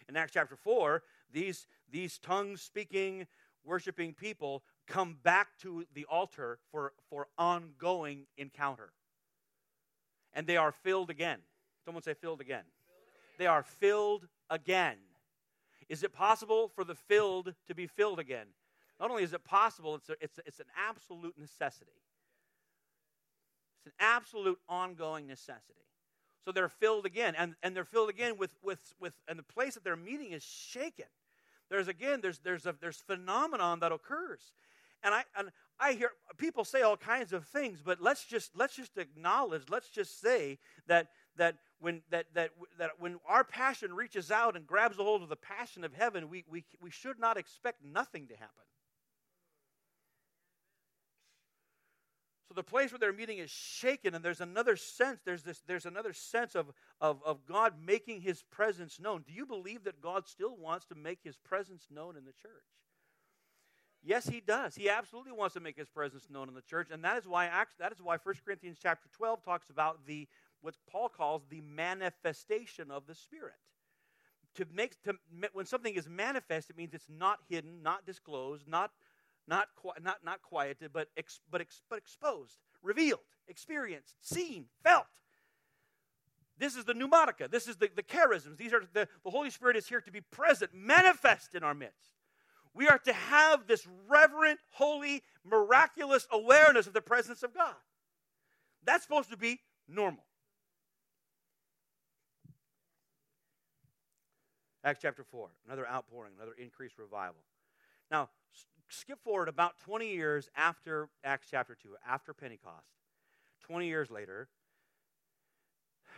In 0.09 0.17
Acts 0.17 0.33
chapter 0.33 0.57
4, 0.57 1.03
these 1.33 1.67
these 1.91 2.19
tongue 2.19 2.57
speaking, 2.59 3.27
worshiping 3.65 4.13
people 4.13 4.63
come 4.87 5.17
back 5.23 5.49
to 5.61 5.87
the 5.95 6.05
altar 6.07 6.59
for, 6.71 6.93
for 7.09 7.29
ongoing 7.39 8.27
encounter. 8.37 8.93
And 10.35 10.47
they 10.47 10.57
are 10.57 10.73
filled 10.73 11.11
again. 11.11 11.39
Someone 11.85 12.03
say 12.03 12.15
filled 12.15 12.41
again. 12.41 12.65
They 13.39 13.47
are 13.47 13.63
filled 13.63 14.27
again. 14.51 14.97
Is 15.89 16.03
it 16.03 16.13
possible 16.13 16.69
for 16.75 16.85
the 16.85 16.95
filled 16.95 17.55
to 17.67 17.75
be 17.75 17.87
filled 17.87 18.19
again? 18.19 18.47
Not 19.01 19.11
only 19.11 19.23
is 19.23 19.33
it 19.33 19.45
possible, 19.45 19.95
it's, 19.97 20.09
a, 20.09 20.17
it's, 20.21 20.39
a, 20.39 20.43
it's 20.47 20.61
an 20.61 20.67
absolute 20.89 21.35
necessity. 21.39 21.91
It's 23.79 23.87
an 23.87 23.93
absolute 23.99 24.59
ongoing 24.69 25.27
necessity. 25.27 25.81
So 26.45 26.53
they're 26.53 26.69
filled 26.69 27.07
again, 27.07 27.35
and, 27.37 27.55
and 27.63 27.75
they're 27.75 27.85
filled 27.85 28.11
again 28.11 28.37
with, 28.37 28.51
with, 28.63 28.95
with, 29.01 29.15
and 29.29 29.39
the 29.39 29.45
place 29.45 29.75
that 29.75 29.85
they're 29.85 29.97
meeting 29.97 30.33
is 30.33 30.43
shaken. 30.43 31.07
There's 31.71 31.89
again, 31.89 32.21
there's, 32.21 32.39
there's, 32.41 32.67
a, 32.67 32.75
there's 32.81 32.99
phenomenon 32.99 33.81
that 33.81 33.93
occurs. 33.93 34.53
And 35.05 35.15
I, 35.15 35.25
and 35.37 35.51
I 35.81 35.93
hear 35.93 36.11
people 36.37 36.65
say 36.65 36.83
all 36.83 36.97
kinds 36.97 37.33
of 37.33 37.45
things, 37.47 37.81
but 37.85 38.01
let's 38.01 38.25
just, 38.25 38.53
let's 38.55 38.77
just 38.77 38.99
acknowledge, 38.99 39.63
let's 39.69 39.89
just 39.89 40.21
say 40.21 40.59
that, 40.87 41.09
that, 41.37 41.57
when, 41.81 42.03
that, 42.11 42.27
that, 42.35 42.51
that 42.79 42.91
when 42.99 43.19
our 43.27 43.43
passion 43.43 43.95
reaches 43.95 44.31
out 44.31 44.55
and 44.57 44.67
grabs 44.67 44.99
a 44.99 45.03
hold 45.03 45.23
of 45.23 45.29
the 45.29 45.37
passion 45.37 45.83
of 45.83 45.93
heaven, 45.93 46.29
we, 46.29 46.45
we, 46.49 46.65
we 46.81 46.91
should 46.91 47.19
not 47.19 47.37
expect 47.37 47.85
nothing 47.85 48.29
to 48.29 48.35
happen. 48.35 48.65
So 52.53 52.57
the 52.57 52.63
place 52.63 52.93
where 52.93 52.99
they're 52.99 53.15
meeting 53.15 53.39
is 53.39 53.51
shaken, 53.51 54.15
and 54.15 54.23
there's 54.23 54.43
another 54.43 54.77
sense, 54.77 55.21
there's 55.25 55.43
this, 55.43 55.63
there's 55.67 55.87
another 55.87 56.13
sense 56.13 56.55
of, 56.55 56.67
of, 57.01 57.23
of 57.25 57.47
God 57.47 57.73
making 57.83 58.21
his 58.21 58.43
presence 58.43 59.01
known. 59.01 59.25
Do 59.27 59.33
you 59.33 59.47
believe 59.47 59.85
that 59.85 60.03
God 60.03 60.29
still 60.29 60.55
wants 60.59 60.85
to 60.87 60.95
make 60.95 61.21
his 61.25 61.39
presence 61.39 61.87
known 61.91 62.15
in 62.15 62.27
the 62.27 62.33
church? 62.33 62.67
Yes, 64.03 64.29
he 64.29 64.41
does. 64.41 64.75
He 64.75 64.91
absolutely 64.91 65.33
wants 65.33 65.55
to 65.55 65.61
make 65.61 65.79
his 65.79 65.89
presence 65.89 66.27
known 66.29 66.49
in 66.49 66.55
the 66.55 66.61
church, 66.61 66.89
and 66.93 67.03
that 67.05 67.17
is 67.17 67.27
why 67.27 67.49
that 67.79 67.93
is 67.93 68.03
why 68.03 68.19
1 68.23 68.35
Corinthians 68.45 68.77
chapter 68.83 69.09
12 69.17 69.43
talks 69.43 69.71
about 69.71 70.05
the 70.07 70.29
what 70.61 70.75
Paul 70.91 71.09
calls 71.09 71.45
the 71.49 71.63
manifestation 71.63 72.91
of 72.91 73.07
the 73.07 73.15
Spirit. 73.15 73.55
To 74.57 74.67
make 74.75 75.03
to 75.05 75.15
when 75.55 75.65
something 75.65 75.95
is 75.95 76.07
manifest, 76.07 76.69
it 76.69 76.77
means 76.77 76.93
it's 76.93 77.09
not 77.09 77.39
hidden, 77.49 77.83
not 77.83 78.05
disclosed, 78.05 78.69
not 78.69 78.91
not, 79.49 79.69
not, 80.03 80.25
not 80.25 80.43
quieted, 80.43 80.93
but, 80.93 81.09
ex, 81.17 81.41
but, 81.51 81.61
ex, 81.61 81.83
but 81.89 81.99
exposed, 81.99 82.59
revealed, 82.83 83.21
experienced, 83.49 84.15
seen, 84.21 84.67
felt. 84.83 85.07
This 86.59 86.77
is 86.77 86.85
the 86.85 86.95
pneumatica. 86.95 87.51
This 87.51 87.67
is 87.67 87.77
the, 87.77 87.91
the 87.95 88.03
charisms. 88.03 88.57
These 88.57 88.73
are 88.73 88.83
the, 88.93 89.09
the 89.25 89.31
Holy 89.31 89.51
Spirit 89.51 89.77
is 89.77 89.89
here 89.89 90.01
to 90.01 90.13
be 90.13 90.21
present, 90.21 90.71
manifest 90.75 91.55
in 91.55 91.65
our 91.65 91.75
midst. 91.75 92.13
We 92.75 92.89
are 92.89 92.99
to 92.99 93.13
have 93.13 93.67
this 93.67 93.87
reverent, 94.09 94.61
holy, 94.71 95.23
miraculous 95.45 96.27
awareness 96.31 96.87
of 96.87 96.93
the 96.93 97.01
presence 97.01 97.43
of 97.43 97.55
God. 97.55 97.75
That's 98.85 99.03
supposed 99.03 99.31
to 99.31 99.37
be 99.37 99.61
normal. 99.89 100.25
Acts 104.85 105.01
chapter 105.03 105.23
4, 105.23 105.49
another 105.67 105.87
outpouring, 105.89 106.33
another 106.37 106.55
increased 106.59 106.99
revival. 106.99 107.43
Now, 108.11 108.31
skip 108.93 109.23
forward 109.23 109.49
about 109.49 109.79
20 109.79 110.09
years 110.09 110.49
after 110.57 111.09
Acts 111.25 111.49
chapter 111.51 111.77
2, 111.81 111.97
after 112.07 112.35
Pentecost. 112.35 112.89
20 113.65 113.87
years 113.87 114.11
later, 114.11 114.49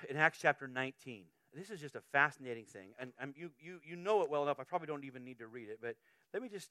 in 0.09 0.17
Acts 0.17 0.39
chapter 0.41 0.67
19. 0.67 1.25
This 1.55 1.71
is 1.71 1.81
just 1.81 1.95
a 1.95 2.01
fascinating 2.13 2.65
thing. 2.65 2.89
And, 2.99 3.13
and 3.19 3.35
you, 3.37 3.51
you, 3.61 3.81
you 3.85 3.97
know 3.97 4.23
it 4.23 4.31
well 4.31 4.43
enough. 4.43 4.59
I 4.59 4.65
probably 4.65 4.89
don't 4.89 5.05
even 5.05 5.25
need 5.25 5.39
to 5.39 5.47
read 5.47 5.69
it. 5.69 5.79
But 5.81 5.97
let 6.33 6.43
me 6.43 6.49
just, 6.49 6.71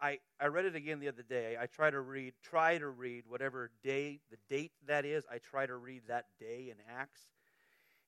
I, 0.00 0.18
I 0.40 0.46
read 0.46 0.64
it 0.64 0.76
again 0.76 1.00
the 1.00 1.08
other 1.08 1.22
day. 1.22 1.56
I 1.60 1.66
try 1.66 1.90
to 1.90 2.00
read, 2.00 2.34
try 2.42 2.78
to 2.78 2.88
read 2.88 3.24
whatever 3.26 3.70
day, 3.82 4.20
the 4.30 4.36
date 4.48 4.72
that 4.86 5.04
is. 5.04 5.24
I 5.30 5.38
try 5.38 5.66
to 5.66 5.76
read 5.76 6.02
that 6.08 6.26
day 6.38 6.70
in 6.70 6.76
Acts. 6.88 7.22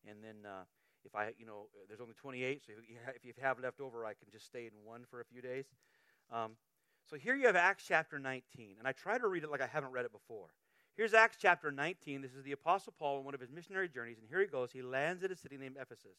And 0.09 0.19
then 0.23 0.49
uh, 0.49 0.65
if 1.05 1.15
I, 1.15 1.33
you 1.39 1.47
know, 1.47 1.67
there's 1.89 2.01
only 2.01 2.15
28, 2.15 2.63
so 2.65 2.73
if 2.73 3.25
you, 3.25 3.33
have, 3.43 3.59
left 3.59 3.81
over, 3.81 4.05
I 4.05 4.15
can 4.15 4.29
just 4.31 4.47
stay 4.47 4.67
in 4.67 4.73
one 4.85 5.05
for 5.11 5.21
a 5.21 5.25
few 5.25 5.43
days. 5.43 5.65
Um, 6.33 6.53
so 7.09 7.17
here 7.17 7.35
you 7.35 7.47
have 7.47 7.57
Acts 7.57 7.85
chapter 7.87 8.19
19, 8.19 8.77
and 8.79 8.89
I 8.89 8.93
try 8.93 9.19
to 9.19 9.27
read 9.27 9.45
it 9.45 9.51
like 9.51 9.61
I 9.61 9.67
haven't 9.67 9.93
read 9.93 10.05
it 10.05 10.13
before. 10.13 10.49
Here's 10.97 11.13
Acts 11.13 11.37
chapter 11.41 11.71
19. 11.71 12.23
This 12.23 12.35
is 12.35 12.45
the 12.45 12.53
Apostle 12.53 12.95
Paul 12.99 13.19
on 13.19 13.25
one 13.25 13.35
of 13.35 13.41
his 13.41 13.51
missionary 13.51 13.89
journeys, 13.89 14.19
and 14.19 14.29
here 14.29 14.41
he 14.41 14.47
goes. 14.47 14.71
He 14.73 14.81
lands 14.81 15.23
at 15.25 15.31
a 15.31 15.37
city 15.37 15.57
named 15.57 15.77
Ephesus. 15.81 16.17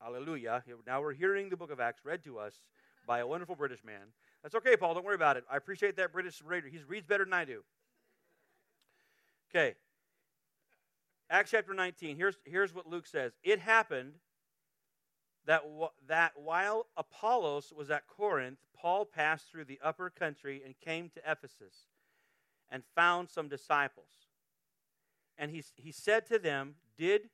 Hallelujah. 0.00 0.62
Now 0.86 1.00
we're 1.00 1.12
hearing 1.12 1.48
the 1.48 1.56
book 1.56 1.70
of 1.70 1.80
Acts 1.80 2.04
read 2.04 2.24
to 2.24 2.38
us 2.38 2.54
by 3.06 3.20
a 3.20 3.26
wonderful 3.26 3.54
British 3.54 3.84
man. 3.84 4.12
That's 4.42 4.54
okay, 4.56 4.76
Paul. 4.76 4.94
Don't 4.94 5.04
worry 5.04 5.14
about 5.14 5.36
it. 5.36 5.44
I 5.50 5.56
appreciate 5.56 5.96
that 5.96 6.12
British 6.12 6.42
reader. 6.42 6.68
He 6.68 6.78
reads 6.86 7.06
better 7.06 7.24
than 7.24 7.32
I 7.32 7.44
do. 7.44 7.62
Okay. 9.54 9.74
Acts 11.30 11.52
chapter 11.52 11.72
19. 11.72 12.16
Here's, 12.16 12.36
here's 12.44 12.74
what 12.74 12.86
Luke 12.86 13.06
says 13.06 13.32
It 13.42 13.60
happened 13.60 14.14
that, 15.46 15.62
that 16.08 16.32
while 16.36 16.86
Apollos 16.96 17.72
was 17.76 17.90
at 17.90 18.06
Corinth, 18.06 18.58
Paul 18.76 19.04
passed 19.04 19.50
through 19.50 19.64
the 19.64 19.80
upper 19.82 20.10
country 20.10 20.62
and 20.64 20.74
came 20.80 21.10
to 21.10 21.20
Ephesus 21.30 21.86
and 22.70 22.82
found 22.94 23.28
some 23.28 23.48
disciples. 23.48 24.08
And 25.36 25.50
he, 25.50 25.62
he 25.76 25.92
said 25.92 26.26
to 26.28 26.38
them, 26.38 26.76
Did 26.96 27.28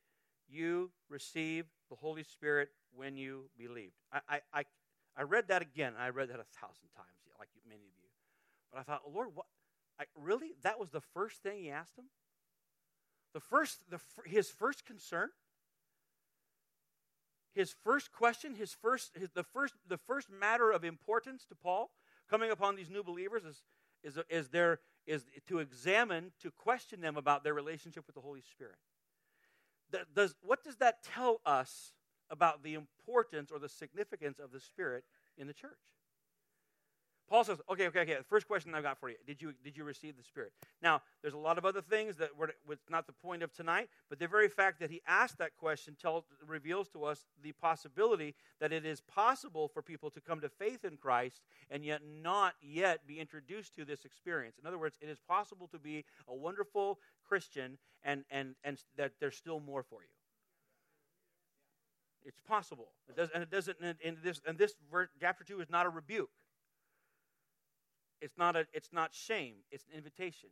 you 0.48 0.90
receive 1.08 1.66
the 1.88 1.96
Holy 1.96 2.22
Spirit 2.22 2.70
when 2.94 3.16
you 3.16 3.44
believed? 3.58 3.94
I, 4.12 4.20
I, 4.28 4.40
I, 4.52 4.64
I 5.16 5.22
read 5.22 5.48
that 5.48 5.62
again. 5.62 5.94
I 5.98 6.08
read 6.08 6.28
that 6.30 6.40
a 6.40 6.60
thousand 6.60 6.88
times, 6.96 7.08
like 7.38 7.48
many 7.68 7.82
of 7.82 7.94
you. 8.00 8.08
But 8.72 8.80
I 8.80 8.82
thought, 8.82 9.02
Lord, 9.12 9.28
what? 9.34 9.46
I, 9.98 10.04
really? 10.16 10.52
That 10.62 10.80
was 10.80 10.90
the 10.90 11.00
first 11.00 11.42
thing 11.42 11.58
he 11.58 11.70
asked 11.70 11.96
them? 11.96 12.06
The 13.34 13.40
first, 13.40 13.90
the, 13.90 14.00
his 14.24 14.50
first 14.50 14.86
concern? 14.86 15.28
His 17.54 17.74
first 17.84 18.12
question, 18.12 18.54
his 18.54 18.72
first, 18.72 19.16
his, 19.18 19.30
the 19.30 19.42
first, 19.42 19.74
the 19.88 19.98
first 19.98 20.28
matter 20.30 20.70
of 20.70 20.84
importance 20.84 21.44
to 21.46 21.54
Paul 21.54 21.90
coming 22.28 22.50
upon 22.50 22.76
these 22.76 22.90
new 22.90 23.02
believers 23.02 23.44
is, 23.44 23.62
is, 24.04 24.18
is, 24.28 24.48
there, 24.48 24.80
is 25.06 25.24
to 25.48 25.58
examine, 25.58 26.32
to 26.42 26.50
question 26.50 27.00
them 27.00 27.16
about 27.16 27.42
their 27.42 27.54
relationship 27.54 28.06
with 28.06 28.14
the 28.14 28.20
Holy 28.20 28.42
Spirit. 28.42 28.76
That 29.90 30.14
Does, 30.14 30.34
what 30.42 30.62
does 30.62 30.76
that 30.76 31.02
tell 31.02 31.40
us 31.44 31.92
about 32.30 32.62
the 32.62 32.74
importance 32.74 33.50
or 33.50 33.58
the 33.58 33.68
significance 33.68 34.38
of 34.38 34.52
the 34.52 34.60
Spirit 34.60 35.04
in 35.36 35.48
the 35.48 35.52
church? 35.52 35.70
Paul 37.30 37.44
says, 37.44 37.58
okay, 37.70 37.86
okay, 37.86 38.00
okay. 38.00 38.16
The 38.16 38.24
first 38.24 38.48
question 38.48 38.74
I've 38.74 38.82
got 38.82 38.98
for 38.98 39.08
you: 39.08 39.14
Did 39.24 39.40
you 39.40 39.54
did 39.62 39.76
you 39.76 39.84
receive 39.84 40.16
the 40.16 40.24
Spirit? 40.24 40.52
Now, 40.82 41.00
there's 41.22 41.34
a 41.34 41.38
lot 41.38 41.58
of 41.58 41.64
other 41.64 41.80
things 41.80 42.16
that 42.16 42.36
were 42.36 42.50
not 42.90 43.06
the 43.06 43.12
point 43.12 43.44
of 43.44 43.52
tonight, 43.52 43.88
but 44.08 44.18
the 44.18 44.26
very 44.26 44.48
fact 44.48 44.80
that 44.80 44.90
he 44.90 45.00
asked 45.06 45.38
that 45.38 45.56
question 45.56 45.96
tells 46.00 46.24
reveals 46.44 46.88
to 46.88 47.04
us 47.04 47.26
the 47.40 47.52
possibility 47.52 48.34
that 48.60 48.72
it 48.72 48.84
is 48.84 49.00
possible 49.00 49.68
for 49.68 49.80
people 49.80 50.10
to 50.10 50.20
come 50.20 50.40
to 50.40 50.48
faith 50.48 50.84
in 50.84 50.96
Christ 50.96 51.42
and 51.70 51.84
yet 51.84 52.00
not 52.20 52.54
yet 52.60 53.06
be 53.06 53.20
introduced 53.20 53.76
to 53.76 53.84
this 53.84 54.04
experience. 54.04 54.56
In 54.60 54.66
other 54.66 54.78
words, 54.78 54.98
it 55.00 55.08
is 55.08 55.20
possible 55.20 55.68
to 55.68 55.78
be 55.78 56.04
a 56.26 56.34
wonderful 56.34 56.98
Christian 57.28 57.78
and 58.02 58.24
and 58.32 58.56
and 58.64 58.82
that 58.96 59.12
there's 59.20 59.36
still 59.36 59.60
more 59.60 59.84
for 59.84 60.02
you. 60.02 60.08
It's 62.24 62.40
possible. 62.40 62.88
It 63.08 63.16
does, 63.16 63.30
and 63.32 63.42
it 63.42 63.50
doesn't. 63.50 63.76
And 63.80 64.16
this 64.22 64.40
and 64.46 64.58
this 64.58 64.74
chapter 65.20 65.44
two 65.44 65.60
is 65.60 65.70
not 65.70 65.86
a 65.86 65.88
rebuke. 65.88 66.30
It's 68.20 68.36
not, 68.36 68.56
a, 68.56 68.66
it's 68.72 68.92
not 68.92 69.14
shame, 69.14 69.54
it's 69.70 69.84
an 69.90 69.96
invitation. 69.96 70.50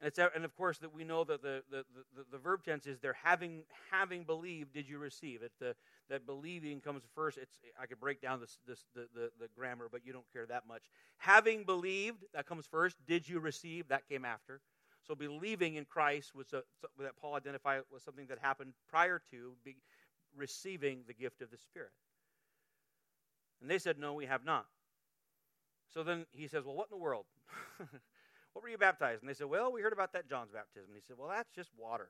And, 0.00 0.08
it's, 0.08 0.18
and 0.18 0.44
of 0.44 0.56
course, 0.56 0.78
that 0.78 0.92
we 0.92 1.04
know 1.04 1.22
that 1.24 1.42
the, 1.42 1.62
the, 1.70 1.84
the, 2.16 2.24
the, 2.32 2.38
verb 2.38 2.64
tense 2.64 2.86
is 2.86 2.98
there 2.98 3.16
having, 3.22 3.62
having 3.90 4.24
believed, 4.24 4.72
did 4.72 4.88
you 4.88 4.98
receive 4.98 5.42
it? 5.42 5.52
The, 5.60 5.76
that 6.10 6.26
believing 6.26 6.80
comes 6.80 7.04
first. 7.14 7.38
It's, 7.38 7.56
I 7.80 7.86
could 7.86 8.00
break 8.00 8.20
down 8.20 8.40
this, 8.40 8.58
this, 8.66 8.84
the, 8.96 9.06
the, 9.14 9.30
the 9.38 9.46
grammar, 9.56 9.88
but 9.90 10.04
you 10.04 10.12
don't 10.12 10.30
care 10.32 10.44
that 10.46 10.66
much. 10.66 10.82
Having 11.18 11.64
believed, 11.64 12.24
that 12.34 12.46
comes 12.46 12.66
first. 12.66 12.96
Did 13.06 13.28
you 13.28 13.38
receive? 13.38 13.88
That 13.88 14.08
came 14.08 14.24
after. 14.24 14.60
So 15.06 15.14
believing 15.14 15.76
in 15.76 15.84
Christ 15.84 16.34
was 16.34 16.52
a, 16.52 16.62
that 17.00 17.16
Paul 17.20 17.34
identified 17.34 17.82
was 17.92 18.02
something 18.02 18.26
that 18.26 18.38
happened 18.40 18.72
prior 18.90 19.20
to 19.30 19.52
be, 19.64 19.76
receiving 20.36 21.00
the 21.06 21.14
gift 21.14 21.42
of 21.42 21.50
the 21.50 21.58
Spirit. 21.58 21.92
And 23.60 23.70
they 23.70 23.78
said, 23.78 23.98
No, 23.98 24.14
we 24.14 24.26
have 24.26 24.44
not. 24.44 24.66
So 25.92 26.02
then 26.02 26.26
he 26.32 26.48
says, 26.48 26.64
Well, 26.64 26.74
what 26.74 26.88
in 26.90 26.98
the 26.98 27.02
world? 27.02 27.26
what 27.78 28.62
were 28.62 28.68
you 28.68 28.78
baptized? 28.78 29.22
And 29.22 29.28
they 29.28 29.34
said, 29.34 29.48
Well, 29.48 29.72
we 29.72 29.82
heard 29.82 29.92
about 29.92 30.12
that 30.14 30.28
John's 30.28 30.50
baptism. 30.52 30.88
And 30.88 30.96
he 30.96 31.02
said, 31.06 31.16
Well, 31.18 31.28
that's 31.28 31.50
just 31.50 31.70
water. 31.76 32.08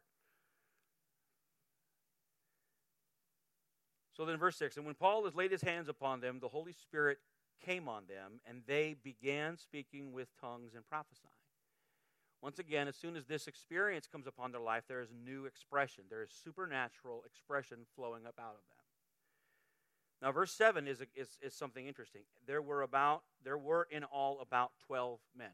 So 4.17 4.27
then, 4.27 4.37
verse 4.37 4.57
6 4.57 4.77
And 4.77 4.87
when 4.87 4.95
Paul 4.95 5.25
has 5.25 5.35
laid 5.35 5.53
his 5.53 5.63
hands 5.63 5.89
upon 5.89 6.21
them, 6.21 6.39
the 6.41 6.49
Holy 6.49 6.73
Spirit 6.73 7.19
came 7.65 7.89
on 7.89 8.05
them, 8.09 8.41
and 8.47 8.63
they 8.67 8.97
began 9.03 9.57
speaking 9.57 10.13
with 10.13 10.29
tongues 10.41 10.75
and 10.75 10.87
prophesying. 10.87 11.33
Once 12.43 12.59
again, 12.59 12.89
as 12.89 12.97
soon 12.97 13.17
as 13.17 13.25
this 13.27 13.47
experience 13.47 14.09
comes 14.09 14.27
upon 14.27 14.51
their 14.51 14.61
life, 14.61 14.83
there 14.89 15.01
is 15.01 15.11
new 15.25 15.47
expression. 15.47 16.03
There 16.11 16.25
is 16.25 16.31
supernatural 16.45 17.23
expression 17.25 17.79
flowing 17.95 18.27
up 18.27 18.35
out 18.39 18.57
of 18.57 18.67
them. 18.69 18.82
Now, 20.23 20.31
verse 20.31 20.53
7 20.53 20.87
is, 20.87 21.03
is, 21.17 21.37
is 21.43 21.53
something 21.53 21.85
interesting. 21.85 22.23
There 22.47 22.63
were 22.63 22.83
about, 22.83 23.23
there 23.45 23.59
were 23.59 23.89
in 23.91 24.05
all 24.05 24.39
about 24.41 24.71
12 24.87 25.19
men. 25.37 25.51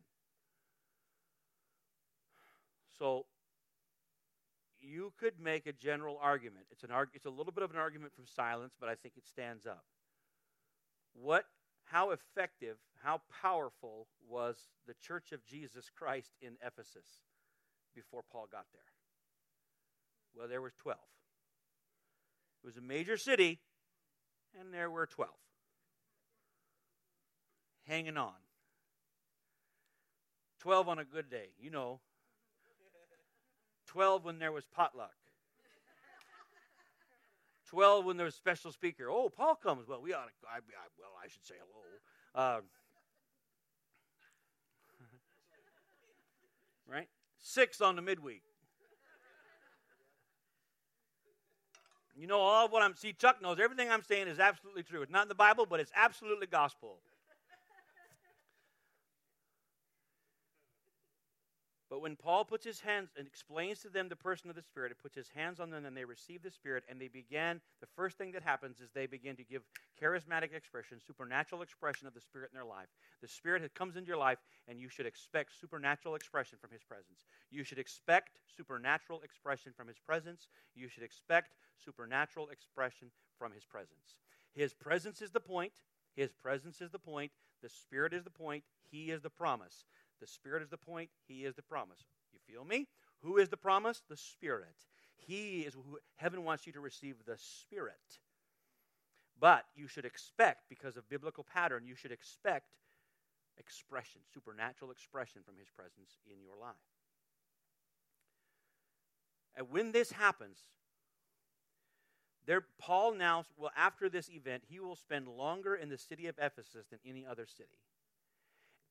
So, 2.98 3.24
you 4.78 5.14
could 5.18 5.40
make 5.40 5.66
a 5.66 5.72
general 5.72 6.18
argument. 6.20 6.66
It's, 6.70 6.84
an 6.84 6.90
arg- 6.90 7.08
it's 7.14 7.24
a 7.24 7.30
little 7.30 7.52
bit 7.52 7.64
of 7.64 7.70
an 7.70 7.78
argument 7.78 8.12
from 8.14 8.26
silence, 8.26 8.74
but 8.78 8.90
I 8.90 8.94
think 8.94 9.14
it 9.16 9.26
stands 9.26 9.66
up. 9.66 9.84
What, 11.14 11.46
how 11.86 12.10
effective, 12.10 12.76
how 13.02 13.22
powerful 13.40 14.08
was 14.28 14.56
the 14.86 14.94
church 14.94 15.32
of 15.32 15.46
Jesus 15.46 15.90
Christ 15.96 16.32
in 16.42 16.56
Ephesus 16.64 17.06
before 17.94 18.22
Paul 18.30 18.48
got 18.52 18.66
there? 18.74 18.82
Well, 20.36 20.46
there 20.46 20.60
were 20.60 20.74
12. 20.76 20.98
It 22.62 22.66
was 22.66 22.76
a 22.76 22.82
major 22.82 23.16
city, 23.16 23.60
and 24.58 24.72
there 24.72 24.90
were 24.90 25.06
12 25.06 25.30
hanging 27.88 28.16
on. 28.16 28.32
12 30.60 30.88
on 30.88 30.98
a 30.98 31.04
good 31.04 31.30
day, 31.30 31.48
you 31.60 31.70
know. 31.70 32.00
12 33.86 34.24
when 34.24 34.38
there 34.38 34.52
was 34.52 34.66
potluck. 34.66 35.14
12 37.68 38.04
when 38.04 38.16
there 38.16 38.24
was 38.24 38.34
special 38.34 38.72
speaker. 38.72 39.10
Oh, 39.10 39.28
Paul 39.28 39.54
comes. 39.54 39.86
Well, 39.88 40.00
we 40.00 40.12
ought 40.12 40.24
to, 40.24 40.32
I, 40.50 40.56
I, 40.56 40.60
well, 40.98 41.10
I 41.22 41.28
should 41.28 41.44
say 41.44 41.54
hello. 41.58 41.82
Uh, 42.34 42.60
right? 46.90 47.08
Six 47.38 47.80
on 47.80 47.96
the 47.96 48.02
midweek. 48.02 48.42
You 52.18 52.26
know, 52.26 52.40
all 52.40 52.66
of 52.66 52.72
what 52.72 52.82
I'm, 52.82 52.96
see, 52.96 53.12
Chuck 53.12 53.40
knows 53.40 53.58
everything 53.60 53.88
I'm 53.90 54.02
saying 54.02 54.26
is 54.26 54.40
absolutely 54.40 54.82
true. 54.82 55.02
It's 55.02 55.12
not 55.12 55.22
in 55.22 55.28
the 55.28 55.36
Bible, 55.36 55.66
but 55.66 55.78
it's 55.78 55.92
absolutely 55.94 56.48
gospel. 56.48 56.96
But 61.90 62.02
when 62.02 62.16
Paul 62.16 62.44
puts 62.44 62.66
his 62.66 62.80
hands 62.80 63.08
and 63.16 63.26
explains 63.26 63.80
to 63.80 63.88
them 63.88 64.08
the 64.08 64.16
person 64.16 64.50
of 64.50 64.56
the 64.56 64.62
Spirit, 64.62 64.92
it 64.92 64.98
puts 64.98 65.14
his 65.14 65.30
hands 65.30 65.58
on 65.58 65.70
them 65.70 65.86
and 65.86 65.96
they 65.96 66.04
receive 66.04 66.42
the 66.42 66.50
Spirit, 66.50 66.84
and 66.88 67.00
they 67.00 67.08
begin, 67.08 67.62
the 67.80 67.86
first 67.86 68.18
thing 68.18 68.32
that 68.32 68.42
happens 68.42 68.80
is 68.80 68.90
they 68.90 69.06
begin 69.06 69.36
to 69.36 69.44
give 69.44 69.62
charismatic 70.00 70.52
expression, 70.54 70.98
supernatural 71.04 71.62
expression 71.62 72.06
of 72.06 72.12
the 72.12 72.20
Spirit 72.20 72.50
in 72.52 72.56
their 72.56 72.66
life. 72.66 72.88
The 73.22 73.28
Spirit 73.28 73.74
comes 73.74 73.96
into 73.96 74.08
your 74.08 74.18
life, 74.18 74.38
and 74.68 74.78
you 74.78 74.90
should 74.90 75.06
expect 75.06 75.58
supernatural 75.58 76.14
expression 76.14 76.58
from 76.60 76.70
His 76.70 76.82
presence. 76.82 77.24
You 77.50 77.64
should 77.64 77.78
expect 77.78 78.38
supernatural 78.54 79.22
expression 79.22 79.72
from 79.74 79.88
His 79.88 79.98
presence. 79.98 80.48
You 80.74 80.88
should 80.88 81.02
expect 81.02 81.54
supernatural 81.82 82.50
expression 82.50 83.10
from 83.38 83.52
His 83.52 83.64
presence. 83.64 84.16
His 84.54 84.74
presence 84.74 85.22
is 85.22 85.30
the 85.30 85.40
point. 85.40 85.72
His 86.14 86.32
presence 86.32 86.82
is 86.82 86.90
the 86.90 86.98
point. 86.98 87.32
The 87.62 87.68
Spirit 87.68 88.12
is 88.12 88.24
the 88.24 88.30
point. 88.30 88.64
He 88.90 89.10
is 89.10 89.22
the 89.22 89.30
promise. 89.30 89.84
The 90.20 90.26
Spirit 90.26 90.62
is 90.62 90.68
the 90.68 90.76
point, 90.76 91.10
He 91.26 91.44
is 91.44 91.54
the 91.54 91.62
promise. 91.62 92.00
You 92.32 92.38
feel 92.46 92.64
me? 92.64 92.88
Who 93.22 93.38
is 93.38 93.48
the 93.48 93.56
promise? 93.56 94.02
The 94.08 94.16
Spirit. 94.16 94.76
He 95.16 95.60
is 95.60 95.74
who 95.74 95.98
heaven 96.16 96.44
wants 96.44 96.66
you 96.66 96.72
to 96.72 96.80
receive 96.80 97.16
the 97.26 97.36
Spirit. 97.36 98.20
But 99.40 99.64
you 99.76 99.86
should 99.86 100.04
expect, 100.04 100.68
because 100.68 100.96
of 100.96 101.08
biblical 101.08 101.44
pattern, 101.44 101.84
you 101.86 101.94
should 101.94 102.12
expect 102.12 102.74
expression, 103.56 104.20
supernatural 104.32 104.90
expression 104.90 105.42
from 105.44 105.56
His 105.58 105.68
presence 105.68 106.18
in 106.26 106.42
your 106.42 106.56
life. 106.60 106.74
And 109.56 109.70
when 109.70 109.92
this 109.92 110.12
happens, 110.12 110.58
there, 112.46 112.64
Paul 112.78 113.12
now, 113.12 113.44
well, 113.58 113.72
after 113.76 114.08
this 114.08 114.30
event, 114.30 114.62
he 114.68 114.80
will 114.80 114.96
spend 114.96 115.28
longer 115.28 115.74
in 115.74 115.90
the 115.90 115.98
city 115.98 116.28
of 116.28 116.36
Ephesus 116.40 116.86
than 116.90 116.98
any 117.04 117.26
other 117.26 117.46
city. 117.46 117.78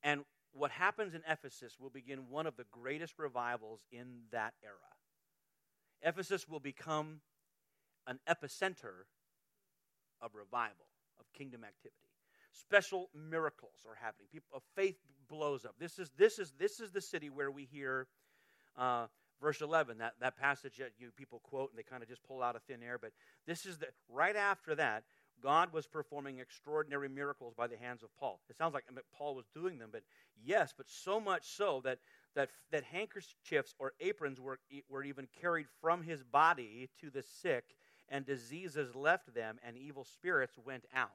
And 0.04 0.26
what 0.54 0.72
happens 0.72 1.14
in 1.14 1.22
Ephesus 1.30 1.78
will 1.80 1.90
begin 1.90 2.30
one 2.30 2.48
of 2.48 2.56
the 2.58 2.66
greatest 2.72 3.20
revivals 3.20 3.82
in 3.92 4.22
that 4.32 4.54
era. 4.64 4.76
Ephesus 6.02 6.48
will 6.48 6.60
become 6.60 7.22
an 8.08 8.20
epicenter 8.30 9.06
of 10.22 10.34
revival, 10.36 10.88
of 11.20 11.26
kingdom 11.34 11.64
activity. 11.64 11.96
special 12.52 13.10
miracles 13.14 13.86
are 13.88 13.96
happening. 13.96 14.28
People, 14.32 14.64
faith 14.76 14.98
blows 15.28 15.66
up. 15.66 15.76
This 15.80 16.00
is 16.00 16.10
this 16.18 16.40
is 16.40 16.54
this 16.58 16.80
is 16.80 16.92
the 16.92 17.02
city 17.02 17.30
where 17.30 17.52
we 17.52 17.66
hear 17.66 18.08
uh, 18.78 19.08
verse 19.42 19.62
11 19.62 19.98
that, 20.00 20.14
that 20.20 20.38
passage 20.38 20.78
that 20.78 20.92
you 20.98 21.12
people 21.16 21.40
quote 21.40 21.70
and 21.70 21.78
they 21.78 21.84
kind 21.84 22.02
of 22.02 22.10
just 22.10 22.24
pull 22.24 22.42
out 22.42 22.56
of 22.56 22.64
thin 22.64 22.82
air 22.82 22.98
but 23.00 23.12
this 23.46 23.66
is 23.66 23.78
the 23.78 23.88
right 24.10 24.36
after 24.36 24.76
that 24.76 25.04
god 25.42 25.72
was 25.74 25.88
performing 25.88 26.40
extraordinary 26.40 27.10
miracles 27.10 27.54
by 27.56 27.68
the 27.68 27.78
hands 27.78 28.04
of 28.04 28.10
paul 28.20 28.40
it 28.50 28.58
sounds 28.58 28.74
like 28.74 28.86
paul 29.18 29.36
was 29.36 29.46
doing 29.54 29.78
them 29.78 29.90
but 29.92 30.04
yes 30.44 30.74
but 30.76 30.90
so 30.90 31.20
much 31.20 31.48
so 31.48 31.82
that 31.84 32.00
that, 32.36 32.50
that 32.72 32.84
handkerchiefs 32.84 33.74
or 33.80 33.94
aprons 34.00 34.40
were, 34.40 34.60
were 34.90 35.04
even 35.04 35.28
carried 35.42 35.66
from 35.82 36.04
his 36.04 36.24
body 36.24 36.90
to 37.02 37.10
the 37.10 37.24
sick 37.24 37.76
and 38.10 38.26
diseases 38.26 38.96
left 38.96 39.34
them 39.34 39.58
and 39.66 39.78
evil 39.78 40.04
spirits 40.04 40.58
went 40.64 40.86
out 40.94 41.10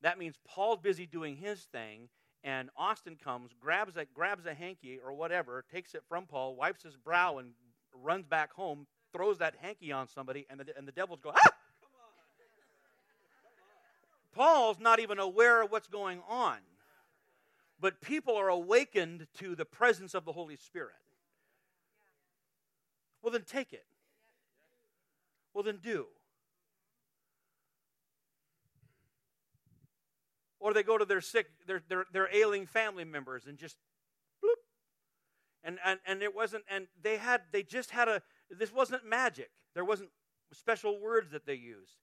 that 0.00 0.18
means 0.18 0.36
paul's 0.46 0.80
busy 0.80 1.06
doing 1.06 1.36
his 1.36 1.64
thing 1.64 2.08
and 2.44 2.70
Austin 2.76 3.16
comes, 3.16 3.52
grabs 3.60 3.96
a, 3.96 4.04
grabs 4.04 4.46
a 4.46 4.54
hanky 4.54 4.98
or 4.98 5.12
whatever, 5.12 5.64
takes 5.72 5.94
it 5.94 6.02
from 6.08 6.26
Paul, 6.26 6.56
wipes 6.56 6.82
his 6.82 6.96
brow, 6.96 7.38
and 7.38 7.52
runs 7.94 8.26
back 8.26 8.52
home, 8.52 8.86
throws 9.12 9.38
that 9.38 9.54
hanky 9.60 9.92
on 9.92 10.08
somebody, 10.08 10.46
and 10.50 10.58
the, 10.58 10.76
and 10.76 10.86
the 10.86 10.92
devils 10.92 11.20
go, 11.22 11.32
ah! 11.34 11.50
Not 14.80 15.00
even 15.00 15.18
aware 15.18 15.62
of 15.62 15.70
what's 15.70 15.88
going 15.88 16.20
on. 16.28 16.58
But 17.80 18.00
people 18.00 18.36
are 18.36 18.48
awakened 18.48 19.26
to 19.38 19.56
the 19.56 19.64
presence 19.64 20.14
of 20.14 20.24
the 20.24 20.32
Holy 20.32 20.56
Spirit. 20.56 20.94
Well, 23.22 23.32
then 23.32 23.42
take 23.42 23.72
it. 23.72 23.86
Well, 25.54 25.64
then 25.64 25.78
do. 25.82 26.06
Or 30.60 30.72
they 30.72 30.82
go 30.84 30.96
to 30.96 31.04
their 31.04 31.20
sick, 31.20 31.48
their, 31.66 31.82
their, 31.88 32.06
their 32.12 32.28
ailing 32.32 32.66
family 32.66 33.04
members 33.04 33.46
and 33.46 33.58
just 33.58 33.76
bloop. 34.42 34.62
And, 35.64 35.78
and, 35.84 35.98
and 36.06 36.22
it 36.22 36.34
wasn't, 36.34 36.64
and 36.70 36.86
they 37.02 37.16
had, 37.16 37.42
they 37.50 37.64
just 37.64 37.90
had 37.90 38.08
a, 38.08 38.22
this 38.48 38.72
wasn't 38.72 39.04
magic. 39.04 39.50
There 39.74 39.84
wasn't 39.84 40.10
special 40.52 41.00
words 41.00 41.32
that 41.32 41.46
they 41.46 41.54
used. 41.54 41.98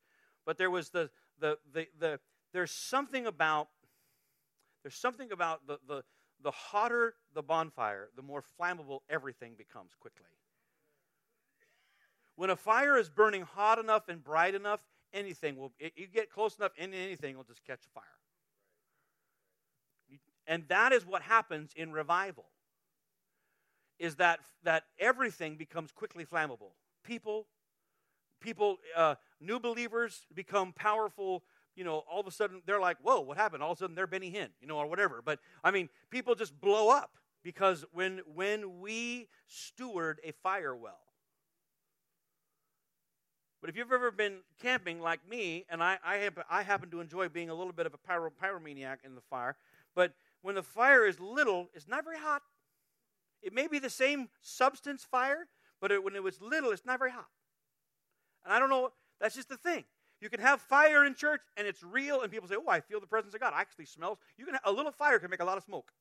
But 0.45 0.57
there 0.57 0.69
was 0.69 0.89
the, 0.89 1.09
the, 1.39 1.57
the, 1.73 1.87
the 1.97 2.19
there's 2.53 2.71
something 2.71 3.25
about, 3.25 3.69
there's 4.83 4.95
something 4.95 5.31
about 5.31 5.67
the, 5.67 5.79
the, 5.87 6.03
the 6.41 6.51
hotter 6.51 7.15
the 7.33 7.43
bonfire, 7.43 8.09
the 8.15 8.21
more 8.21 8.43
flammable 8.59 8.99
everything 9.09 9.53
becomes 9.57 9.91
quickly. 9.99 10.25
When 12.35 12.49
a 12.49 12.55
fire 12.55 12.97
is 12.97 13.09
burning 13.09 13.41
hot 13.41 13.79
enough 13.79 14.07
and 14.07 14.23
bright 14.23 14.55
enough, 14.55 14.81
anything 15.13 15.57
will, 15.57 15.73
you 15.79 16.07
get 16.07 16.31
close 16.31 16.57
enough, 16.57 16.71
anything 16.77 17.35
will 17.35 17.43
just 17.43 17.65
catch 17.65 17.81
fire. 17.93 18.03
And 20.47 20.63
that 20.69 20.93
is 20.93 21.05
what 21.05 21.21
happens 21.21 21.71
in 21.75 21.91
revival. 21.91 22.45
Is 23.99 24.15
that 24.15 24.39
that 24.63 24.85
everything 24.97 25.57
becomes 25.57 25.91
quickly 25.91 26.25
flammable. 26.25 26.71
People, 27.03 27.47
people, 28.39 28.77
uh, 28.95 29.15
new 29.41 29.59
believers 29.59 30.25
become 30.33 30.71
powerful. 30.71 31.43
You 31.79 31.85
know, 31.85 32.03
all 32.11 32.19
of 32.19 32.27
a 32.27 32.31
sudden 32.31 32.61
they're 32.65 32.81
like, 32.81 32.97
"Whoa, 33.01 33.21
what 33.21 33.37
happened?" 33.37 33.63
All 33.63 33.71
of 33.71 33.77
a 33.77 33.79
sudden 33.79 33.95
they're 33.95 34.05
Benny 34.05 34.29
Hinn, 34.29 34.49
you 34.59 34.67
know, 34.67 34.75
or 34.75 34.87
whatever. 34.87 35.21
But 35.23 35.39
I 35.63 35.71
mean, 35.71 35.87
people 36.09 36.35
just 36.35 36.59
blow 36.59 36.89
up 36.89 37.17
because 37.41 37.85
when 37.93 38.19
when 38.35 38.81
we 38.81 39.29
steward 39.47 40.19
a 40.25 40.33
fire 40.43 40.75
well, 40.75 40.99
but 43.61 43.69
if 43.69 43.77
you've 43.77 43.93
ever 43.93 44.11
been 44.11 44.39
camping 44.61 44.99
like 44.99 45.21
me, 45.25 45.65
and 45.69 45.81
I, 45.81 45.99
I, 46.03 46.17
have, 46.17 46.37
I 46.49 46.63
happen 46.63 46.89
to 46.91 46.99
enjoy 46.99 47.29
being 47.29 47.49
a 47.49 47.53
little 47.53 47.71
bit 47.71 47.85
of 47.85 47.93
a 47.93 47.97
pyro, 47.97 48.29
pyromaniac 48.29 48.97
in 49.05 49.15
the 49.15 49.21
fire, 49.29 49.55
but 49.95 50.13
when 50.41 50.55
the 50.55 50.63
fire 50.63 51.05
is 51.05 51.17
little, 51.19 51.69
it's 51.73 51.87
not 51.87 52.03
very 52.03 52.19
hot. 52.19 52.41
It 53.41 53.53
may 53.53 53.67
be 53.67 53.79
the 53.79 53.89
same 53.89 54.27
substance 54.41 55.05
fire, 55.05 55.47
but 55.79 55.91
it, 55.91 56.03
when 56.03 56.15
it 56.15 56.23
was 56.23 56.41
little, 56.41 56.71
it's 56.71 56.85
not 56.85 56.99
very 56.99 57.11
hot. 57.11 57.27
And 58.43 58.53
I 58.53 58.59
don't 58.59 58.69
know, 58.69 58.91
that's 59.19 59.35
just 59.35 59.49
the 59.49 59.57
thing. 59.57 59.85
You 60.21 60.29
can 60.29 60.39
have 60.39 60.61
fire 60.61 61.05
in 61.05 61.15
church 61.15 61.41
and 61.55 61.65
it's 61.65 61.81
real, 61.81 62.21
and 62.21 62.31
people 62.31 62.47
say, 62.47 62.55
Oh, 62.55 62.69
I 62.69 62.81
feel 62.81 62.99
the 62.99 63.07
presence 63.07 63.33
of 63.33 63.39
God. 63.39 63.53
I 63.55 63.61
actually 63.61 63.85
smells. 63.85 64.17
You 64.37 64.45
can 64.45 64.57
a 64.63 64.71
little 64.71 64.91
fire 64.91 65.19
can 65.19 65.29
make 65.29 65.41
a 65.41 65.45
lot 65.45 65.57
of 65.57 65.63
smoke. 65.63 65.91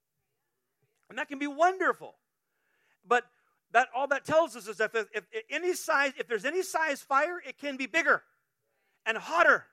And 1.09 1.19
that 1.19 1.29
can 1.29 1.39
be 1.39 1.47
wonderful. 1.47 2.14
But 3.07 3.25
that 3.73 3.89
all 3.95 4.07
that 4.09 4.25
tells 4.25 4.57
us 4.57 4.66
is 4.66 4.79
that 4.79 4.91
if, 4.95 5.07
if, 5.14 5.25
if 5.33 5.43
any 5.51 5.75
size, 5.75 6.12
if 6.19 6.27
there's 6.27 6.45
any 6.45 6.62
size 6.62 7.01
fire, 7.01 7.41
it 7.47 7.59
can 7.59 7.77
be 7.77 7.87
bigger 7.87 8.23
and 9.07 9.16
hotter. 9.16 9.66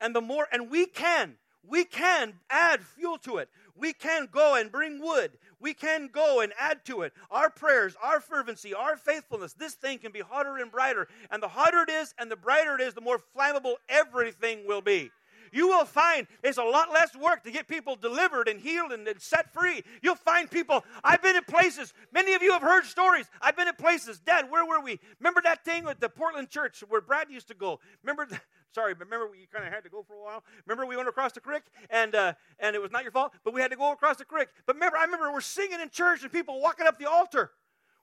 And 0.00 0.14
the 0.14 0.20
more, 0.20 0.48
and 0.52 0.70
we 0.70 0.86
can, 0.86 1.36
we 1.68 1.84
can 1.84 2.34
add 2.50 2.80
fuel 2.82 3.18
to 3.18 3.38
it. 3.38 3.48
We 3.76 3.92
can 3.92 4.28
go 4.30 4.54
and 4.54 4.70
bring 4.70 5.00
wood. 5.00 5.32
We 5.60 5.74
can 5.74 6.08
go 6.12 6.40
and 6.40 6.52
add 6.58 6.84
to 6.86 7.02
it. 7.02 7.12
Our 7.30 7.50
prayers, 7.50 7.96
our 8.02 8.20
fervency, 8.20 8.74
our 8.74 8.96
faithfulness, 8.96 9.54
this 9.54 9.74
thing 9.74 9.98
can 9.98 10.12
be 10.12 10.20
hotter 10.20 10.58
and 10.58 10.70
brighter. 10.70 11.08
And 11.30 11.42
the 11.42 11.48
hotter 11.48 11.82
it 11.82 11.90
is 11.90 12.14
and 12.18 12.30
the 12.30 12.36
brighter 12.36 12.76
it 12.76 12.80
is, 12.80 12.94
the 12.94 13.00
more 13.00 13.20
flammable 13.36 13.74
everything 13.88 14.66
will 14.66 14.82
be 14.82 15.10
you 15.54 15.68
will 15.68 15.84
find 15.84 16.26
it's 16.42 16.58
a 16.58 16.64
lot 16.64 16.92
less 16.92 17.14
work 17.16 17.44
to 17.44 17.50
get 17.50 17.68
people 17.68 17.96
delivered 17.96 18.48
and 18.48 18.60
healed 18.60 18.92
and, 18.92 19.08
set 19.18 19.52
free. 19.54 19.82
You'll 20.02 20.16
find 20.16 20.50
people. 20.50 20.84
I've 21.04 21.22
been 21.22 21.36
in 21.36 21.44
places, 21.44 21.94
many 22.12 22.34
of 22.34 22.42
you 22.42 22.52
have 22.52 22.62
heard 22.62 22.84
stories. 22.84 23.30
I've 23.40 23.56
been 23.56 23.68
in 23.68 23.74
places. 23.76 24.18
Dad, 24.18 24.50
where 24.50 24.66
were 24.66 24.80
we? 24.80 24.98
Remember 25.20 25.40
that 25.44 25.64
thing 25.64 25.84
with 25.84 26.00
the 26.00 26.08
Portland 26.08 26.50
church 26.50 26.82
where 26.88 27.00
Brad 27.00 27.30
used 27.30 27.48
to 27.48 27.54
go? 27.54 27.78
Remember, 28.02 28.26
sorry, 28.74 28.94
but 28.94 29.04
remember 29.06 29.28
we 29.30 29.46
kind 29.52 29.66
of 29.66 29.72
had 29.72 29.84
to 29.84 29.90
go 29.90 30.02
for 30.02 30.14
a 30.14 30.22
while? 30.22 30.44
Remember 30.66 30.86
we 30.86 30.96
went 30.96 31.08
across 31.08 31.32
the 31.32 31.40
creek 31.40 31.62
and, 31.90 32.14
uh, 32.14 32.34
and 32.58 32.74
it 32.74 32.82
was 32.82 32.90
not 32.90 33.02
your 33.02 33.12
fault, 33.12 33.32
but 33.44 33.54
we 33.54 33.60
had 33.60 33.70
to 33.70 33.76
go 33.76 33.92
across 33.92 34.16
the 34.16 34.24
creek. 34.24 34.48
But 34.66 34.76
remember, 34.76 34.96
I 34.96 35.04
remember 35.04 35.32
we're 35.32 35.40
singing 35.40 35.80
in 35.80 35.90
church 35.90 36.22
and 36.22 36.32
people 36.32 36.60
walking 36.60 36.86
up 36.86 36.98
the 36.98 37.08
altar. 37.08 37.52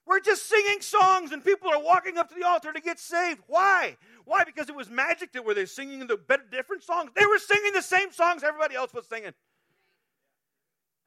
We're 0.06 0.20
just 0.20 0.48
singing 0.50 0.82
songs 0.82 1.32
and 1.32 1.44
people 1.44 1.70
are 1.70 1.82
walking 1.82 2.18
up 2.18 2.30
to 2.30 2.36
the 2.36 2.46
altar 2.46 2.74
to 2.74 2.82
get 2.82 3.00
saved. 3.00 3.42
Why? 3.48 3.98
Why? 4.26 4.44
Because 4.44 4.68
it 4.68 4.76
was 4.76 4.90
magic 4.90 5.32
that 5.34 5.46
were 5.46 5.54
they 5.54 5.66
singing 5.66 6.06
the 6.08 6.18
better, 6.18 6.44
different 6.52 6.84
songs? 6.84 7.12
They 7.16 7.26
were 7.26 7.38
singing 7.38 7.74
the 7.74 7.82
same 7.82 8.12
songs 8.12 8.44
everybody 8.44 8.76
else 8.76 8.94
was 8.94 9.06
singing. 9.08 9.34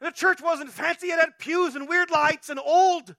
The 0.01 0.11
church 0.11 0.43
wasn't 0.43 0.71
fancy, 0.71 1.09
it 1.09 1.19
had 1.19 1.39
pews 1.39 1.75
and 1.75 1.89
weird 1.89 2.11
lights 2.11 2.51
and 2.51 2.61
old. 2.61 3.15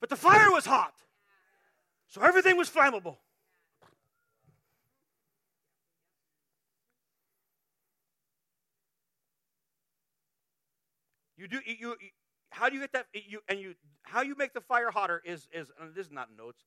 But 0.00 0.10
the 0.10 0.16
fire 0.16 0.50
was 0.50 0.66
hot. 0.66 0.94
So 2.12 2.20
everything 2.20 2.58
was 2.58 2.68
flammable. 2.68 3.16
You 11.38 11.48
do 11.48 11.60
you, 11.64 11.76
you 11.80 11.96
how 12.50 12.68
do 12.68 12.74
you 12.74 12.82
get 12.82 12.92
that 12.92 13.06
you 13.14 13.40
and 13.48 13.58
you 13.58 13.74
how 14.02 14.20
you 14.20 14.34
make 14.36 14.52
the 14.52 14.60
fire 14.60 14.90
hotter 14.90 15.22
is 15.24 15.48
is 15.54 15.72
this 15.94 16.08
is 16.08 16.12
not 16.12 16.28
notes. 16.36 16.66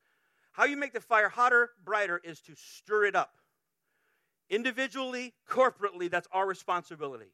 How 0.52 0.66
you 0.66 0.78
make 0.78 0.94
the 0.94 1.00
fire 1.00 1.30
hotter 1.30 1.70
brighter 1.86 2.20
is 2.24 2.42
to 2.42 2.54
stir 2.56 3.06
it 3.06 3.16
up. 3.16 3.36
Individually 4.50 5.36
corporately 5.48 6.10
that's 6.10 6.28
our 6.32 6.48
responsibility. 6.48 7.30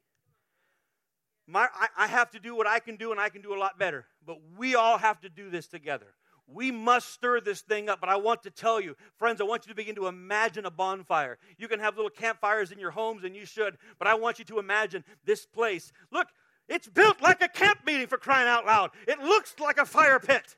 My, 1.48 1.70
I, 1.74 1.88
I 1.98 2.08
have 2.08 2.30
to 2.32 2.40
do 2.40 2.56
what 2.56 2.68
i 2.68 2.80
can 2.80 2.98
do 2.98 3.12
and 3.12 3.20
i 3.20 3.28
can 3.28 3.42
do 3.42 3.54
a 3.54 3.58
lot 3.58 3.78
better 3.80 4.06
but 4.26 4.38
we 4.58 4.76
all 4.76 4.98
have 5.00 5.20
to 5.22 5.28
do 5.30 5.50
this 5.50 5.68
together 5.68 6.14
we 6.54 6.72
must 6.72 7.10
stir 7.10 7.42
this 7.42 7.62
thing 7.62 7.90
up. 7.90 8.00
But 8.00 8.10
I 8.10 8.16
want 8.16 8.44
to 8.44 8.52
tell 8.52 8.80
you, 8.80 8.96
friends, 9.18 9.42
I 9.42 9.44
want 9.44 9.66
you 9.66 9.70
to 9.70 9.76
begin 9.76 9.96
to 9.96 10.08
imagine 10.08 10.66
a 10.66 10.72
bonfire. 10.72 11.38
You 11.58 11.68
can 11.68 11.80
have 11.80 11.96
little 11.96 12.10
campfires 12.10 12.72
in 12.72 12.80
your 12.80 12.92
homes, 12.92 13.24
and 13.24 13.36
you 13.36 13.46
should, 13.46 13.78
but 14.00 14.08
I 14.08 14.16
want 14.16 14.40
you 14.40 14.46
to 14.46 14.60
imagine 14.60 15.04
this 15.26 15.46
place. 15.46 15.92
Look, 16.12 16.28
it's 16.68 16.88
built 16.88 17.22
like 17.22 17.42
a 17.42 17.48
camp 17.48 17.80
meeting 17.86 18.08
for 18.08 18.18
crying 18.18 18.48
out 18.48 18.66
loud. 18.66 18.92
It 19.08 19.20
looks 19.20 19.56
like 19.60 19.78
a 19.78 19.86
fire 19.86 20.20
pit. 20.20 20.56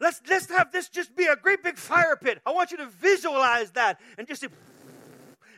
Let's, 0.00 0.20
let's 0.28 0.50
have 0.50 0.72
this 0.72 0.88
just 0.88 1.14
be 1.16 1.26
a 1.26 1.36
great 1.36 1.62
big 1.62 1.78
fire 1.78 2.16
pit. 2.16 2.40
I 2.44 2.52
want 2.52 2.72
you 2.72 2.76
to 2.78 2.86
visualize 2.86 3.70
that 3.72 4.00
and 4.18 4.26
just 4.26 4.40
see. 4.40 4.48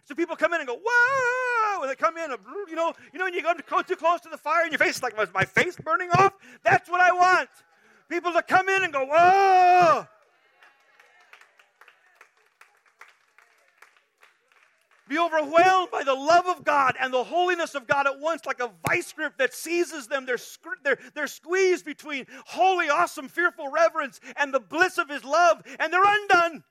So 0.04 0.14
people 0.14 0.36
come 0.36 0.52
in 0.52 0.60
and 0.60 0.68
go, 0.68 0.76
whoa! 0.76 1.45
When 1.80 1.88
they 1.88 1.94
come 1.94 2.16
in, 2.16 2.30
you 2.68 2.76
know, 2.76 2.92
you 3.12 3.18
know, 3.18 3.24
when 3.24 3.34
you 3.34 3.42
go 3.42 3.82
too 3.82 3.96
close 3.96 4.20
to 4.22 4.28
the 4.28 4.38
fire 4.38 4.62
and 4.62 4.72
your 4.72 4.78
face 4.78 4.96
is 4.96 5.02
like, 5.02 5.16
my 5.34 5.44
face 5.44 5.76
burning 5.76 6.10
off? 6.10 6.32
That's 6.64 6.88
what 6.88 7.00
I 7.00 7.12
want. 7.12 7.48
People 8.08 8.32
to 8.32 8.42
come 8.42 8.68
in 8.68 8.84
and 8.84 8.92
go, 8.92 9.04
whoa! 9.04 10.06
be 15.08 15.18
overwhelmed 15.18 15.90
by 15.90 16.02
the 16.02 16.14
love 16.14 16.46
of 16.46 16.64
God 16.64 16.96
and 17.00 17.12
the 17.12 17.22
holiness 17.22 17.74
of 17.74 17.86
God 17.86 18.06
at 18.06 18.18
once, 18.18 18.44
like 18.44 18.60
a 18.60 18.70
vice 18.88 19.12
grip 19.12 19.38
that 19.38 19.54
seizes 19.54 20.08
them. 20.08 20.26
They're, 20.26 20.38
they're, 20.82 20.98
they're 21.14 21.26
squeezed 21.26 21.84
between 21.84 22.26
holy, 22.46 22.88
awesome, 22.88 23.28
fearful 23.28 23.70
reverence 23.70 24.20
and 24.36 24.52
the 24.52 24.60
bliss 24.60 24.98
of 24.98 25.08
His 25.08 25.24
love, 25.24 25.62
and 25.78 25.92
they're 25.92 26.02
undone. 26.04 26.64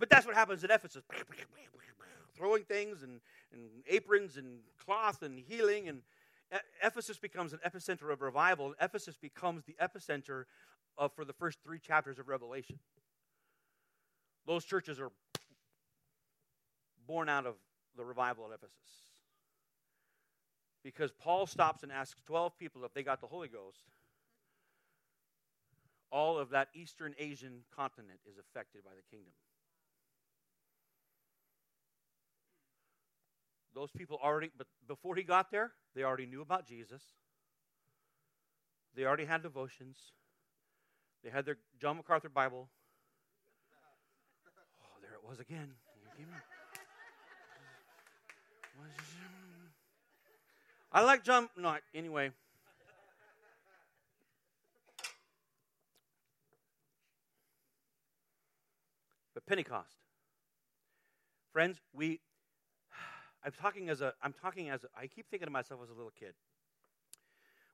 But 0.00 0.08
that's 0.08 0.26
what 0.26 0.34
happens 0.34 0.64
at 0.64 0.70
Ephesus 0.70 1.04
throwing 2.34 2.64
things 2.64 3.02
and, 3.02 3.20
and 3.52 3.62
aprons 3.86 4.38
and 4.38 4.60
cloth 4.82 5.22
and 5.22 5.38
healing. 5.38 5.88
And 5.88 6.00
Ephesus 6.82 7.18
becomes 7.18 7.52
an 7.52 7.60
epicenter 7.66 8.10
of 8.10 8.22
revival. 8.22 8.74
Ephesus 8.80 9.18
becomes 9.18 9.62
the 9.64 9.76
epicenter 9.80 10.44
of, 10.96 11.12
for 11.12 11.26
the 11.26 11.34
first 11.34 11.58
three 11.62 11.78
chapters 11.78 12.18
of 12.18 12.28
Revelation. 12.28 12.78
Those 14.46 14.64
churches 14.64 14.98
are 14.98 15.10
born 17.06 17.28
out 17.28 17.44
of 17.44 17.56
the 17.94 18.04
revival 18.04 18.46
at 18.46 18.54
Ephesus. 18.54 19.12
Because 20.82 21.12
Paul 21.12 21.46
stops 21.46 21.82
and 21.82 21.92
asks 21.92 22.22
12 22.26 22.56
people 22.58 22.84
if 22.86 22.94
they 22.94 23.02
got 23.02 23.20
the 23.20 23.26
Holy 23.26 23.48
Ghost. 23.48 23.84
All 26.10 26.38
of 26.38 26.50
that 26.50 26.68
Eastern 26.74 27.14
Asian 27.18 27.64
continent 27.76 28.20
is 28.26 28.38
affected 28.38 28.82
by 28.82 28.92
the 28.96 29.02
kingdom. 29.14 29.34
Those 33.74 33.90
people 33.90 34.18
already, 34.22 34.50
but 34.56 34.66
before 34.88 35.14
he 35.14 35.22
got 35.22 35.50
there, 35.50 35.72
they 35.94 36.02
already 36.02 36.26
knew 36.26 36.42
about 36.42 36.66
Jesus. 36.66 37.02
They 38.96 39.04
already 39.04 39.24
had 39.24 39.42
devotions. 39.42 39.96
They 41.22 41.30
had 41.30 41.44
their 41.44 41.58
John 41.80 41.96
MacArthur 41.96 42.28
Bible. 42.28 42.68
Oh, 44.82 44.98
there 45.00 45.12
it 45.12 45.28
was 45.28 45.38
again. 45.38 45.70
I 50.92 51.02
like 51.02 51.22
John. 51.22 51.48
No, 51.56 51.76
anyway. 51.94 52.32
But 59.34 59.46
Pentecost. 59.46 59.94
Friends, 61.52 61.78
we 61.92 62.20
I'm 63.44 63.52
talking 63.52 63.88
as 63.88 64.00
a 64.00 64.12
I'm 64.22 64.32
talking 64.32 64.68
as 64.68 64.84
a, 64.84 64.88
I 64.98 65.06
keep 65.06 65.28
thinking 65.30 65.48
of 65.48 65.52
myself 65.52 65.80
as 65.82 65.90
a 65.90 65.94
little 65.94 66.12
kid. 66.18 66.34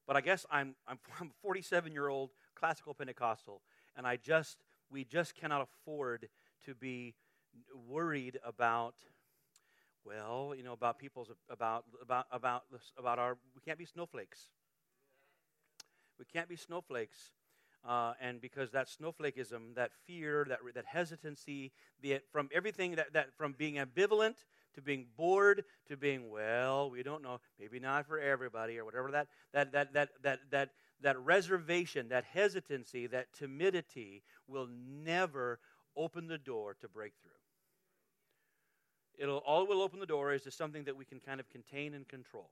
But 0.07 0.17
I 0.17 0.21
guess 0.21 0.47
I'm 0.51 0.75
I'm, 0.87 0.99
I'm 1.21 1.29
a 1.29 1.43
47 1.43 1.93
year 1.93 2.09
old 2.09 2.31
classical 2.55 2.95
Pentecostal, 2.95 3.63
and 3.97 4.07
I 4.07 4.17
just 4.17 4.59
we 4.91 5.05
just 5.05 5.35
cannot 5.35 5.63
afford 5.63 6.29
to 6.65 6.75
be 6.75 7.15
worried 7.89 8.39
about 8.45 8.95
well, 10.05 10.55
you 10.57 10.63
know, 10.63 10.73
about 10.73 10.99
people's 10.99 11.31
about 11.51 11.85
about 12.01 12.27
about 12.31 12.63
about 12.97 13.19
our 13.19 13.37
we 13.55 13.61
can't 13.65 13.79
be 13.79 13.85
snowflakes. 13.85 14.51
We 16.19 16.25
can't 16.25 16.49
be 16.49 16.57
snowflakes. 16.57 17.33
Uh, 17.87 18.15
and 18.21 18.41
because 18.41 18.73
that 18.73 18.89
snowflakeism 18.89 19.75
that 19.77 19.93
fear, 20.07 20.45
that, 20.49 20.59
that 20.75 20.85
hesitancy, 20.87 21.71
the, 22.03 22.19
from 22.33 22.49
everything 22.53 22.97
that, 22.97 23.13
that 23.13 23.29
from 23.37 23.53
being 23.57 23.75
ambivalent 23.75 24.45
to 24.77 24.83
being 24.83 25.07
bored 25.17 25.65
to 25.89 25.97
being 25.97 26.31
well 26.31 26.89
we 26.91 27.03
don't 27.03 27.23
know 27.23 27.41
maybe 27.59 27.81
not 27.81 28.07
for 28.07 28.21
everybody 28.21 28.79
or 28.79 28.85
whatever 28.85 29.11
that 29.11 29.27
that 29.53 29.73
that 29.73 29.93
that 29.93 30.09
that 30.23 30.39
that, 30.51 30.71
that 31.03 31.19
reservation 31.19 32.09
that 32.09 32.25
hesitancy 32.25 33.07
that 33.07 33.33
timidity 33.33 34.23
will 34.47 34.69
never 35.05 35.59
open 35.97 36.29
the 36.29 36.39
door 36.39 36.77
to 36.81 36.89
breakthrough. 36.89 37.31
It'll 39.19 39.39
all 39.39 39.63
it 39.63 39.69
will 39.69 39.83
open 39.83 39.99
the 39.99 40.07
door 40.07 40.33
is 40.33 40.43
to 40.43 40.51
something 40.51 40.85
that 40.85 40.97
we 40.97 41.05
can 41.05 41.21
kind 41.21 41.41
of 41.41 41.49
contain 41.49 41.95
and 41.95 42.07
control. 42.07 42.51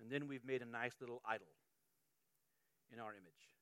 And 0.00 0.10
then 0.10 0.28
we've 0.28 0.44
made 0.44 0.60
a 0.60 0.66
nice 0.66 0.92
little 1.00 1.22
idol 1.26 1.46
in 2.92 3.00
our 3.00 3.12
image 3.12 3.55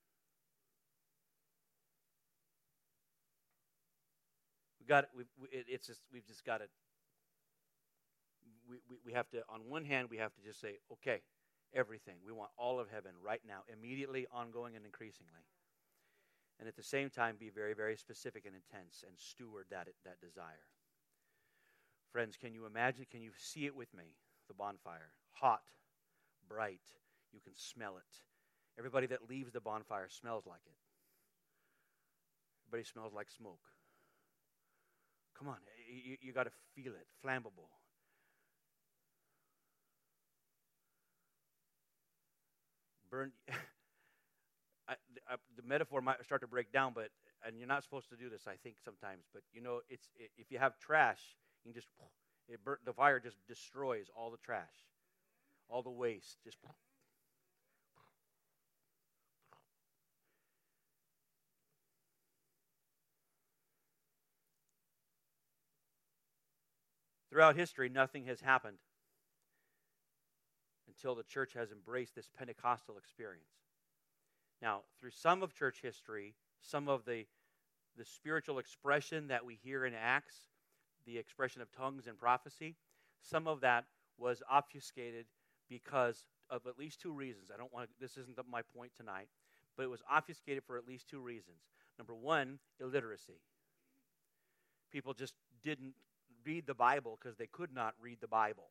we 4.84 4.88
got 4.88 5.06
we, 5.16 5.24
it, 5.50 5.66
it's 5.68 5.86
just 5.86 6.00
we've 6.12 6.26
just 6.26 6.44
got 6.44 6.58
to 6.58 6.64
we, 8.68 8.76
we, 8.88 8.96
we 9.06 9.12
have 9.12 9.28
to 9.30 9.42
on 9.48 9.60
one 9.68 9.84
hand 9.84 10.08
we 10.10 10.18
have 10.18 10.34
to 10.34 10.42
just 10.42 10.60
say 10.60 10.76
okay 10.92 11.20
everything. 11.74 12.16
We 12.24 12.32
want 12.32 12.50
all 12.56 12.78
of 12.78 12.88
heaven 12.88 13.12
right 13.24 13.40
now 13.46 13.60
immediately 13.72 14.26
ongoing 14.32 14.76
and 14.76 14.84
increasingly. 14.84 15.42
And 16.60 16.68
at 16.68 16.76
the 16.76 16.84
same 16.84 17.10
time 17.10 17.36
be 17.38 17.50
very 17.50 17.74
very 17.74 17.96
specific 17.96 18.44
and 18.46 18.54
intense 18.54 19.04
and 19.06 19.16
steward 19.18 19.66
that 19.70 19.88
that 20.04 20.20
desire. 20.20 20.68
Friends 22.12 22.36
can 22.36 22.54
you 22.54 22.66
imagine 22.66 23.06
can 23.10 23.22
you 23.22 23.30
see 23.38 23.66
it 23.66 23.74
with 23.74 23.92
me? 23.94 24.16
The 24.48 24.54
bonfire. 24.54 25.12
Hot 25.32 25.62
bright 26.48 26.82
you 27.32 27.40
can 27.40 27.54
smell 27.56 27.96
it. 27.96 28.22
Everybody 28.78 29.06
that 29.06 29.28
leaves 29.28 29.50
the 29.52 29.60
bonfire 29.60 30.08
smells 30.08 30.44
like 30.46 30.60
it. 30.66 30.76
Everybody 32.68 32.84
smells 32.84 33.12
like 33.14 33.30
smoke 33.30 33.73
Come 35.38 35.48
on, 35.48 35.56
you, 35.88 36.16
you 36.20 36.32
got 36.32 36.44
to 36.44 36.52
feel 36.74 36.92
it, 36.94 37.06
flammable. 37.24 37.68
Burn. 43.10 43.32
I, 44.88 44.94
I, 45.28 45.36
the 45.56 45.62
metaphor 45.62 46.00
might 46.00 46.22
start 46.24 46.42
to 46.42 46.46
break 46.46 46.72
down, 46.72 46.92
but 46.94 47.08
and 47.46 47.58
you're 47.58 47.68
not 47.68 47.82
supposed 47.82 48.08
to 48.10 48.16
do 48.16 48.28
this, 48.28 48.42
I 48.46 48.56
think 48.62 48.76
sometimes. 48.84 49.24
But 49.32 49.42
you 49.52 49.62
know, 49.62 49.80
it's 49.88 50.08
it, 50.16 50.30
if 50.36 50.50
you 50.50 50.58
have 50.58 50.78
trash, 50.78 51.20
you 51.64 51.72
just 51.72 51.88
it 52.48 52.62
burn, 52.64 52.78
the 52.84 52.92
fire 52.92 53.20
just 53.20 53.36
destroys 53.48 54.06
all 54.14 54.30
the 54.30 54.38
trash, 54.44 54.76
all 55.68 55.82
the 55.82 55.90
waste. 55.90 56.38
Just 56.44 56.58
Throughout 67.34 67.56
history, 67.56 67.88
nothing 67.88 68.26
has 68.26 68.40
happened 68.40 68.76
until 70.86 71.16
the 71.16 71.24
church 71.24 71.52
has 71.54 71.72
embraced 71.72 72.14
this 72.14 72.28
Pentecostal 72.38 72.96
experience. 72.96 73.48
Now, 74.62 74.82
through 75.00 75.10
some 75.10 75.42
of 75.42 75.52
church 75.52 75.80
history, 75.82 76.36
some 76.60 76.88
of 76.88 77.04
the, 77.04 77.26
the 77.98 78.04
spiritual 78.04 78.60
expression 78.60 79.26
that 79.26 79.44
we 79.44 79.58
hear 79.64 79.84
in 79.84 79.94
Acts, 79.94 80.36
the 81.06 81.18
expression 81.18 81.60
of 81.60 81.72
tongues 81.72 82.06
and 82.06 82.16
prophecy, 82.16 82.76
some 83.20 83.48
of 83.48 83.62
that 83.62 83.86
was 84.16 84.40
obfuscated 84.48 85.26
because 85.68 86.26
of 86.50 86.68
at 86.68 86.78
least 86.78 87.00
two 87.00 87.12
reasons. 87.12 87.50
I 87.52 87.58
don't 87.58 87.72
want 87.72 87.90
this 88.00 88.16
isn't 88.16 88.38
my 88.48 88.62
point 88.76 88.92
tonight, 88.96 89.26
but 89.76 89.82
it 89.82 89.90
was 89.90 90.02
obfuscated 90.08 90.62
for 90.64 90.78
at 90.78 90.86
least 90.86 91.08
two 91.08 91.20
reasons. 91.20 91.66
Number 91.98 92.14
one, 92.14 92.60
illiteracy. 92.80 93.40
People 94.92 95.14
just 95.14 95.34
didn't 95.64 95.94
read 96.44 96.66
the 96.66 96.74
Bible 96.74 97.18
because 97.20 97.36
they 97.36 97.46
could 97.46 97.72
not 97.72 97.94
read 98.00 98.18
the 98.20 98.28
Bible. 98.28 98.68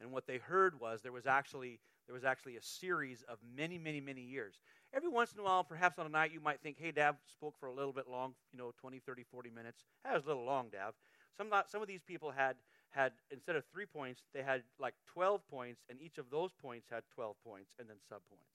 And 0.00 0.12
what 0.12 0.26
they 0.26 0.38
heard 0.38 0.80
was 0.80 1.02
there 1.02 1.12
was 1.12 1.26
actually 1.26 1.80
there 2.06 2.14
was 2.14 2.24
actually 2.24 2.56
a 2.56 2.62
series 2.62 3.24
of 3.28 3.38
many, 3.56 3.78
many, 3.78 4.00
many 4.00 4.20
years. 4.20 4.60
Every 4.92 5.08
once 5.08 5.32
in 5.32 5.40
a 5.40 5.42
while, 5.42 5.64
perhaps 5.64 5.98
on 5.98 6.06
a 6.06 6.10
night, 6.10 6.32
you 6.32 6.40
might 6.40 6.60
think, 6.60 6.76
hey, 6.78 6.92
Dav 6.92 7.16
spoke 7.26 7.54
for 7.58 7.66
a 7.66 7.72
little 7.72 7.92
bit 7.92 8.08
long, 8.10 8.34
you 8.52 8.58
know, 8.58 8.72
20, 8.78 8.98
30, 8.98 9.24
40 9.24 9.50
minutes. 9.50 9.84
That 10.04 10.14
was 10.14 10.24
a 10.24 10.28
little 10.28 10.44
long, 10.44 10.68
Dav. 10.70 10.94
Some, 11.36 11.48
some 11.66 11.82
of 11.82 11.88
these 11.88 12.02
people 12.02 12.30
had, 12.30 12.56
had, 12.90 13.12
instead 13.30 13.56
of 13.56 13.64
three 13.72 13.86
points, 13.86 14.22
they 14.34 14.42
had 14.42 14.62
like 14.78 14.94
12 15.12 15.40
points, 15.48 15.80
and 15.88 16.00
each 16.00 16.18
of 16.18 16.26
those 16.30 16.52
points 16.52 16.88
had 16.90 17.02
12 17.14 17.36
points 17.42 17.72
and 17.78 17.88
then 17.88 17.96
subpoints. 18.12 18.52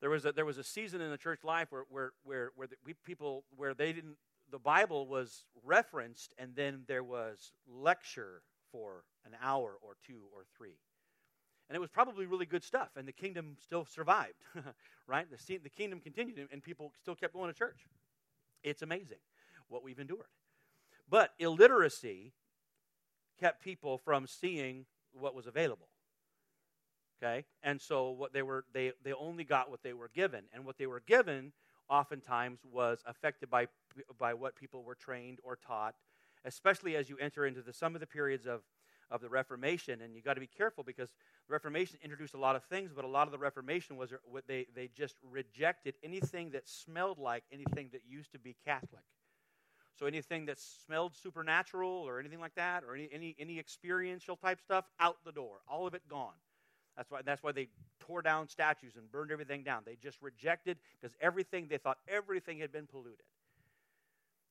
There 0.00 0.10
was 0.10 0.24
a, 0.24 0.32
there 0.32 0.46
was 0.46 0.56
a 0.56 0.64
season 0.64 1.02
in 1.02 1.10
the 1.10 1.18
church 1.18 1.44
life 1.44 1.68
where, 1.70 1.84
where, 1.90 2.12
where, 2.24 2.50
where 2.56 2.66
the, 2.66 2.76
we, 2.84 2.94
people, 3.04 3.44
where 3.54 3.74
they 3.74 3.92
didn't, 3.92 4.16
the 4.50 4.58
Bible 4.58 5.06
was 5.06 5.44
referenced, 5.64 6.34
and 6.38 6.54
then 6.54 6.82
there 6.86 7.04
was 7.04 7.52
lecture 7.68 8.42
for 8.70 9.04
an 9.24 9.32
hour 9.42 9.76
or 9.82 9.96
two 10.06 10.20
or 10.34 10.44
three. 10.56 10.78
And 11.68 11.76
it 11.76 11.80
was 11.80 11.90
probably 11.90 12.26
really 12.26 12.46
good 12.46 12.64
stuff, 12.64 12.90
and 12.96 13.06
the 13.06 13.12
kingdom 13.12 13.56
still 13.62 13.84
survived, 13.84 14.44
right? 15.06 15.26
The, 15.30 15.58
the 15.58 15.70
kingdom 15.70 16.00
continued, 16.00 16.48
and 16.50 16.62
people 16.62 16.92
still 17.00 17.14
kept 17.14 17.32
going 17.32 17.52
to 17.52 17.56
church. 17.56 17.86
It's 18.62 18.82
amazing 18.82 19.18
what 19.68 19.84
we've 19.84 19.98
endured. 19.98 20.26
But 21.08 21.30
illiteracy 21.38 22.32
kept 23.38 23.62
people 23.62 23.98
from 23.98 24.26
seeing 24.26 24.86
what 25.12 25.34
was 25.34 25.46
available. 25.46 25.88
Okay? 27.22 27.44
And 27.62 27.80
so 27.80 28.10
what 28.10 28.32
they 28.32 28.42
were 28.42 28.64
they 28.72 28.92
they 29.02 29.12
only 29.12 29.44
got 29.44 29.70
what 29.70 29.82
they 29.82 29.92
were 29.92 30.10
given. 30.14 30.44
And 30.52 30.64
what 30.64 30.78
they 30.78 30.86
were 30.86 31.02
given 31.06 31.52
oftentimes 31.88 32.60
was 32.70 33.02
affected 33.06 33.50
by, 33.50 33.66
by 34.18 34.34
what 34.34 34.56
people 34.56 34.82
were 34.82 34.94
trained 34.94 35.38
or 35.42 35.56
taught, 35.56 35.94
especially 36.44 36.96
as 36.96 37.08
you 37.08 37.16
enter 37.18 37.46
into 37.46 37.62
the, 37.62 37.72
some 37.72 37.94
of 37.94 38.00
the 38.00 38.06
periods 38.06 38.46
of, 38.46 38.60
of 39.10 39.20
the 39.20 39.28
Reformation. 39.28 40.00
And 40.02 40.14
you 40.14 40.22
got 40.22 40.34
to 40.34 40.40
be 40.40 40.46
careful 40.46 40.84
because 40.84 41.10
the 41.48 41.52
Reformation 41.52 41.98
introduced 42.02 42.34
a 42.34 42.38
lot 42.38 42.56
of 42.56 42.64
things, 42.64 42.92
but 42.94 43.04
a 43.04 43.08
lot 43.08 43.26
of 43.26 43.32
the 43.32 43.38
Reformation 43.38 43.96
was 43.96 44.12
uh, 44.12 44.16
what 44.24 44.46
they, 44.46 44.66
they 44.74 44.88
just 44.94 45.16
rejected 45.22 45.94
anything 46.02 46.50
that 46.50 46.68
smelled 46.68 47.18
like 47.18 47.44
anything 47.52 47.88
that 47.92 48.02
used 48.08 48.32
to 48.32 48.38
be 48.38 48.56
Catholic. 48.64 49.02
So 49.98 50.06
anything 50.06 50.46
that 50.46 50.58
smelled 50.58 51.14
supernatural 51.14 51.90
or 51.90 52.20
anything 52.20 52.40
like 52.40 52.54
that, 52.54 52.84
or 52.84 52.94
any, 52.94 53.08
any, 53.12 53.36
any 53.38 53.58
experiential 53.58 54.36
type 54.36 54.60
stuff, 54.60 54.86
out 54.98 55.16
the 55.26 55.32
door. 55.32 55.58
All 55.68 55.86
of 55.86 55.94
it 55.94 56.02
gone. 56.08 56.32
That's 56.96 57.10
why, 57.10 57.20
that's 57.22 57.42
why 57.42 57.52
they 57.52 57.68
tore 57.98 58.22
down 58.22 58.48
statues 58.48 58.96
and 58.96 59.10
burned 59.10 59.30
everything 59.30 59.62
down. 59.62 59.82
They 59.84 59.96
just 59.96 60.20
rejected 60.22 60.78
because 61.00 61.16
everything, 61.20 61.66
they 61.68 61.78
thought 61.78 61.98
everything 62.08 62.58
had 62.58 62.72
been 62.72 62.86
polluted. 62.86 63.24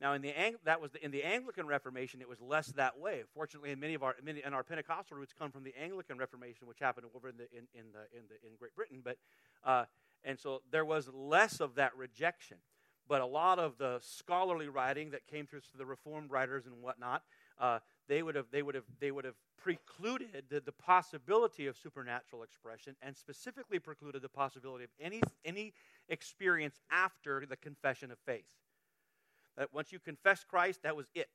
Now, 0.02 0.14
in 0.14 0.22
the 0.22 0.34
that 0.64 0.80
was 0.80 0.92
the, 0.92 1.04
in 1.04 1.12
the 1.12 1.24
Anglican 1.24 1.68
Reformation, 1.68 2.22
it 2.22 2.30
was 2.30 2.40
less 2.40 2.68
that 2.68 2.98
way. 2.98 3.24
Fortunately, 3.34 3.72
in 3.72 3.80
many 3.80 3.96
of 3.96 4.04
our 4.04 4.16
many 4.24 4.42
in 4.46 4.54
our 4.54 4.64
Pentecostal 4.64 5.18
roots 5.18 5.34
come 5.38 5.52
from 5.52 5.64
the 5.64 5.74
Anglican 5.78 6.18
Reformation, 6.18 6.68
which 6.68 6.80
happened 6.80 7.08
over 7.14 7.28
in 7.28 7.38
the 7.38 7.48
in, 7.52 7.68
in 7.74 7.92
the 7.92 8.18
in 8.18 8.24
the 8.30 8.36
in 8.48 8.56
Great 8.58 8.76
Britain. 8.76 9.02
But 9.04 9.18
uh, 9.64 9.86
and 10.24 10.40
so 10.40 10.62
there 10.72 10.86
was 10.86 11.10
less 11.14 11.60
of 11.60 11.76
that 11.76 11.96
rejection. 11.98 12.58
But 13.10 13.22
a 13.22 13.26
lot 13.26 13.58
of 13.58 13.78
the 13.78 14.00
scholarly 14.02 14.70
writing 14.70 15.10
that 15.12 15.26
came 15.26 15.48
through 15.48 15.62
the 15.76 15.86
Reformed 15.86 16.30
writers 16.30 16.68
and 16.68 16.76
whatnot, 16.82 17.24
uh, 17.60 17.80
they 18.08 18.22
would 18.22 18.36
have 18.36 18.46
they 18.52 18.62
would 18.62 18.76
have 18.76 18.86
they 19.00 19.12
would 19.12 19.26
have 19.26 19.36
precluded 19.58 20.46
the, 20.50 20.62
the 20.62 20.72
possibility 20.72 21.68
of 21.68 21.76
supernatural 21.76 22.44
expression, 22.44 22.96
and 23.02 23.18
specifically 23.18 23.80
precluded 23.80 24.22
the 24.22 24.30
possibility 24.30 24.86
of 24.86 24.92
any 25.02 25.22
any 25.44 25.74
experience 26.08 26.80
after 26.90 27.46
the 27.46 27.58
confession 27.58 28.12
of 28.12 28.20
faith. 28.20 28.46
That 29.60 29.74
once 29.74 29.92
you 29.92 30.00
confess 30.00 30.44
Christ, 30.44 30.80
that 30.84 30.96
was 30.96 31.06
it. 31.14 31.30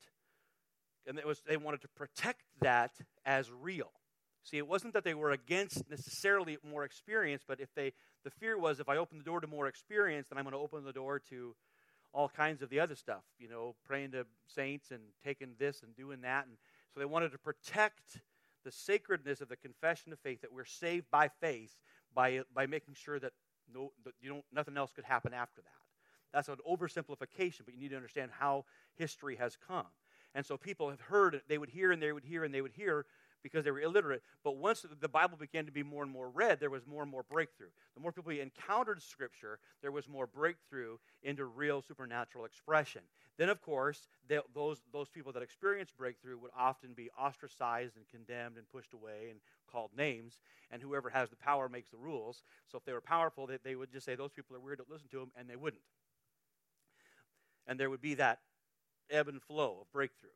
And 1.07 1.17
it 1.17 1.27
was, 1.27 1.41
they 1.47 1.57
wanted 1.57 1.81
to 1.81 1.87
protect 1.87 2.41
that 2.61 2.91
as 3.25 3.51
real. 3.51 3.91
See, 4.43 4.57
it 4.57 4.67
wasn't 4.67 4.93
that 4.93 5.03
they 5.03 5.13
were 5.13 5.31
against 5.31 5.89
necessarily 5.89 6.57
more 6.67 6.83
experience, 6.83 7.43
but 7.47 7.59
if 7.59 7.73
they, 7.75 7.93
the 8.23 8.31
fear 8.31 8.57
was 8.57 8.79
if 8.79 8.89
I 8.89 8.97
open 8.97 9.19
the 9.19 9.23
door 9.23 9.39
to 9.39 9.47
more 9.47 9.67
experience, 9.67 10.27
then 10.29 10.37
I'm 10.37 10.43
going 10.43 10.53
to 10.53 10.59
open 10.59 10.83
the 10.83 10.91
door 10.91 11.21
to 11.29 11.55
all 12.13 12.27
kinds 12.27 12.61
of 12.61 12.69
the 12.69 12.79
other 12.79 12.95
stuff, 12.95 13.23
you 13.39 13.47
know, 13.47 13.75
praying 13.85 14.11
to 14.11 14.25
saints 14.47 14.89
and 14.89 15.01
taking 15.23 15.49
this 15.59 15.83
and 15.83 15.95
doing 15.95 16.21
that. 16.21 16.47
And 16.47 16.57
so 16.93 16.99
they 16.99 17.05
wanted 17.05 17.31
to 17.31 17.37
protect 17.37 18.21
the 18.63 18.71
sacredness 18.71 19.41
of 19.41 19.49
the 19.49 19.55
confession 19.55 20.11
of 20.11 20.19
faith 20.19 20.41
that 20.41 20.51
we're 20.51 20.65
saved 20.65 21.05
by 21.11 21.29
faith 21.39 21.75
by, 22.15 22.41
by 22.53 22.65
making 22.65 22.95
sure 22.95 23.19
that 23.19 23.33
no, 23.71 23.91
that 24.03 24.13
you 24.21 24.29
don't, 24.29 24.45
nothing 24.53 24.77
else 24.77 24.91
could 24.91 25.05
happen 25.05 25.33
after 25.33 25.61
that. 25.61 25.84
That's 26.35 26.49
an 26.49 26.57
oversimplification, 26.69 27.61
but 27.63 27.73
you 27.73 27.79
need 27.79 27.91
to 27.91 27.95
understand 27.95 28.29
how 28.37 28.65
history 28.97 29.37
has 29.37 29.57
come. 29.67 29.85
And 30.35 30.45
so 30.45 30.57
people 30.57 30.89
have 30.89 30.99
heard, 30.99 31.41
they 31.47 31.57
would 31.57 31.69
hear 31.69 31.93
and 31.93 32.01
they 32.01 32.11
would 32.11 32.25
hear 32.25 32.43
and 32.43 32.53
they 32.53 32.61
would 32.61 32.73
hear 32.73 33.05
because 33.41 33.63
they 33.63 33.71
were 33.71 33.79
illiterate. 33.79 34.21
But 34.43 34.57
once 34.57 34.85
the 34.99 35.07
Bible 35.07 35.37
began 35.37 35.65
to 35.65 35.71
be 35.71 35.81
more 35.81 36.03
and 36.03 36.11
more 36.11 36.27
read, 36.29 36.59
there 36.59 36.69
was 36.69 36.85
more 36.85 37.03
and 37.03 37.09
more 37.09 37.23
breakthrough. 37.23 37.69
The 37.93 38.01
more 38.01 38.11
people 38.11 38.33
encountered 38.33 39.01
Scripture, 39.01 39.59
there 39.81 39.93
was 39.93 40.09
more 40.09 40.27
breakthrough 40.27 40.97
into 41.23 41.45
real 41.45 41.81
supernatural 41.81 42.43
expression. 42.43 43.03
Then, 43.37 43.47
of 43.47 43.61
course, 43.61 44.09
they, 44.27 44.39
those, 44.53 44.81
those 44.91 45.07
people 45.07 45.31
that 45.31 45.41
experienced 45.41 45.95
breakthrough 45.95 46.37
would 46.37 46.51
often 46.57 46.91
be 46.93 47.09
ostracized 47.17 47.95
and 47.95 48.05
condemned 48.09 48.57
and 48.57 48.69
pushed 48.69 48.93
away 48.93 49.27
and 49.29 49.39
called 49.71 49.91
names. 49.95 50.39
And 50.69 50.81
whoever 50.81 51.09
has 51.11 51.29
the 51.29 51.37
power 51.37 51.69
makes 51.69 51.91
the 51.91 51.97
rules. 51.97 52.43
So 52.69 52.77
if 52.77 52.83
they 52.83 52.91
were 52.91 52.99
powerful, 52.99 53.47
they, 53.47 53.59
they 53.63 53.75
would 53.75 53.91
just 53.93 54.05
say, 54.05 54.15
Those 54.15 54.33
people 54.33 54.53
are 54.57 54.59
weird, 54.59 54.79
don't 54.79 54.91
listen 54.91 55.07
to 55.11 55.19
them, 55.19 55.31
and 55.37 55.49
they 55.49 55.55
wouldn't 55.55 55.81
and 57.67 57.79
there 57.79 57.89
would 57.89 58.01
be 58.01 58.15
that 58.15 58.39
ebb 59.09 59.27
and 59.27 59.41
flow 59.41 59.79
of 59.81 59.91
breakthrough. 59.91 60.29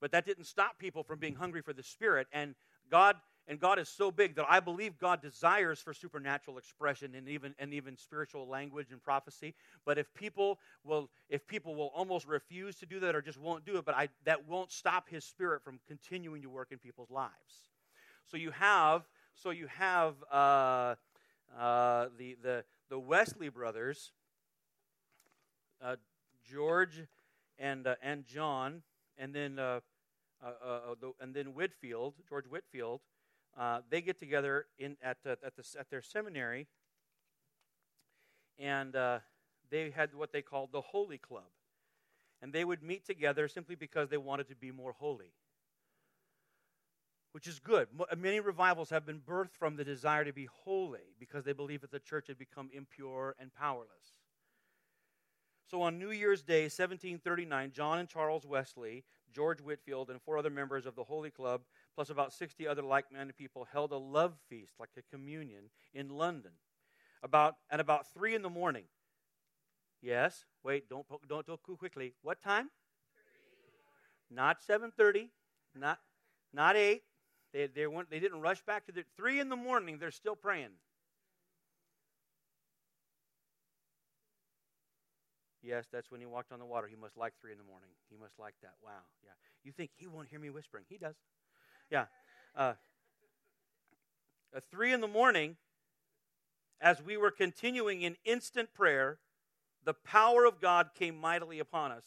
But 0.00 0.12
that 0.12 0.26
didn't 0.26 0.44
stop 0.44 0.78
people 0.78 1.02
from 1.02 1.18
being 1.18 1.34
hungry 1.34 1.62
for 1.62 1.72
the 1.72 1.82
Spirit. 1.82 2.26
And 2.32 2.54
God 2.90 3.16
and 3.48 3.60
God 3.60 3.78
is 3.78 3.88
so 3.88 4.10
big 4.10 4.34
that 4.36 4.46
I 4.48 4.58
believe 4.58 4.98
God 4.98 5.22
desires 5.22 5.78
for 5.78 5.94
supernatural 5.94 6.58
expression 6.58 7.14
and 7.14 7.28
even 7.28 7.54
and 7.58 7.72
even 7.72 7.96
spiritual 7.96 8.48
language 8.48 8.88
and 8.90 9.02
prophecy. 9.02 9.54
But 9.84 9.98
if 9.98 10.12
people 10.14 10.58
will 10.84 11.10
if 11.28 11.46
people 11.46 11.74
will 11.74 11.92
almost 11.94 12.26
refuse 12.26 12.76
to 12.76 12.86
do 12.86 13.00
that 13.00 13.14
or 13.14 13.22
just 13.22 13.38
won't 13.38 13.64
do 13.64 13.78
it, 13.78 13.84
but 13.84 13.94
I 13.94 14.08
that 14.24 14.46
won't 14.48 14.72
stop 14.72 15.08
his 15.08 15.24
spirit 15.24 15.62
from 15.62 15.78
continuing 15.86 16.42
to 16.42 16.48
work 16.48 16.68
in 16.72 16.78
people's 16.78 17.10
lives. 17.10 17.70
So 18.26 18.36
you 18.36 18.50
have 18.50 19.02
so 19.34 19.50
you 19.50 19.68
have 19.68 20.14
uh, 20.30 20.94
uh, 21.56 22.08
the 22.18 22.36
the 22.42 22.64
the 22.88 22.98
Wesley 22.98 23.48
brothers, 23.48 24.12
uh, 25.82 25.96
George 26.48 27.02
and, 27.58 27.86
uh, 27.86 27.96
and 28.02 28.26
John, 28.26 28.82
and 29.18 29.34
then, 29.34 29.58
uh, 29.58 29.80
uh, 30.44 30.46
uh 30.46 30.80
the, 31.00 31.12
and 31.20 31.34
then 31.34 31.54
Whitefield, 31.54 32.14
George 32.28 32.46
Whitefield, 32.46 33.00
they 33.90 34.00
get 34.00 34.18
together 34.18 34.66
in, 34.78 34.96
at, 35.02 35.18
at, 35.24 35.56
the, 35.56 35.64
at 35.78 35.90
their 35.90 36.02
seminary, 36.02 36.66
and 38.58 38.94
they 39.70 39.90
had 39.90 40.14
what 40.14 40.32
they 40.32 40.42
called 40.42 40.70
the 40.72 40.80
Holy 40.80 41.18
Club. 41.18 41.50
And 42.42 42.52
they 42.52 42.64
would 42.64 42.82
meet 42.82 43.06
together 43.06 43.48
simply 43.48 43.74
because 43.74 44.10
they 44.10 44.18
wanted 44.18 44.48
to 44.48 44.54
be 44.54 44.70
more 44.70 44.92
holy 44.92 45.32
which 47.36 47.46
is 47.46 47.58
good. 47.58 47.86
Uh, 48.00 48.16
many 48.16 48.40
revivals 48.40 48.88
have 48.88 49.04
been 49.04 49.20
birthed 49.20 49.52
from 49.52 49.76
the 49.76 49.84
desire 49.84 50.24
to 50.24 50.32
be 50.32 50.48
holy 50.64 51.12
because 51.20 51.44
they 51.44 51.52
believe 51.52 51.82
that 51.82 51.90
the 51.90 51.98
church 51.98 52.28
had 52.28 52.38
become 52.38 52.70
impure 52.72 53.36
and 53.38 53.52
powerless. 53.52 54.14
So 55.70 55.82
on 55.82 55.98
New 55.98 56.12
Year's 56.12 56.42
Day, 56.42 56.62
1739, 56.62 57.72
John 57.72 57.98
and 57.98 58.08
Charles 58.08 58.46
Wesley, 58.46 59.04
George 59.34 59.60
Whitefield, 59.60 60.08
and 60.08 60.18
four 60.22 60.38
other 60.38 60.48
members 60.48 60.86
of 60.86 60.94
the 60.94 61.04
Holy 61.04 61.28
Club, 61.30 61.60
plus 61.94 62.08
about 62.08 62.32
60 62.32 62.66
other 62.66 62.80
like 62.80 63.12
minded 63.12 63.36
people, 63.36 63.68
held 63.70 63.92
a 63.92 63.98
love 63.98 64.32
feast, 64.48 64.72
like 64.80 64.88
a 64.96 65.02
communion, 65.14 65.64
in 65.92 66.08
London. 66.08 66.52
About, 67.22 67.56
at 67.70 67.80
about 67.80 68.10
3 68.14 68.34
in 68.34 68.40
the 68.40 68.48
morning. 68.48 68.84
Yes, 70.00 70.46
wait, 70.64 70.88
don't, 70.88 71.04
don't 71.28 71.46
go 71.46 71.58
too 71.66 71.76
quickly. 71.76 72.14
What 72.22 72.40
time? 72.40 72.70
Not 74.30 74.62
7.30, 74.66 75.28
not, 75.74 75.98
not 76.54 76.76
8, 76.76 77.02
they, 77.56 77.68
they, 77.74 77.86
went, 77.86 78.10
they 78.10 78.20
didn't 78.20 78.42
rush 78.42 78.60
back 78.60 78.84
to 78.84 78.92
the 78.92 79.02
three 79.16 79.40
in 79.40 79.48
the 79.48 79.56
morning, 79.56 79.96
they're 79.98 80.10
still 80.10 80.36
praying. 80.36 80.72
Yes, 85.62 85.86
that's 85.90 86.10
when 86.10 86.20
he 86.20 86.26
walked 86.26 86.52
on 86.52 86.58
the 86.58 86.66
water. 86.66 86.86
He 86.86 86.96
must 86.96 87.16
like 87.16 87.32
three 87.40 87.52
in 87.52 87.58
the 87.58 87.64
morning. 87.64 87.88
He 88.10 88.16
must 88.16 88.38
like 88.38 88.54
that. 88.62 88.74
Wow. 88.84 88.90
Yeah. 89.24 89.30
You 89.64 89.72
think 89.72 89.90
he 89.96 90.06
won't 90.06 90.28
hear 90.28 90.38
me 90.38 90.50
whispering? 90.50 90.84
He 90.88 90.98
does. 90.98 91.16
Yeah. 91.90 92.04
Uh, 92.54 92.74
at 94.54 94.62
three 94.70 94.92
in 94.92 95.00
the 95.00 95.08
morning, 95.08 95.56
as 96.80 97.02
we 97.02 97.16
were 97.16 97.30
continuing 97.30 98.02
in 98.02 98.16
instant 98.24 98.74
prayer, 98.74 99.18
the 99.82 99.94
power 99.94 100.44
of 100.44 100.60
God 100.60 100.90
came 100.96 101.18
mightily 101.18 101.58
upon 101.58 101.90
us, 101.90 102.04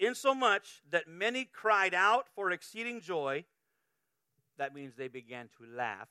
insomuch 0.00 0.82
that 0.90 1.06
many 1.06 1.44
cried 1.44 1.94
out 1.94 2.26
for 2.34 2.50
exceeding 2.50 3.00
joy 3.00 3.44
that 4.60 4.74
means 4.74 4.94
they 4.94 5.08
began 5.08 5.48
to 5.56 5.74
laugh. 5.74 6.08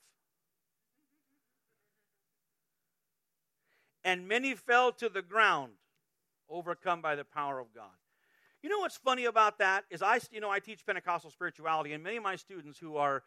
And 4.04 4.26
many 4.26 4.56
fell 4.56 4.90
to 4.94 5.08
the 5.08 5.22
ground, 5.22 5.74
overcome 6.48 7.00
by 7.00 7.14
the 7.14 7.24
power 7.24 7.60
of 7.60 7.72
God. 7.72 7.94
You 8.60 8.68
know 8.68 8.80
what's 8.80 8.96
funny 8.96 9.26
about 9.26 9.58
that 9.58 9.84
is 9.88 10.02
I, 10.02 10.18
you 10.32 10.40
know, 10.40 10.50
I 10.50 10.58
teach 10.58 10.84
Pentecostal 10.84 11.30
spirituality, 11.30 11.92
and 11.92 12.02
many 12.02 12.16
of 12.16 12.24
my 12.24 12.34
students 12.34 12.76
who 12.76 12.96
are 12.96 13.22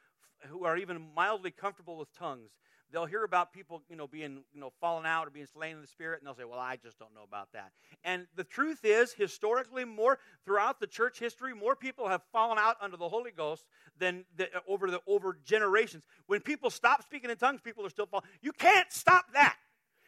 who 0.50 0.66
are 0.66 0.76
even 0.76 1.02
mildly 1.16 1.52
comfortable 1.52 1.98
with 1.98 2.14
tongues, 2.14 2.52
they'll 2.94 3.08
hear 3.08 3.24
about 3.24 3.52
people, 3.52 3.82
you 3.90 3.96
know, 3.96 4.08
being, 4.08 4.44
you 4.54 4.62
know, 4.62 4.72
falling 4.80 5.06
out 5.06 5.28
or 5.28 5.32
being 5.32 5.48
slain 5.48 5.76
in 5.76 5.82
the 5.82 5.88
spirit, 5.88 6.20
and 6.20 6.28
they'll 6.28 6.36
say, 6.36 6.46
"Well, 6.46 6.60
I 6.60 6.78
just 6.78 7.00
don't 7.00 7.14
know 7.14 7.24
about 7.24 7.52
that." 7.54 7.74
And 8.04 8.28
the 8.36 8.44
truth 8.44 8.86
is, 8.86 9.14
historically, 9.14 9.84
more 9.84 10.20
throughout 10.46 10.80
the 10.80 10.88
church 10.88 11.20
history, 11.20 11.54
more 11.54 11.76
people 11.76 12.08
have 12.08 12.22
fallen 12.32 12.58
out 12.60 12.78
under 12.80 12.96
the 12.96 13.10
Holy 13.10 13.32
Ghost 13.32 13.66
than 13.98 14.26
the, 14.38 14.50
over 14.68 14.90
the 14.90 15.02
over 15.08 15.38
generations. 15.44 16.04
When 16.28 16.40
people 16.40 16.70
stop 16.70 17.04
speaking 17.04 17.30
in 17.30 17.38
tongues, 17.38 17.62
people 17.62 17.86
are 17.86 17.90
still 17.90 18.06
falling. 18.06 18.28
You 18.42 18.54
can't 18.54 18.92
stop 18.92 19.26
that. 19.34 19.58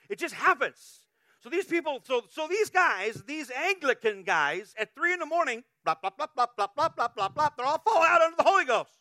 It 0.08 0.20
just 0.20 0.36
happens. 0.36 1.02
So 1.42 1.50
these 1.50 1.66
people, 1.66 2.00
so 2.04 2.24
so 2.30 2.48
these 2.48 2.70
guys, 2.70 3.24
these 3.28 3.52
Anglican 3.52 4.24
guys, 4.24 4.74
at 4.80 4.94
three 4.96 5.14
in 5.14 5.20
the 5.20 5.26
morning, 5.26 5.64
blah 5.84 5.96
blah 6.00 6.12
blah 6.16 6.28
blah 6.36 6.48
blah 6.56 6.68
blah 6.68 6.90
blah 6.90 7.08
blah 7.08 7.30
blah, 7.30 7.50
they're 7.58 7.66
all 7.66 7.82
falling 7.86 8.10
out 8.10 8.22
under 8.22 8.38
the 8.38 8.44
Holy 8.44 8.66
Ghost. 8.66 8.92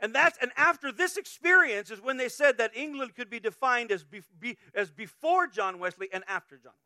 And 0.00 0.14
that's 0.14 0.38
and 0.40 0.52
after 0.56 0.92
this 0.92 1.16
experience 1.16 1.90
is 1.90 2.00
when 2.00 2.18
they 2.18 2.28
said 2.28 2.58
that 2.58 2.76
England 2.76 3.14
could 3.16 3.28
be 3.28 3.40
defined 3.40 3.90
as 3.90 4.04
be, 4.04 4.22
be, 4.38 4.56
as 4.74 4.90
before 4.90 5.48
John 5.48 5.80
Wesley 5.80 6.08
and 6.12 6.22
after 6.28 6.56
John 6.56 6.72
Wesley. 6.72 6.84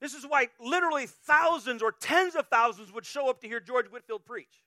This 0.00 0.14
is 0.14 0.26
why 0.26 0.48
literally 0.58 1.06
thousands 1.06 1.82
or 1.82 1.92
tens 1.92 2.34
of 2.34 2.48
thousands 2.48 2.92
would 2.92 3.04
show 3.04 3.28
up 3.28 3.40
to 3.42 3.48
hear 3.48 3.60
George 3.60 3.86
Whitefield 3.86 4.24
preach. 4.24 4.64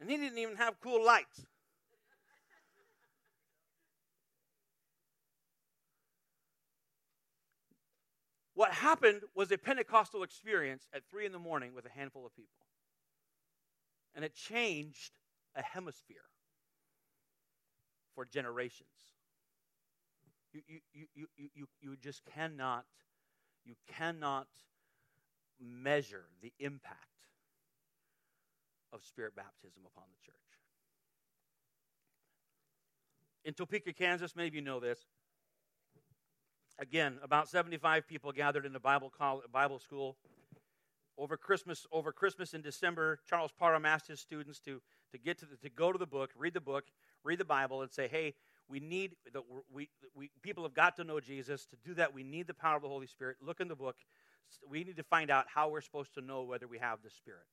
And 0.00 0.10
he 0.10 0.16
didn't 0.16 0.38
even 0.38 0.56
have 0.56 0.80
cool 0.80 1.04
lights. 1.04 1.46
What 8.54 8.72
happened 8.72 9.22
was 9.34 9.50
a 9.50 9.58
Pentecostal 9.58 10.22
experience 10.22 10.86
at 10.94 11.02
three 11.10 11.26
in 11.26 11.32
the 11.32 11.38
morning 11.38 11.74
with 11.74 11.86
a 11.86 11.90
handful 11.90 12.24
of 12.24 12.34
people 12.36 12.63
and 14.14 14.24
it 14.24 14.34
changed 14.34 15.12
a 15.56 15.62
hemisphere 15.62 16.16
for 18.14 18.24
generations. 18.24 18.88
You, 20.52 20.62
you, 20.68 20.80
you, 21.14 21.26
you, 21.36 21.48
you, 21.54 21.66
you 21.80 21.96
just 21.96 22.22
cannot, 22.34 22.84
you 23.64 23.74
cannot 23.88 24.46
measure 25.60 26.26
the 26.42 26.52
impact 26.60 26.98
of 28.92 29.02
spirit 29.02 29.34
baptism 29.34 29.82
upon 29.84 30.04
the 30.10 30.24
church. 30.24 30.44
in 33.44 33.54
Topeka, 33.54 33.92
Kansas, 33.92 34.34
many 34.34 34.48
of 34.48 34.54
you 34.54 34.62
know 34.62 34.80
this. 34.80 34.98
Again, 36.78 37.18
about 37.22 37.48
75 37.48 38.08
people 38.08 38.32
gathered 38.32 38.66
in 38.66 38.72
the 38.72 38.80
Bible, 38.80 39.12
college, 39.16 39.44
Bible 39.52 39.78
school. 39.78 40.16
Over 41.16 41.36
Christmas, 41.36 41.86
over 41.92 42.12
Christmas 42.12 42.54
in 42.54 42.62
December, 42.62 43.20
Charles 43.28 43.52
Parham 43.56 43.86
asked 43.86 44.08
his 44.08 44.20
students 44.20 44.58
to, 44.60 44.82
to 45.12 45.18
get 45.18 45.38
to 45.38 45.46
the, 45.46 45.56
to 45.58 45.70
go 45.70 45.92
to 45.92 45.98
the 45.98 46.06
book, 46.06 46.30
read 46.36 46.54
the 46.54 46.60
book, 46.60 46.86
read 47.22 47.38
the 47.38 47.44
Bible, 47.44 47.82
and 47.82 47.92
say, 47.92 48.08
"Hey, 48.08 48.34
we 48.68 48.80
need 48.80 49.14
the, 49.32 49.42
we, 49.72 49.90
we 50.14 50.30
people 50.42 50.64
have 50.64 50.74
got 50.74 50.96
to 50.96 51.04
know 51.04 51.20
Jesus. 51.20 51.66
To 51.66 51.76
do 51.84 51.94
that, 51.94 52.12
we 52.12 52.24
need 52.24 52.48
the 52.48 52.54
power 52.54 52.76
of 52.76 52.82
the 52.82 52.88
Holy 52.88 53.06
Spirit. 53.06 53.36
Look 53.40 53.60
in 53.60 53.68
the 53.68 53.76
book. 53.76 53.96
We 54.68 54.82
need 54.82 54.96
to 54.96 55.04
find 55.04 55.30
out 55.30 55.46
how 55.54 55.68
we're 55.68 55.82
supposed 55.82 56.14
to 56.14 56.20
know 56.20 56.42
whether 56.42 56.66
we 56.66 56.78
have 56.78 56.98
the 57.04 57.10
Spirit. 57.10 57.46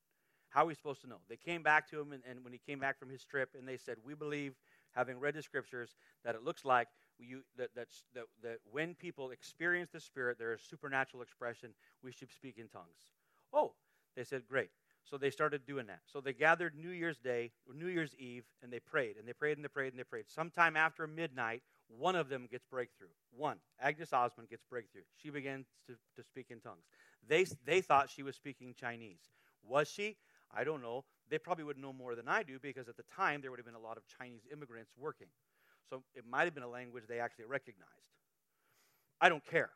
How 0.49 0.63
are 0.63 0.67
we 0.67 0.73
supposed 0.73 1.01
to 1.01 1.07
know?" 1.07 1.19
They 1.29 1.37
came 1.37 1.61
back 1.61 1.87
to 1.91 2.01
him, 2.01 2.13
and, 2.13 2.23
and 2.27 2.43
when 2.43 2.53
he 2.53 2.59
came 2.59 2.79
back 2.79 2.97
from 2.97 3.09
his 3.09 3.23
trip, 3.23 3.49
and 3.55 3.67
they 3.67 3.77
said, 3.77 3.97
"We 4.03 4.15
believe, 4.15 4.55
having 4.95 5.19
read 5.19 5.35
the 5.35 5.43
Scriptures, 5.43 5.95
that 6.25 6.33
it 6.33 6.43
looks 6.43 6.65
like 6.65 6.87
you, 7.19 7.43
that, 7.57 7.69
that's, 7.75 8.05
that, 8.15 8.23
that 8.41 8.57
when 8.71 8.95
people 8.95 9.29
experience 9.29 9.91
the 9.91 9.99
Spirit, 9.99 10.39
there 10.39 10.51
is 10.51 10.61
supernatural 10.67 11.21
expression. 11.21 11.75
We 12.01 12.11
should 12.11 12.31
speak 12.31 12.57
in 12.57 12.67
tongues." 12.67 13.13
Oh, 13.53 13.73
they 14.15 14.23
said, 14.23 14.43
great. 14.47 14.69
So 15.03 15.17
they 15.17 15.31
started 15.31 15.65
doing 15.65 15.87
that. 15.87 16.01
So 16.05 16.21
they 16.21 16.33
gathered 16.33 16.75
New 16.75 16.91
Year's 16.91 17.17
Day, 17.17 17.51
New 17.73 17.87
Year's 17.87 18.15
Eve, 18.19 18.45
and 18.61 18.71
they 18.71 18.79
prayed, 18.79 19.17
and 19.17 19.27
they 19.27 19.33
prayed, 19.33 19.57
and 19.57 19.63
they 19.65 19.69
prayed, 19.69 19.93
and 19.93 19.99
they 19.99 20.03
prayed. 20.03 20.25
Sometime 20.29 20.77
after 20.77 21.07
midnight, 21.07 21.63
one 21.87 22.15
of 22.15 22.29
them 22.29 22.47
gets 22.49 22.65
breakthrough. 22.65 23.07
One, 23.35 23.57
Agnes 23.79 24.11
Ozman 24.11 24.49
gets 24.49 24.63
breakthrough. 24.69 25.01
She 25.21 25.29
begins 25.29 25.65
to, 25.87 25.93
to 26.15 26.23
speak 26.23 26.47
in 26.51 26.59
tongues. 26.59 26.85
They, 27.27 27.45
they 27.65 27.81
thought 27.81 28.09
she 28.09 28.23
was 28.23 28.35
speaking 28.35 28.73
Chinese. 28.79 29.21
Was 29.63 29.89
she? 29.89 30.17
I 30.55 30.63
don't 30.63 30.81
know. 30.81 31.03
They 31.29 31.37
probably 31.37 31.63
would 31.63 31.77
know 31.77 31.93
more 31.93 32.15
than 32.15 32.27
I 32.27 32.43
do 32.43 32.59
because 32.61 32.87
at 32.87 32.97
the 32.97 33.03
time 33.03 33.41
there 33.41 33.51
would 33.51 33.59
have 33.59 33.65
been 33.65 33.75
a 33.75 33.79
lot 33.79 33.97
of 33.97 34.03
Chinese 34.19 34.41
immigrants 34.51 34.91
working. 34.97 35.27
So 35.89 36.03
it 36.15 36.25
might 36.29 36.43
have 36.43 36.53
been 36.53 36.63
a 36.63 36.69
language 36.69 37.03
they 37.07 37.19
actually 37.19 37.45
recognized. 37.45 37.89
I 39.19 39.29
don't 39.29 39.45
care. 39.45 39.71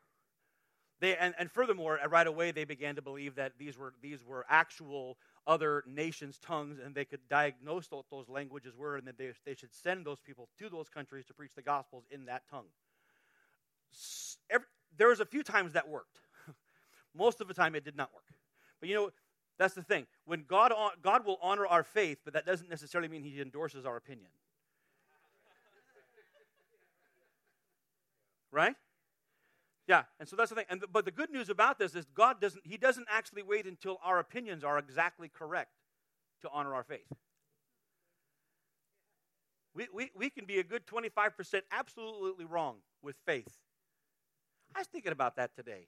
They, 1.00 1.16
and, 1.16 1.34
and 1.38 1.50
furthermore, 1.50 1.98
uh, 2.02 2.08
right 2.08 2.26
away, 2.26 2.52
they 2.52 2.64
began 2.64 2.96
to 2.96 3.02
believe 3.02 3.34
that 3.34 3.52
these 3.58 3.76
were, 3.76 3.92
these 4.00 4.24
were 4.24 4.46
actual 4.48 5.18
other 5.46 5.84
nations' 5.86 6.38
tongues, 6.38 6.78
and 6.82 6.94
they 6.94 7.04
could 7.04 7.20
diagnose 7.28 7.90
what 7.90 8.06
those 8.10 8.28
languages 8.28 8.74
were, 8.76 8.96
and 8.96 9.06
that 9.06 9.18
they, 9.18 9.30
they 9.44 9.54
should 9.54 9.74
send 9.74 10.06
those 10.06 10.20
people 10.20 10.48
to 10.58 10.68
those 10.70 10.88
countries 10.88 11.26
to 11.26 11.34
preach 11.34 11.54
the 11.54 11.62
gospels 11.62 12.04
in 12.10 12.24
that 12.26 12.42
tongue. 12.50 12.66
Every, 14.48 14.66
there 14.96 15.08
was 15.08 15.20
a 15.20 15.26
few 15.26 15.42
times 15.42 15.74
that 15.74 15.88
worked. 15.88 16.20
Most 17.14 17.40
of 17.40 17.48
the 17.48 17.54
time, 17.54 17.74
it 17.74 17.84
did 17.84 17.96
not 17.96 18.12
work. 18.14 18.24
But 18.80 18.88
you 18.88 18.94
know, 18.94 19.10
that's 19.58 19.74
the 19.74 19.82
thing. 19.82 20.06
When 20.24 20.44
God, 20.48 20.72
God 21.02 21.26
will 21.26 21.38
honor 21.42 21.66
our 21.66 21.84
faith, 21.84 22.18
but 22.24 22.32
that 22.34 22.46
doesn't 22.46 22.70
necessarily 22.70 23.08
mean 23.08 23.22
He 23.22 23.40
endorses 23.40 23.84
our 23.84 23.96
opinion. 23.96 24.30
Right? 28.52 28.76
Yeah, 29.86 30.02
and 30.18 30.28
so 30.28 30.34
that's 30.36 30.50
the 30.50 30.56
thing. 30.56 30.64
And 30.68 30.84
but 30.92 31.04
the 31.04 31.10
good 31.10 31.30
news 31.30 31.48
about 31.48 31.78
this 31.78 31.94
is 31.94 32.06
God 32.14 32.40
doesn't 32.40 32.66
He 32.66 32.76
doesn't 32.76 33.06
actually 33.10 33.42
wait 33.42 33.66
until 33.66 33.98
our 34.04 34.18
opinions 34.18 34.64
are 34.64 34.78
exactly 34.78 35.28
correct 35.28 35.70
to 36.42 36.50
honor 36.52 36.74
our 36.74 36.82
faith. 36.82 37.06
We, 39.76 39.88
we, 39.92 40.10
we 40.16 40.30
can 40.30 40.46
be 40.46 40.58
a 40.58 40.64
good 40.64 40.86
25% 40.86 41.60
absolutely 41.70 42.46
wrong 42.46 42.76
with 43.02 43.16
faith. 43.26 43.60
I 44.74 44.80
was 44.80 44.86
thinking 44.86 45.12
about 45.12 45.36
that 45.36 45.54
today. 45.54 45.86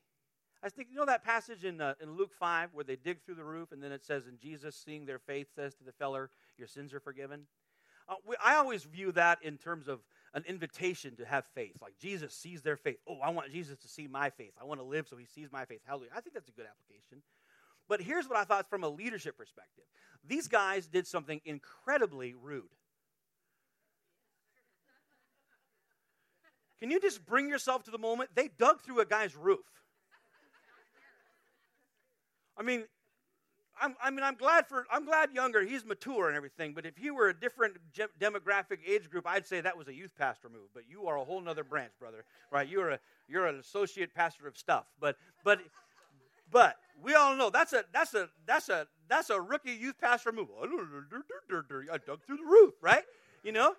I 0.62 0.66
was 0.66 0.74
thinking, 0.74 0.92
you 0.92 0.99
know 0.99 1.07
that 1.07 1.24
passage 1.24 1.64
in, 1.64 1.80
uh, 1.80 1.94
in 2.03 2.14
Luke 2.14 2.34
5 2.38 2.70
where 2.74 2.84
they 2.84 2.96
dig 2.96 3.22
through 3.22 3.36
the 3.36 3.44
roof 3.44 3.72
and 3.72 3.82
then 3.82 3.92
it 3.92 4.05
says, 4.05 4.26
and 4.26 4.38
Jesus, 4.38 4.76
seeing 4.76 5.07
their 5.07 5.18
faith, 5.18 5.46
says 5.55 5.74
to 5.76 5.84
the 5.84 5.92
feller, 5.92 6.30
Your 6.59 6.66
sins 6.66 6.92
are 6.92 7.01
forgiven? 7.01 7.46
Uh, 8.09 8.16
we, 8.26 8.36
I 8.44 8.57
always 8.57 8.84
view 8.84 9.12
that 9.12 9.38
in 9.42 9.57
terms 9.57 9.88
of 9.88 10.01
an 10.35 10.45
invitation 10.47 11.16
to 11.16 11.24
have 11.24 11.47
faith. 11.55 11.76
Like 11.81 11.99
Jesus 11.99 12.35
sees 12.35 12.62
their 12.62 12.76
faith. 12.76 12.99
Oh, 13.09 13.18
I 13.22 13.31
want 13.31 13.51
Jesus 13.51 13.79
to 13.79 13.89
see 13.89 14.07
my 14.07 14.31
faith. 14.31 14.53
I 14.61 14.64
want 14.64 14.81
to 14.81 14.85
live 14.85 15.09
so 15.09 15.16
he 15.16 15.26
sees 15.26 15.51
my 15.51 15.64
faith. 15.64 15.81
Hallelujah. 15.87 16.11
I 16.16 16.20
think 16.20 16.35
that's 16.35 16.49
a 16.49 16.53
good 16.53 16.66
application. 16.66 17.22
But 17.89 18.03
here's 18.03 18.29
what 18.29 18.39
I 18.39 18.45
thought 18.45 18.68
from 18.68 18.85
a 18.85 18.89
leadership 18.89 19.37
perspective 19.37 19.85
these 20.26 20.49
guys 20.49 20.87
did 20.87 21.07
something 21.07 21.41
incredibly 21.45 22.35
rude. 22.35 22.64
Can 26.81 26.91
you 26.91 27.01
just 27.01 27.24
bring 27.26 27.49
yourself 27.49 27.85
to 27.85 27.91
the 27.91 27.99
moment? 27.99 28.31
They 28.35 28.49
dug 28.49 28.83
through 28.83 29.01
a 29.01 29.07
guy's 29.07 29.35
roof. 29.35 29.66
I 32.57 32.62
mean, 32.62 32.85
I'm, 33.81 33.95
i 34.03 34.11
mean, 34.11 34.22
I'm 34.22 34.35
glad 34.35 34.66
for 34.66 34.87
I'm 34.91 35.05
glad 35.05 35.33
younger. 35.33 35.64
He's 35.64 35.85
mature 35.85 36.29
and 36.29 36.37
everything. 36.37 36.72
But 36.74 36.87
if 36.87 36.97
he 36.97 37.11
were 37.11 37.29
a 37.29 37.35
different 37.35 37.76
ge- 37.93 38.09
demographic 38.20 38.79
age 38.87 39.11
group, 39.11 39.26
I'd 39.26 39.47
say 39.47 39.61
that 39.61 39.76
was 39.76 39.89
a 39.89 39.95
youth 39.95 40.14
pastor 40.16 40.49
move. 40.49 40.68
But 40.74 40.85
you 40.89 41.07
are 41.07 41.16
a 41.16 41.24
whole 41.24 41.41
nother 41.41 41.64
branch, 41.64 41.93
brother. 41.99 42.24
Right? 42.51 42.68
You're 42.68 42.91
a 42.91 42.99
you're 43.29 43.47
an 43.47 43.59
associate 43.59 44.14
pastor 44.14 44.47
of 44.47 44.57
stuff. 44.57 44.85
But 45.01 45.16
but 45.45 45.61
but 46.51 46.76
we 47.03 47.14
all 47.14 47.37
know 47.37 47.51
that's 47.51 47.72
a 47.72 47.85
that's 47.93 48.14
a 48.14 48.29
that's 48.47 48.68
a 48.68 48.87
that's 49.09 49.31
a 49.31 49.41
rookie 49.41 49.72
youth 49.72 49.99
pastor 50.01 50.33
move. 50.33 50.49
I 50.61 50.66
dug 50.66 52.22
through 52.24 52.37
the 52.37 52.45
roof, 52.45 52.74
right? 52.81 53.05
You 53.43 53.53
know. 53.53 53.74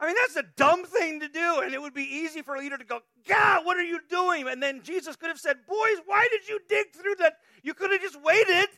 I 0.00 0.06
mean, 0.06 0.16
that's 0.20 0.34
a 0.34 0.42
dumb 0.56 0.84
thing 0.84 1.20
to 1.20 1.28
do, 1.28 1.60
and 1.60 1.72
it 1.72 1.80
would 1.80 1.94
be 1.94 2.02
easy 2.02 2.42
for 2.42 2.56
a 2.56 2.58
leader 2.58 2.76
to 2.76 2.84
go, 2.84 3.02
God, 3.28 3.64
what 3.64 3.76
are 3.76 3.84
you 3.84 4.00
doing? 4.10 4.48
And 4.48 4.60
then 4.60 4.82
Jesus 4.82 5.14
could 5.14 5.28
have 5.28 5.38
said, 5.38 5.58
Boys, 5.68 5.98
why 6.06 6.26
did 6.28 6.48
you 6.48 6.58
dig 6.68 6.92
through 6.92 7.14
that? 7.20 7.34
You 7.62 7.72
could 7.72 7.92
have 7.92 8.00
just 8.00 8.20
waited. 8.20 8.68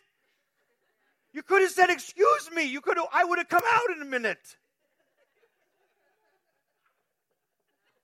You 1.34 1.42
could 1.42 1.62
have 1.62 1.72
said, 1.72 1.90
Excuse 1.90 2.48
me. 2.54 2.64
You 2.64 2.80
could 2.80 2.96
have, 2.96 3.08
I 3.12 3.24
would 3.24 3.38
have 3.38 3.48
come 3.48 3.64
out 3.68 3.94
in 3.94 4.00
a 4.00 4.06
minute. 4.06 4.56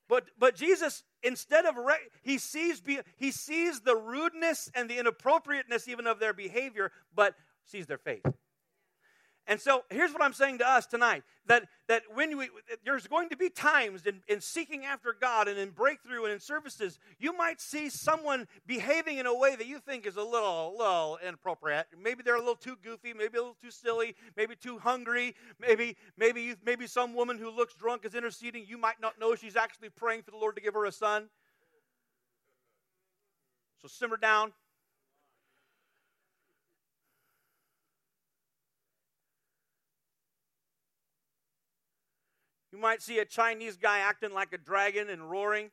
But, 0.08 0.24
but 0.36 0.56
Jesus, 0.56 1.04
instead 1.22 1.64
of, 1.66 1.76
re- 1.76 1.94
he, 2.22 2.38
sees 2.38 2.80
be, 2.80 2.98
he 3.16 3.30
sees 3.30 3.80
the 3.80 3.94
rudeness 3.94 4.68
and 4.74 4.90
the 4.90 4.98
inappropriateness 4.98 5.86
even 5.86 6.08
of 6.08 6.18
their 6.18 6.32
behavior, 6.32 6.90
but 7.14 7.36
sees 7.64 7.86
their 7.86 7.96
faith. 7.96 8.26
And 9.50 9.60
so 9.60 9.82
here's 9.90 10.12
what 10.12 10.22
I'm 10.22 10.32
saying 10.32 10.58
to 10.58 10.68
us 10.70 10.86
tonight 10.86 11.24
that, 11.46 11.64
that 11.88 12.02
when 12.14 12.38
we, 12.38 12.48
there's 12.84 13.08
going 13.08 13.30
to 13.30 13.36
be 13.36 13.50
times 13.50 14.06
in, 14.06 14.20
in 14.28 14.40
seeking 14.40 14.84
after 14.84 15.12
God 15.12 15.48
and 15.48 15.58
in 15.58 15.70
breakthrough 15.70 16.22
and 16.22 16.32
in 16.32 16.38
services, 16.38 17.00
you 17.18 17.36
might 17.36 17.60
see 17.60 17.88
someone 17.90 18.46
behaving 18.64 19.18
in 19.18 19.26
a 19.26 19.36
way 19.36 19.56
that 19.56 19.66
you 19.66 19.80
think 19.80 20.06
is 20.06 20.14
a 20.14 20.22
little, 20.22 20.76
little 20.78 21.18
inappropriate. 21.26 21.88
Maybe 22.00 22.22
they're 22.22 22.36
a 22.36 22.38
little 22.38 22.54
too 22.54 22.76
goofy, 22.80 23.12
maybe 23.12 23.38
a 23.38 23.40
little 23.40 23.56
too 23.60 23.72
silly, 23.72 24.14
maybe 24.36 24.54
too 24.54 24.78
hungry, 24.78 25.34
maybe, 25.58 25.96
maybe, 26.16 26.42
you, 26.42 26.56
maybe 26.64 26.86
some 26.86 27.12
woman 27.12 27.36
who 27.36 27.50
looks 27.50 27.74
drunk 27.74 28.04
is 28.04 28.14
interceding. 28.14 28.64
You 28.68 28.78
might 28.78 29.00
not 29.00 29.18
know 29.18 29.34
she's 29.34 29.56
actually 29.56 29.88
praying 29.88 30.22
for 30.22 30.30
the 30.30 30.36
Lord 30.36 30.54
to 30.54 30.62
give 30.62 30.74
her 30.74 30.84
a 30.84 30.92
son. 30.92 31.28
So 33.82 33.88
simmer 33.88 34.16
down. 34.16 34.52
You 42.72 42.78
might 42.78 43.02
see 43.02 43.18
a 43.18 43.24
Chinese 43.24 43.76
guy 43.76 43.98
acting 43.98 44.32
like 44.32 44.52
a 44.52 44.58
dragon 44.58 45.08
and 45.08 45.30
roaring. 45.30 45.70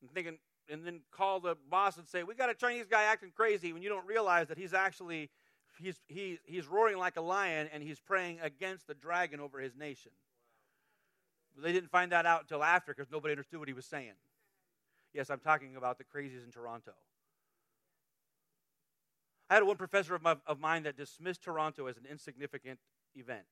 And 0.00 0.10
thinking, 0.12 0.38
and 0.70 0.86
then 0.86 1.00
call 1.10 1.40
the 1.40 1.56
boss 1.68 1.98
and 1.98 2.08
say, 2.08 2.22
"We 2.22 2.34
got 2.34 2.48
a 2.48 2.54
Chinese 2.54 2.86
guy 2.90 3.02
acting 3.02 3.32
crazy," 3.34 3.72
when 3.72 3.82
you 3.82 3.88
don't 3.88 4.06
realize 4.06 4.48
that 4.48 4.56
he's 4.56 4.72
actually 4.72 5.30
he's 5.78 6.00
he, 6.08 6.38
he's 6.44 6.66
roaring 6.66 6.96
like 6.96 7.16
a 7.16 7.20
lion 7.20 7.68
and 7.72 7.82
he's 7.82 8.00
praying 8.00 8.38
against 8.40 8.86
the 8.86 8.94
dragon 8.94 9.40
over 9.40 9.60
his 9.60 9.76
nation. 9.76 10.12
But 11.54 11.64
they 11.64 11.72
didn't 11.72 11.90
find 11.90 12.12
that 12.12 12.24
out 12.26 12.42
until 12.42 12.62
after 12.62 12.94
because 12.94 13.10
nobody 13.10 13.32
understood 13.32 13.58
what 13.58 13.68
he 13.68 13.74
was 13.74 13.86
saying. 13.86 14.14
Yes, 15.12 15.28
I'm 15.28 15.40
talking 15.40 15.76
about 15.76 15.98
the 15.98 16.04
crazies 16.04 16.44
in 16.44 16.52
Toronto. 16.52 16.92
I 19.48 19.54
had 19.54 19.64
one 19.64 19.76
professor 19.76 20.14
of, 20.14 20.22
my, 20.22 20.36
of 20.46 20.60
mine 20.60 20.84
that 20.84 20.96
dismissed 20.96 21.42
Toronto 21.42 21.86
as 21.86 21.96
an 21.96 22.04
insignificant 22.08 22.78
event. 23.16 23.46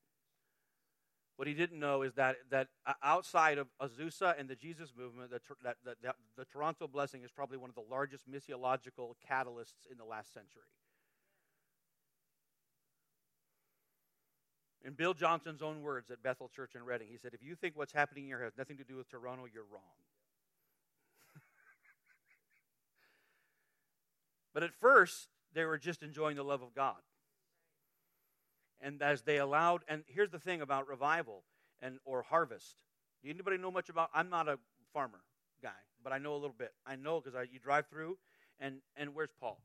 What 1.38 1.46
he 1.46 1.54
didn't 1.54 1.78
know 1.78 2.02
is 2.02 2.14
that, 2.14 2.38
that 2.50 2.66
uh, 2.84 2.94
outside 3.00 3.58
of 3.58 3.68
Azusa 3.80 4.34
and 4.40 4.48
the 4.48 4.56
Jesus 4.56 4.92
movement, 4.98 5.30
the, 5.30 5.38
that, 5.62 5.76
that, 5.84 5.94
that, 6.02 6.16
the 6.36 6.44
Toronto 6.44 6.88
blessing 6.88 7.22
is 7.22 7.30
probably 7.30 7.58
one 7.58 7.70
of 7.70 7.76
the 7.76 7.84
largest 7.88 8.28
missiological 8.28 9.14
catalysts 9.30 9.86
in 9.88 9.98
the 9.98 10.04
last 10.04 10.34
century. 10.34 10.66
In 14.84 14.94
Bill 14.94 15.14
Johnson's 15.14 15.62
own 15.62 15.80
words 15.80 16.10
at 16.10 16.24
Bethel 16.24 16.48
Church 16.48 16.74
in 16.74 16.82
Redding, 16.82 17.06
he 17.08 17.16
said, 17.16 17.34
If 17.34 17.42
you 17.44 17.54
think 17.54 17.76
what's 17.76 17.92
happening 17.92 18.24
here 18.24 18.42
has 18.42 18.54
nothing 18.58 18.78
to 18.78 18.84
do 18.84 18.96
with 18.96 19.08
Toronto, 19.08 19.44
you're 19.44 19.62
wrong. 19.72 19.82
but 24.52 24.64
at 24.64 24.72
first, 24.80 25.28
they 25.54 25.64
were 25.64 25.78
just 25.78 26.02
enjoying 26.02 26.34
the 26.34 26.42
love 26.42 26.62
of 26.62 26.74
God 26.74 26.96
and 28.80 29.02
as 29.02 29.22
they 29.22 29.38
allowed 29.38 29.82
and 29.88 30.04
here's 30.06 30.30
the 30.30 30.38
thing 30.38 30.60
about 30.60 30.88
revival 30.88 31.44
and 31.80 31.98
or 32.04 32.22
harvest 32.22 32.76
do 33.22 33.30
anybody 33.30 33.56
know 33.56 33.70
much 33.70 33.88
about 33.88 34.10
i'm 34.14 34.30
not 34.30 34.48
a 34.48 34.58
farmer 34.92 35.20
guy 35.62 35.80
but 36.02 36.12
i 36.12 36.18
know 36.18 36.32
a 36.32 36.40
little 36.40 36.56
bit 36.58 36.72
i 36.86 36.96
know 36.96 37.20
because 37.20 37.34
you 37.52 37.58
drive 37.58 37.86
through 37.88 38.16
and 38.60 38.76
and 38.96 39.14
where's 39.14 39.32
paul 39.40 39.60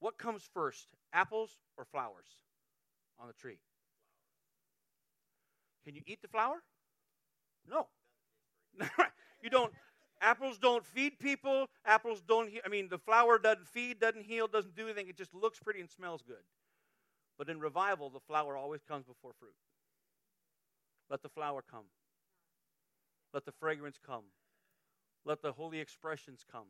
what 0.00 0.18
comes 0.18 0.48
first 0.52 0.94
apples 1.12 1.58
or 1.76 1.84
flowers 1.84 2.40
on 3.18 3.26
the 3.28 3.34
tree 3.34 3.58
can 5.84 5.94
you 5.94 6.02
eat 6.06 6.20
the 6.22 6.28
flower 6.28 6.62
No. 7.68 7.88
you 9.42 9.50
don't. 9.50 9.72
Apples 10.20 10.58
don't 10.58 10.84
feed 10.84 11.18
people. 11.18 11.66
Apples 11.84 12.22
don't. 12.26 12.50
I 12.64 12.68
mean, 12.68 12.88
the 12.88 12.98
flower 12.98 13.38
doesn't 13.38 13.68
feed, 13.68 14.00
doesn't 14.00 14.24
heal, 14.24 14.46
doesn't 14.48 14.74
do 14.76 14.84
anything. 14.86 15.08
It 15.08 15.16
just 15.16 15.34
looks 15.34 15.58
pretty 15.58 15.80
and 15.80 15.90
smells 15.90 16.22
good. 16.22 16.42
But 17.38 17.48
in 17.48 17.60
revival, 17.60 18.10
the 18.10 18.20
flower 18.20 18.56
always 18.56 18.82
comes 18.82 19.06
before 19.06 19.32
fruit. 19.38 19.54
Let 21.10 21.22
the 21.22 21.28
flower 21.28 21.62
come. 21.68 21.86
Let 23.32 23.44
the 23.44 23.52
fragrance 23.52 23.98
come. 24.04 24.24
Let 25.24 25.42
the 25.42 25.52
holy 25.52 25.80
expressions 25.80 26.44
come. 26.50 26.68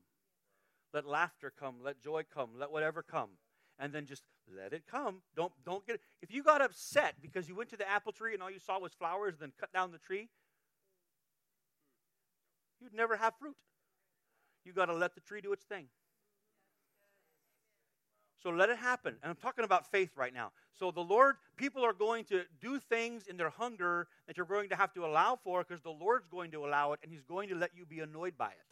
Let 0.92 1.06
laughter 1.06 1.52
come. 1.56 1.76
Let 1.82 2.00
joy 2.00 2.24
come. 2.32 2.50
Let 2.58 2.72
whatever 2.72 3.02
come. 3.02 3.30
And 3.78 3.92
then 3.92 4.06
just 4.06 4.22
let 4.54 4.72
it 4.72 4.84
come. 4.90 5.22
Don't 5.34 5.52
don't 5.64 5.86
get 5.86 6.00
if 6.22 6.32
you 6.32 6.42
got 6.42 6.62
upset 6.62 7.16
because 7.20 7.48
you 7.48 7.54
went 7.54 7.68
to 7.70 7.76
the 7.76 7.88
apple 7.88 8.12
tree 8.12 8.32
and 8.32 8.42
all 8.42 8.50
you 8.50 8.58
saw 8.58 8.78
was 8.78 8.94
flowers 8.94 9.34
and 9.34 9.42
then 9.42 9.52
cut 9.58 9.72
down 9.72 9.92
the 9.92 9.98
tree, 9.98 10.28
you'd 12.80 12.94
never 12.94 13.16
have 13.16 13.34
fruit. 13.38 13.56
You 14.64 14.72
got 14.72 14.86
to 14.86 14.94
let 14.94 15.14
the 15.14 15.20
tree 15.20 15.40
do 15.40 15.52
its 15.52 15.64
thing. 15.64 15.88
So 18.46 18.52
let 18.52 18.70
it 18.70 18.78
happen. 18.78 19.16
And 19.24 19.30
I'm 19.30 19.36
talking 19.36 19.64
about 19.64 19.90
faith 19.90 20.10
right 20.14 20.32
now. 20.32 20.52
So 20.78 20.92
the 20.92 21.00
Lord, 21.00 21.34
people 21.56 21.84
are 21.84 21.92
going 21.92 22.24
to 22.26 22.42
do 22.60 22.78
things 22.78 23.26
in 23.26 23.36
their 23.36 23.50
hunger 23.50 24.06
that 24.28 24.36
you're 24.36 24.46
going 24.46 24.68
to 24.68 24.76
have 24.76 24.94
to 24.94 25.04
allow 25.04 25.36
for 25.42 25.64
because 25.64 25.82
the 25.82 25.90
Lord's 25.90 26.28
going 26.28 26.52
to 26.52 26.64
allow 26.64 26.92
it 26.92 27.00
and 27.02 27.10
He's 27.10 27.24
going 27.24 27.48
to 27.48 27.56
let 27.56 27.72
you 27.76 27.84
be 27.84 27.98
annoyed 27.98 28.38
by 28.38 28.50
it. 28.50 28.66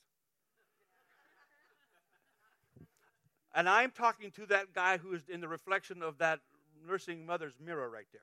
and 3.57 3.69
I'm 3.69 3.91
talking 3.91 4.31
to 4.37 4.47
that 4.47 4.73
guy 4.73 4.97
who 4.97 5.13
is 5.13 5.23
in 5.29 5.41
the 5.41 5.49
reflection 5.49 6.05
of 6.05 6.19
that 6.19 6.39
nursing 6.87 7.27
mother's 7.27 7.55
mirror 7.59 7.91
right 7.91 8.07
there. 8.13 8.23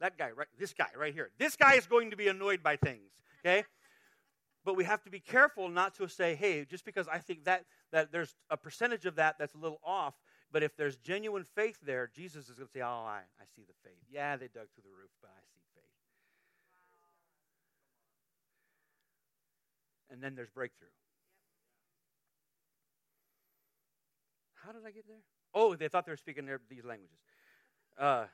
That 0.00 0.18
guy, 0.18 0.32
right? 0.36 0.48
This 0.58 0.74
guy 0.74 0.88
right 0.98 1.14
here. 1.14 1.30
This 1.38 1.56
guy 1.56 1.76
is 1.76 1.86
going 1.86 2.10
to 2.10 2.16
be 2.16 2.28
annoyed 2.28 2.62
by 2.62 2.76
things. 2.76 3.08
Okay? 3.42 3.64
But 4.66 4.76
we 4.76 4.84
have 4.84 5.02
to 5.04 5.10
be 5.10 5.20
careful 5.20 5.70
not 5.70 5.94
to 5.94 6.08
say, 6.08 6.34
hey, 6.34 6.66
just 6.66 6.84
because 6.84 7.08
I 7.08 7.18
think 7.18 7.44
that, 7.44 7.64
that 7.90 8.12
there's 8.12 8.34
a 8.50 8.58
percentage 8.58 9.06
of 9.06 9.16
that 9.16 9.36
that's 9.38 9.54
a 9.54 9.58
little 9.58 9.80
off, 9.82 10.12
but 10.52 10.62
if 10.62 10.76
there's 10.76 10.96
genuine 10.96 11.44
faith 11.54 11.78
there, 11.82 12.10
Jesus 12.14 12.48
is 12.48 12.56
going 12.56 12.66
to 12.66 12.72
say, 12.72 12.80
oh, 12.80 13.04
I, 13.06 13.20
I 13.40 13.44
see 13.54 13.62
the 13.62 13.74
faith. 13.84 13.98
Yeah, 14.10 14.36
they 14.36 14.46
dug 14.46 14.66
through 14.74 14.84
the 14.84 14.96
roof, 14.96 15.10
but 15.20 15.30
I 15.30 15.40
see 15.54 15.62
faith. 15.74 15.84
And 20.10 20.22
then 20.22 20.34
there's 20.34 20.50
breakthrough. 20.50 20.88
How 24.64 24.72
did 24.72 24.82
I 24.86 24.90
get 24.90 25.06
there? 25.06 25.22
Oh, 25.54 25.74
they 25.74 25.88
thought 25.88 26.04
they 26.04 26.12
were 26.12 26.16
speaking 26.16 26.46
their, 26.46 26.60
these 26.68 26.84
languages. 26.84 27.18
Uh, 27.98 28.24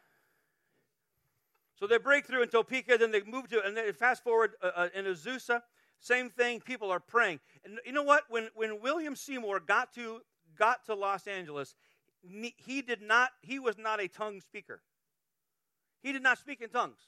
so 1.79 1.87
they 1.87 1.99
break 1.99 2.27
through 2.27 2.43
in 2.43 2.49
Topeka, 2.49 2.97
then 2.99 3.11
they 3.11 3.23
move 3.23 3.49
to, 3.49 3.62
and 3.62 3.77
they 3.77 3.93
fast 3.93 4.25
forward 4.25 4.53
uh, 4.62 4.71
uh, 4.75 4.89
in 4.95 5.05
Azusa. 5.05 5.62
Same 6.01 6.31
thing, 6.31 6.61
people 6.61 6.91
are 6.91 7.01
praying. 7.01 7.41
And 7.64 7.79
you 7.85 7.93
know 7.93 8.03
what? 8.03 8.25
When, 8.29 8.49
when 8.55 8.81
William 8.81 9.14
Seymour 9.14 9.61
got 9.61 9.93
to, 9.95 10.21
got 10.59 10.85
to 10.87 10.95
Los 10.95 11.27
Angeles, 11.27 11.75
he 12.57 12.83
did 12.83 13.03
not, 13.03 13.31
he 13.43 13.59
was 13.59 13.79
not 13.79 14.01
a 14.01 14.09
tongue 14.09 14.41
speaker. 14.41 14.83
He 16.03 16.12
did 16.12 16.22
not 16.22 16.39
speak 16.39 16.61
in 16.61 16.70
tongues. 16.70 16.99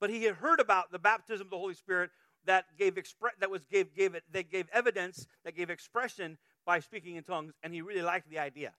But 0.00 0.10
he 0.10 0.24
had 0.24 0.36
heard 0.36 0.60
about 0.60 0.92
the 0.92 0.98
baptism 0.98 1.46
of 1.46 1.50
the 1.50 1.58
Holy 1.58 1.74
Spirit 1.74 2.10
that 2.46 2.64
gave 2.78 2.94
expre- 2.94 3.36
that 3.38 3.50
was 3.50 3.64
gave 3.66 3.94
gave 3.94 4.14
it 4.14 4.24
that 4.32 4.50
gave 4.50 4.66
evidence 4.72 5.26
that 5.44 5.54
gave 5.54 5.68
expression 5.68 6.38
by 6.64 6.80
speaking 6.80 7.16
in 7.16 7.24
tongues, 7.24 7.52
and 7.62 7.74
he 7.74 7.82
really 7.82 8.02
liked 8.02 8.30
the 8.30 8.38
idea. 8.38 8.72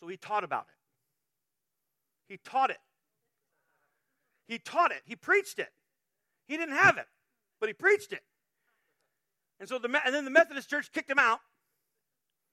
So 0.00 0.08
he 0.08 0.16
taught 0.16 0.44
about 0.44 0.66
it. 0.68 2.32
He 2.32 2.38
taught 2.38 2.70
it. 2.70 2.78
He 4.48 4.58
taught 4.58 4.92
it. 4.92 5.02
He 5.04 5.16
preached 5.16 5.58
it. 5.58 5.72
He 6.46 6.56
didn't 6.56 6.76
have 6.76 6.96
it, 6.96 7.06
but 7.60 7.68
he 7.68 7.72
preached 7.72 8.12
it. 8.12 8.22
And 9.58 9.68
so 9.68 9.78
the 9.78 9.88
and 10.04 10.14
then 10.14 10.24
the 10.24 10.30
Methodist 10.30 10.70
Church 10.70 10.90
kicked 10.92 11.10
him 11.10 11.18
out, 11.18 11.40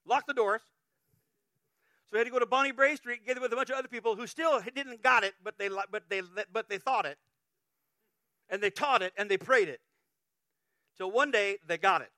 locked 0.06 0.28
the 0.28 0.34
doors. 0.34 0.62
So 2.14 2.18
he 2.18 2.20
had 2.20 2.26
to 2.26 2.32
go 2.32 2.38
to 2.38 2.46
Bonnie 2.46 2.72
Brae 2.72 2.96
Street 2.96 3.22
together 3.22 3.42
with 3.42 3.52
a 3.54 3.56
bunch 3.56 3.72
of 3.72 3.76
other 3.76 3.88
people 3.88 4.16
who 4.16 4.28
still 4.28 4.62
didn't 4.76 5.02
got 5.02 5.24
it, 5.24 5.34
but 5.44 5.58
they 5.58 5.68
but 5.68 6.04
they 6.10 6.22
but 6.54 6.70
they 6.70 6.78
thought 6.78 7.08
it, 7.08 7.18
and 8.52 8.62
they 8.62 8.70
taught 8.70 9.02
it 9.02 9.14
and 9.18 9.32
they 9.32 9.38
prayed 9.38 9.68
it. 9.68 9.82
So 10.96 11.08
one 11.08 11.32
day 11.32 11.58
they 11.68 11.80
got 11.80 12.02
it, 12.02 12.12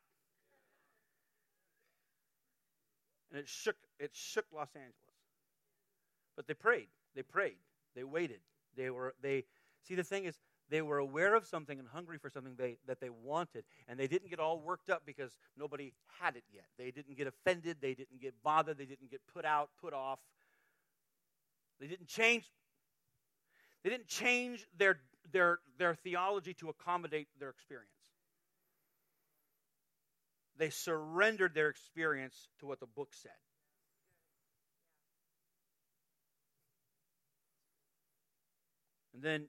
and 3.31 3.39
it 3.39 3.47
shook 3.47 3.77
it 3.97 4.11
shook 4.13 4.43
Los 4.53 4.67
Angeles. 4.75 5.15
But 6.35 6.47
they 6.47 6.55
prayed, 6.55 6.89
they 7.15 7.21
prayed, 7.21 7.55
they 7.95 8.03
waited. 8.03 8.41
They 8.75 8.89
were 8.89 9.13
they 9.21 9.45
see 9.87 9.95
the 9.95 10.03
thing 10.03 10.25
is 10.25 10.35
they 10.69 10.81
were 10.81 10.97
aware 10.97 11.35
of 11.35 11.45
something 11.45 11.77
and 11.77 11.87
hungry 11.87 12.17
for 12.17 12.29
something 12.29 12.55
they, 12.57 12.77
that 12.87 12.99
they 12.99 13.09
wanted, 13.09 13.65
and 13.87 13.99
they 13.99 14.07
didn't 14.07 14.29
get 14.29 14.39
all 14.39 14.59
worked 14.59 14.89
up 14.89 15.03
because 15.05 15.37
nobody 15.57 15.93
had 16.19 16.35
it 16.35 16.43
yet. 16.51 16.65
They 16.77 16.91
didn't 16.91 17.17
get 17.17 17.27
offended, 17.27 17.77
they 17.81 17.93
didn't 17.93 18.21
get 18.21 18.33
bothered, 18.43 18.77
they 18.77 18.85
didn't 18.85 19.11
get 19.11 19.21
put 19.33 19.45
out, 19.45 19.69
put 19.79 19.93
off. 19.93 20.19
They 21.79 21.87
didn't 21.87 22.07
change. 22.07 22.49
They 23.83 23.89
didn't 23.89 24.07
change 24.07 24.65
their, 24.77 24.99
their, 25.31 25.59
their 25.77 25.93
theology 25.95 26.53
to 26.55 26.69
accommodate 26.69 27.27
their 27.39 27.49
experience. 27.49 27.91
They 30.57 30.69
surrendered 30.69 31.53
their 31.53 31.69
experience 31.69 32.47
to 32.59 32.65
what 32.65 32.79
the 32.79 32.87
book 32.87 33.09
said. 33.13 33.31
And 39.13 39.21
then 39.21 39.47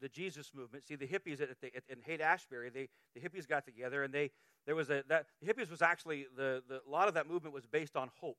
the 0.00 0.08
Jesus 0.08 0.52
movement. 0.54 0.86
See, 0.86 0.96
the 0.96 1.06
hippies 1.06 1.40
at, 1.40 1.60
the, 1.60 1.74
at, 1.74 1.82
in 1.88 1.98
Haight 2.04 2.20
Ashbury, 2.20 2.70
they, 2.70 2.88
the 3.14 3.20
hippies 3.20 3.48
got 3.48 3.64
together, 3.64 4.02
and 4.02 4.12
they 4.12 4.30
there 4.66 4.74
was 4.74 4.90
a 4.90 5.04
that 5.08 5.26
the 5.40 5.52
hippies 5.52 5.70
was 5.70 5.82
actually 5.82 6.26
the, 6.36 6.62
the 6.68 6.80
a 6.86 6.90
lot 6.90 7.08
of 7.08 7.14
that 7.14 7.28
movement 7.28 7.54
was 7.54 7.66
based 7.66 7.96
on 7.96 8.10
hope. 8.20 8.38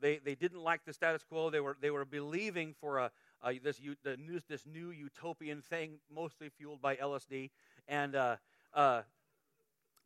They 0.00 0.18
they 0.18 0.34
didn't 0.34 0.60
like 0.60 0.84
the 0.84 0.92
status 0.92 1.22
quo. 1.22 1.50
They 1.50 1.60
were 1.60 1.76
they 1.80 1.90
were 1.90 2.04
believing 2.04 2.74
for 2.80 2.98
a, 2.98 3.10
a 3.44 3.58
this 3.58 3.80
the 4.04 4.16
new, 4.16 4.40
this 4.48 4.66
new 4.66 4.90
utopian 4.90 5.62
thing, 5.62 6.00
mostly 6.12 6.48
fueled 6.48 6.82
by 6.82 6.96
LSD, 6.96 7.50
and 7.88 8.14
uh, 8.14 8.36
uh, 8.74 9.02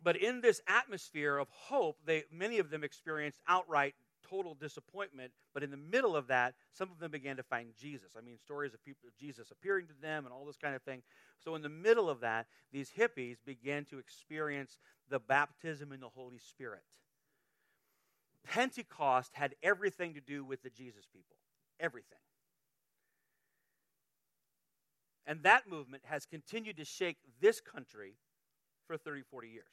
but 0.02 0.16
in 0.16 0.40
this 0.40 0.60
atmosphere 0.68 1.38
of 1.38 1.48
hope, 1.50 1.98
they 2.04 2.24
many 2.30 2.58
of 2.58 2.70
them 2.70 2.84
experienced 2.84 3.40
outright 3.48 3.94
total 4.28 4.54
disappointment. 4.54 5.32
But 5.54 5.62
in 5.62 5.70
the 5.70 5.76
middle 5.76 6.16
of 6.16 6.26
that, 6.28 6.54
some 6.72 6.90
of 6.90 6.98
them 6.98 7.10
began 7.10 7.36
to 7.36 7.42
find 7.42 7.68
Jesus. 7.78 8.12
I 8.16 8.20
mean, 8.20 8.38
stories 8.38 8.74
of 8.74 8.84
people 8.84 9.08
Jesus 9.18 9.50
appearing 9.50 9.86
to 9.86 9.94
them 10.00 10.24
and 10.24 10.32
all 10.32 10.44
this 10.44 10.56
kind 10.56 10.74
of 10.74 10.82
thing. 10.82 11.02
So 11.42 11.54
in 11.54 11.62
the 11.62 11.68
middle 11.68 12.08
of 12.08 12.20
that, 12.20 12.46
these 12.72 12.90
hippies 12.96 13.36
began 13.44 13.84
to 13.86 13.98
experience 13.98 14.78
the 15.08 15.18
baptism 15.18 15.92
in 15.92 16.00
the 16.00 16.08
Holy 16.08 16.38
Spirit. 16.38 16.82
Pentecost 18.44 19.32
had 19.34 19.54
everything 19.62 20.14
to 20.14 20.20
do 20.20 20.44
with 20.44 20.62
the 20.62 20.70
Jesus 20.70 21.06
people. 21.12 21.36
Everything. 21.80 22.18
And 25.26 25.42
that 25.42 25.68
movement 25.68 26.04
has 26.06 26.24
continued 26.24 26.76
to 26.76 26.84
shake 26.84 27.16
this 27.40 27.60
country 27.60 28.14
for 28.86 28.96
30, 28.96 29.22
40 29.22 29.48
years. 29.48 29.64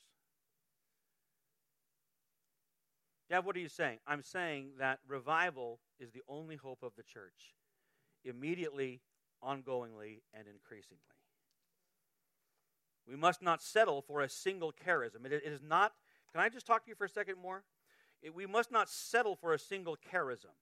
Dad, 3.33 3.45
what 3.45 3.55
are 3.55 3.59
you 3.61 3.67
saying? 3.67 3.97
I'm 4.05 4.21
saying 4.21 4.73
that 4.77 4.99
revival 5.07 5.79
is 5.99 6.11
the 6.11 6.21
only 6.27 6.55
hope 6.55 6.83
of 6.83 6.91
the 6.95 7.01
church, 7.01 7.55
immediately, 8.23 9.01
ongoingly, 9.43 10.21
and 10.35 10.47
increasingly. 10.47 11.01
We 13.07 13.15
must 13.15 13.41
not 13.41 13.59
settle 13.59 14.03
for 14.03 14.21
a 14.21 14.29
single 14.29 14.71
charism. 14.71 15.25
it, 15.25 15.41
is 15.43 15.63
not, 15.67 15.93
can 16.31 16.41
I 16.41 16.49
just 16.49 16.67
talk 16.67 16.83
to 16.83 16.89
you 16.91 16.95
for 16.95 17.05
a 17.05 17.09
second 17.09 17.39
more? 17.41 17.63
It, 18.21 18.35
we 18.35 18.45
must 18.45 18.71
not 18.71 18.87
settle 18.87 19.35
for 19.35 19.51
a 19.55 19.57
single 19.57 19.97
charism. 20.13 20.53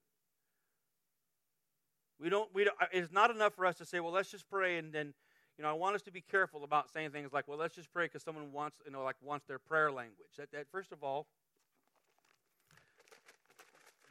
We 2.22 2.30
don't, 2.30 2.56
we 2.56 2.64
don't, 2.64 2.78
uh, 2.82 2.86
it's 2.94 3.12
not 3.12 3.32
enough 3.32 3.54
for 3.54 3.66
us 3.66 3.76
to 3.80 3.86
say, 3.86 4.00
well, 4.00 4.14
let's 4.14 4.32
just 4.32 4.50
pray 4.50 4.78
and 4.78 4.94
then, 4.94 5.14
you 5.58 5.66
know, 5.66 5.70
I 5.70 5.74
want 5.74 5.96
us 5.96 6.04
to 6.04 6.12
be 6.12 6.22
careful 6.22 6.64
about 6.64 6.90
saying 6.90 7.12
things 7.12 7.34
like, 7.34 7.50
well, 7.50 7.58
let's 7.58 7.76
just 7.76 7.92
pray 7.92 8.06
because 8.06 8.24
someone 8.24 8.54
wants, 8.54 8.78
you 8.86 8.94
know, 8.94 9.04
like 9.04 9.18
wants 9.22 9.46
their 9.46 9.60
prayer 9.60 9.92
language. 9.92 10.38
That, 10.38 10.54
that, 10.54 10.68
first 10.72 10.94
of 10.94 11.04
all, 11.04 11.28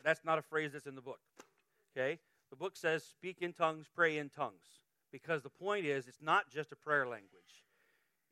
that's 0.05 0.25
not 0.25 0.39
a 0.39 0.43
phrase 0.43 0.73
that's 0.73 0.87
in 0.87 0.95
the 0.95 1.03
book. 1.03 1.21
Okay? 1.97 2.19
The 2.51 2.57
book 2.57 2.77
says, 2.77 3.05
speak 3.05 3.39
in 3.41 3.53
tongues, 3.53 3.87
pray 3.95 4.19
in 4.19 4.29
tongues. 4.29 4.81
Because 5.13 5.43
the 5.43 5.51
point 5.51 5.87
is, 5.87 6.07
it's 6.07 6.23
not 6.23 6.51
just 6.51 6.73
a 6.73 6.77
prayer 6.77 7.07
language. 7.07 7.65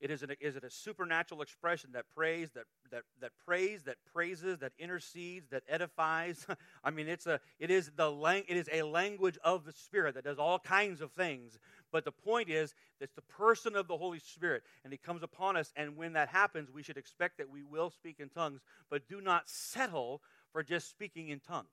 It 0.00 0.12
is, 0.12 0.22
an, 0.22 0.32
is 0.40 0.54
it 0.54 0.62
a 0.62 0.70
supernatural 0.70 1.42
expression 1.42 1.90
that 1.94 2.04
prays, 2.14 2.50
that, 2.54 2.64
that, 2.92 3.02
that 3.20 3.32
prays, 3.44 3.82
that 3.84 3.96
praises, 4.12 4.58
that 4.58 4.72
intercedes, 4.78 5.48
that 5.50 5.64
edifies? 5.68 6.46
I 6.84 6.90
mean, 6.90 7.08
it's 7.08 7.26
a, 7.26 7.40
it, 7.58 7.72
is 7.72 7.90
the 7.96 8.08
lang, 8.08 8.44
it 8.46 8.56
is 8.56 8.68
a 8.72 8.82
language 8.82 9.38
of 9.42 9.64
the 9.64 9.72
Spirit 9.72 10.14
that 10.14 10.22
does 10.22 10.38
all 10.38 10.60
kinds 10.60 11.00
of 11.00 11.10
things. 11.12 11.58
But 11.90 12.04
the 12.04 12.12
point 12.12 12.48
is, 12.48 12.74
it's 13.00 13.14
the 13.14 13.22
person 13.22 13.74
of 13.74 13.88
the 13.88 13.96
Holy 13.96 14.20
Spirit, 14.20 14.62
and 14.84 14.92
He 14.92 14.98
comes 14.98 15.24
upon 15.24 15.56
us. 15.56 15.72
And 15.74 15.96
when 15.96 16.12
that 16.12 16.28
happens, 16.28 16.70
we 16.70 16.84
should 16.84 16.96
expect 16.96 17.38
that 17.38 17.50
we 17.50 17.64
will 17.64 17.90
speak 17.90 18.20
in 18.20 18.28
tongues, 18.28 18.60
but 18.88 19.08
do 19.08 19.20
not 19.20 19.48
settle 19.48 20.22
for 20.58 20.64
just 20.64 20.90
speaking 20.90 21.28
in 21.28 21.38
tongues. 21.38 21.68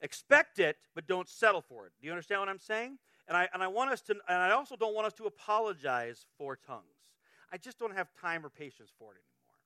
Expect 0.00 0.58
it, 0.58 0.78
but 0.96 1.06
don't 1.06 1.28
settle 1.28 1.60
for 1.60 1.86
it. 1.86 1.92
Do 2.00 2.08
you 2.08 2.12
understand 2.12 2.40
what 2.40 2.48
I'm 2.48 2.58
saying? 2.58 2.98
And 3.28 3.36
I, 3.36 3.48
and 3.54 3.62
I 3.62 3.68
want 3.68 3.92
us 3.92 4.00
to, 4.00 4.16
and 4.28 4.42
I 4.42 4.50
also 4.50 4.74
don't 4.74 4.96
want 4.96 5.06
us 5.06 5.12
to 5.12 5.26
apologize 5.26 6.26
for 6.36 6.56
tongues. 6.56 6.82
I 7.52 7.56
just 7.56 7.78
don't 7.78 7.94
have 7.94 8.08
time 8.20 8.44
or 8.44 8.48
patience 8.48 8.90
for 8.98 9.12
it 9.12 9.18
anymore. 9.18 9.60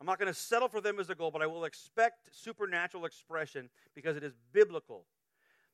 I'm 0.00 0.06
not 0.06 0.18
going 0.18 0.32
to 0.32 0.40
settle 0.40 0.68
for 0.68 0.80
them 0.80 0.98
as 0.98 1.10
a 1.10 1.14
goal, 1.14 1.30
but 1.30 1.42
I 1.42 1.46
will 1.46 1.66
expect 1.66 2.34
supernatural 2.34 3.04
expression 3.04 3.68
because 3.94 4.16
it 4.16 4.24
is 4.24 4.32
biblical. 4.54 5.04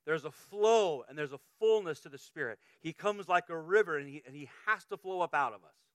There's 0.07 0.25
a 0.25 0.33
flow 0.33 1.05
and 1.09 1.17
there's 1.17 1.33
a 1.33 1.41
fullness 1.61 2.01
to 2.01 2.09
the 2.09 2.19
Spirit. 2.19 2.59
He 2.81 2.93
comes 2.93 3.29
like 3.29 3.45
a 3.49 3.57
river 3.57 3.97
and 3.97 4.09
he, 4.09 4.25
and 4.27 4.35
he 4.35 4.51
has 4.67 4.87
to 4.87 4.97
flow 4.97 5.21
up 5.21 5.35
out 5.37 5.53
of 5.53 5.63
us. 5.63 5.92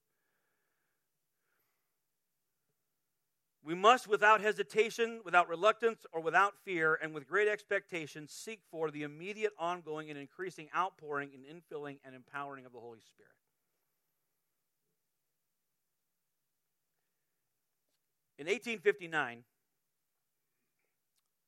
We 3.68 3.74
must, 3.74 4.08
without 4.08 4.40
hesitation, 4.40 5.20
without 5.26 5.46
reluctance, 5.46 6.06
or 6.10 6.22
without 6.22 6.54
fear, 6.64 6.98
and 7.02 7.12
with 7.12 7.28
great 7.28 7.48
expectation, 7.48 8.26
seek 8.26 8.60
for 8.70 8.90
the 8.90 9.02
immediate, 9.02 9.52
ongoing, 9.58 10.08
and 10.08 10.18
increasing 10.18 10.70
outpouring 10.74 11.28
and 11.34 11.44
infilling 11.44 11.98
and 12.02 12.14
empowering 12.14 12.64
of 12.64 12.72
the 12.72 12.80
Holy 12.80 13.00
Spirit. 13.00 13.36
In 18.38 18.46
1859, 18.46 19.44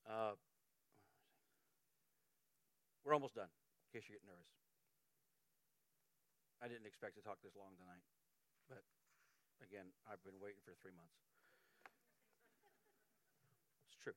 uh, 0.06 0.32
we're 3.02 3.14
almost 3.14 3.34
done, 3.34 3.48
in 3.48 3.98
case 3.98 4.10
you 4.10 4.16
get 4.16 4.26
nervous. 4.26 4.52
I 6.60 6.68
didn't 6.68 6.84
expect 6.84 7.16
to 7.16 7.22
talk 7.22 7.38
this 7.42 7.56
long 7.56 7.72
tonight, 7.80 8.04
but 8.68 8.84
again, 9.64 9.86
I've 10.04 10.22
been 10.22 10.36
waiting 10.38 10.60
for 10.62 10.76
three 10.82 10.92
months. 10.92 11.16
It's 13.90 14.04
true. 14.04 14.12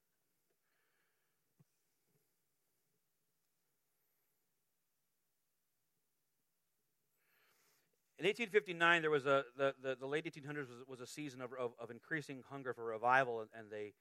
In 8.24 8.28
1859, 8.28 9.02
there 9.02 9.12
was 9.12 9.26
a 9.26 9.44
the, 9.58 9.76
the, 9.84 9.98
the 10.00 10.08
late 10.08 10.24
1800s 10.24 10.70
was, 10.70 10.88
was 10.88 11.02
a 11.02 11.06
season 11.06 11.41
of, 11.41 11.52
of, 11.60 11.72
of, 11.78 11.91
increasing 11.91 12.41
hunger 12.50 12.74
for 12.74 12.86
revival 12.86 13.41
and, 13.41 13.50
and 13.54 13.70
they 13.70 13.95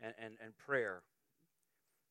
and, 0.00 0.12
and, 0.20 0.34
and 0.42 0.58
prayer. 0.58 1.02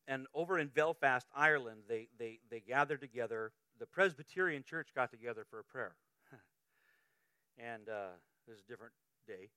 And 0.08 0.28
over 0.34 0.58
in 0.58 0.70
Belfast, 0.70 1.28
Ireland, 1.36 1.82
they, 1.90 2.08
they, 2.18 2.40
they 2.50 2.62
gathered 2.62 3.02
together. 3.02 3.52
The 3.78 3.86
Presbyterian 3.86 4.64
Church 4.64 4.92
got 4.96 5.12
together 5.12 5.46
for 5.50 5.60
a 5.60 5.64
prayer. 5.66 5.96
and 7.58 7.90
uh, 7.90 8.12
this 8.48 8.56
is 8.56 8.64
a 8.66 8.72
different 8.72 8.94
day. 9.28 9.50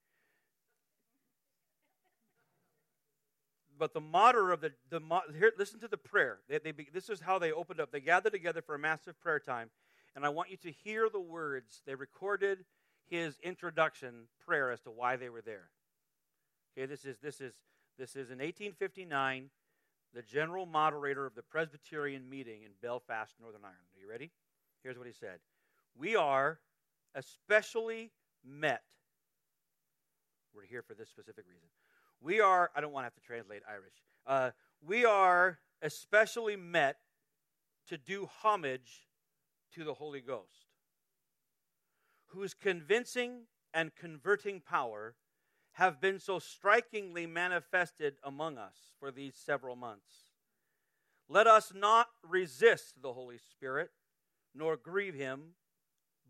But 3.79 3.95
the 3.95 4.01
motto 4.01 4.47
of 4.47 4.61
the, 4.61 4.73
the 4.91 5.01
here, 5.39 5.53
listen 5.57 5.79
to 5.79 5.89
the 5.89 5.99
prayer. 5.99 6.41
They, 6.49 6.59
they, 6.59 6.74
this 6.93 7.09
is 7.09 7.20
how 7.20 7.39
they 7.39 7.53
opened 7.53 7.79
up. 7.79 7.93
They 7.93 8.01
gathered 8.01 8.33
together 8.33 8.61
for 8.61 8.74
a 8.74 8.79
massive 8.81 9.20
prayer 9.20 9.39
time. 9.39 9.70
And 10.14 10.24
I 10.26 10.28
want 10.28 10.51
you 10.51 10.56
to 10.59 10.70
hear 10.70 11.09
the 11.09 11.20
words. 11.20 11.82
They 11.86 11.94
recorded 11.94 12.64
his 13.09 13.39
introduction 13.43 14.28
prayer 14.44 14.70
as 14.70 14.80
to 14.82 14.90
why 14.90 15.16
they 15.16 15.28
were 15.28 15.40
there. 15.40 15.70
Okay, 16.76 16.86
this 16.86 17.05
is 17.05 17.18
this 17.22 17.40
is 17.40 17.52
this 17.98 18.10
is 18.10 18.30
in 18.30 18.39
1859 18.39 19.51
the 20.14 20.22
general 20.22 20.66
moderator 20.66 21.24
of 21.24 21.34
the 21.34 21.43
Presbyterian 21.43 22.28
meeting 22.28 22.62
in 22.64 22.70
Belfast, 22.82 23.34
Northern 23.40 23.62
Ireland. 23.62 23.80
Are 23.97 24.01
you 24.01 24.09
ready? 24.09 24.30
Here's 24.82 24.98
what 24.98 25.06
he 25.06 25.12
said 25.12 25.39
We 25.97 26.16
are 26.16 26.59
especially 27.14 28.10
met. 28.44 28.82
We're 30.55 30.64
here 30.64 30.82
for 30.82 30.94
this 30.94 31.09
specific 31.09 31.44
reason. 31.48 31.68
We 32.20 32.40
are, 32.40 32.70
I 32.76 32.80
don't 32.80 32.93
want 32.93 33.02
to 33.02 33.06
have 33.06 33.14
to 33.14 33.20
translate 33.20 33.62
Irish. 33.68 33.94
Uh, 34.26 34.51
we 34.86 35.05
are 35.05 35.59
especially 35.80 36.56
met 36.56 36.97
to 37.89 37.98
do 37.98 38.28
homage 38.43 39.09
to 39.74 39.85
the 39.85 39.94
Holy 39.94 40.20
Ghost, 40.20 40.69
whose 42.27 42.55
convincing 42.55 43.43
and 43.74 43.94
converting 43.94 44.61
power 44.61 45.15
have 45.73 46.01
been 46.01 46.19
so 46.19 46.39
strikingly 46.39 47.27
manifested 47.27 48.15
among 48.23 48.59
us 48.59 48.93
for 48.99 49.11
these 49.11 49.35
several 49.35 49.77
months. 49.77 50.32
Let 51.28 51.47
us 51.47 51.73
not 51.74 52.09
resist 52.23 53.01
the 53.01 53.15
Holy 53.15 53.39
Spirit, 53.39 53.90
nor 54.55 54.77
grieve 54.77 55.15
him, 55.15 55.55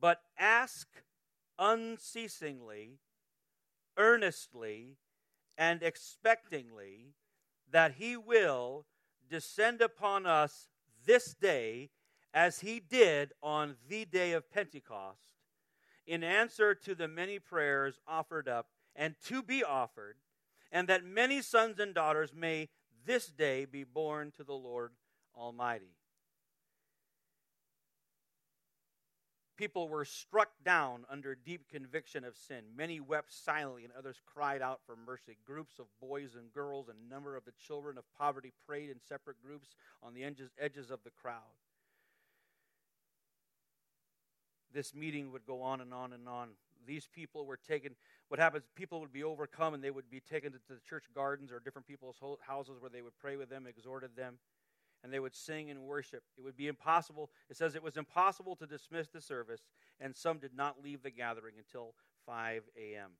but 0.01 0.21
ask 0.39 0.89
unceasingly, 1.59 2.99
earnestly, 3.97 4.99
and 5.59 5.81
expectingly 5.81 7.15
that 7.71 7.95
he 7.95 8.17
will 8.17 8.87
descend 9.29 9.81
upon 9.81 10.27
us 10.27 10.69
this 11.05 11.35
day 11.35 11.91
as 12.35 12.61
he 12.61 12.81
did 12.81 13.33
on 13.43 13.77
the 13.89 14.05
day 14.05 14.33
of 14.33 14.51
Pentecost, 14.51 15.35
in 16.07 16.25
answer 16.25 16.75
to 16.75 16.95
the 16.95 17.09
many 17.09 17.39
prayers 17.39 18.01
offered 18.07 18.49
up 18.49 18.69
and 18.97 19.15
to 19.27 19.43
be 19.43 19.63
offered, 19.63 20.17
and 20.71 20.89
that 20.89 21.05
many 21.05 21.43
sons 21.43 21.79
and 21.79 21.95
daughters 21.95 22.33
may 22.35 22.69
this 23.05 23.27
day 23.27 23.65
be 23.65 23.85
born 23.85 24.33
to 24.37 24.45
the 24.45 24.55
Lord 24.55 24.93
Almighty. 25.37 25.95
People 29.57 29.89
were 29.89 30.05
struck 30.05 30.51
down 30.65 31.05
under 31.09 31.35
deep 31.35 31.69
conviction 31.69 32.25
of 32.25 32.37
sin. 32.37 32.65
Many 32.77 32.99
wept 33.01 33.33
silently, 33.33 33.85
and 33.85 33.93
others 33.97 34.21
cried 34.27 34.61
out 34.61 34.81
for 34.85 34.97
mercy. 34.97 35.37
Groups 35.47 35.79
of 35.79 35.87
boys 36.01 36.35
and 36.35 36.53
girls 36.53 36.89
and 36.89 37.09
number 37.09 37.37
of 37.37 37.45
the 37.45 37.53
children 37.65 37.97
of 37.97 38.05
poverty 38.19 38.53
prayed 38.67 38.91
in 38.91 38.99
separate 38.99 39.41
groups 39.41 39.69
on 40.03 40.15
the 40.15 40.25
edges, 40.25 40.51
edges 40.59 40.91
of 40.91 41.05
the 41.05 41.11
crowd. 41.11 41.55
This 44.73 44.95
meeting 44.95 45.33
would 45.33 45.47
go 45.47 45.63
on 45.63 45.81
and 45.81 45.93
on 45.93 46.13
and 46.13 46.29
on. 46.29 46.51
These 46.87 47.07
people 47.07 47.47
were 47.47 47.57
taken 47.57 47.95
what 48.29 48.41
happens, 48.41 48.65
people 48.75 49.01
would 49.01 49.13
be 49.13 49.23
overcome 49.23 49.75
and 49.75 49.85
they 49.85 49.91
would 49.91 50.11
be 50.11 50.21
taken 50.21 50.53
to 50.53 50.59
the 50.69 50.81
church 50.89 51.05
gardens 51.15 51.53
or 51.53 51.61
different 51.61 51.87
people's 51.87 52.17
houses 52.41 52.81
where 52.81 52.89
they 52.89 53.03
would 53.03 53.17
pray 53.19 53.37
with 53.37 53.51
them, 53.51 53.67
exhorted 53.67 54.17
them, 54.17 54.39
and 55.05 55.13
they 55.13 55.21
would 55.21 55.35
sing 55.35 55.71
and 55.71 55.83
worship. 55.83 56.23
It 56.39 56.43
would 56.43 56.57
be 56.57 56.69
impossible. 56.69 57.31
It 57.51 57.59
says 57.59 57.75
it 57.75 57.83
was 57.83 57.99
impossible 57.99 58.57
to 58.57 58.67
dismiss 58.67 59.09
the 59.09 59.21
service, 59.21 59.61
and 60.01 60.17
some 60.17 60.39
did 60.39 60.55
not 60.57 60.83
leave 60.83 61.03
the 61.03 61.11
gathering 61.11 61.57
until 61.59 61.95
5 62.25 62.63
a.m. 62.79 63.11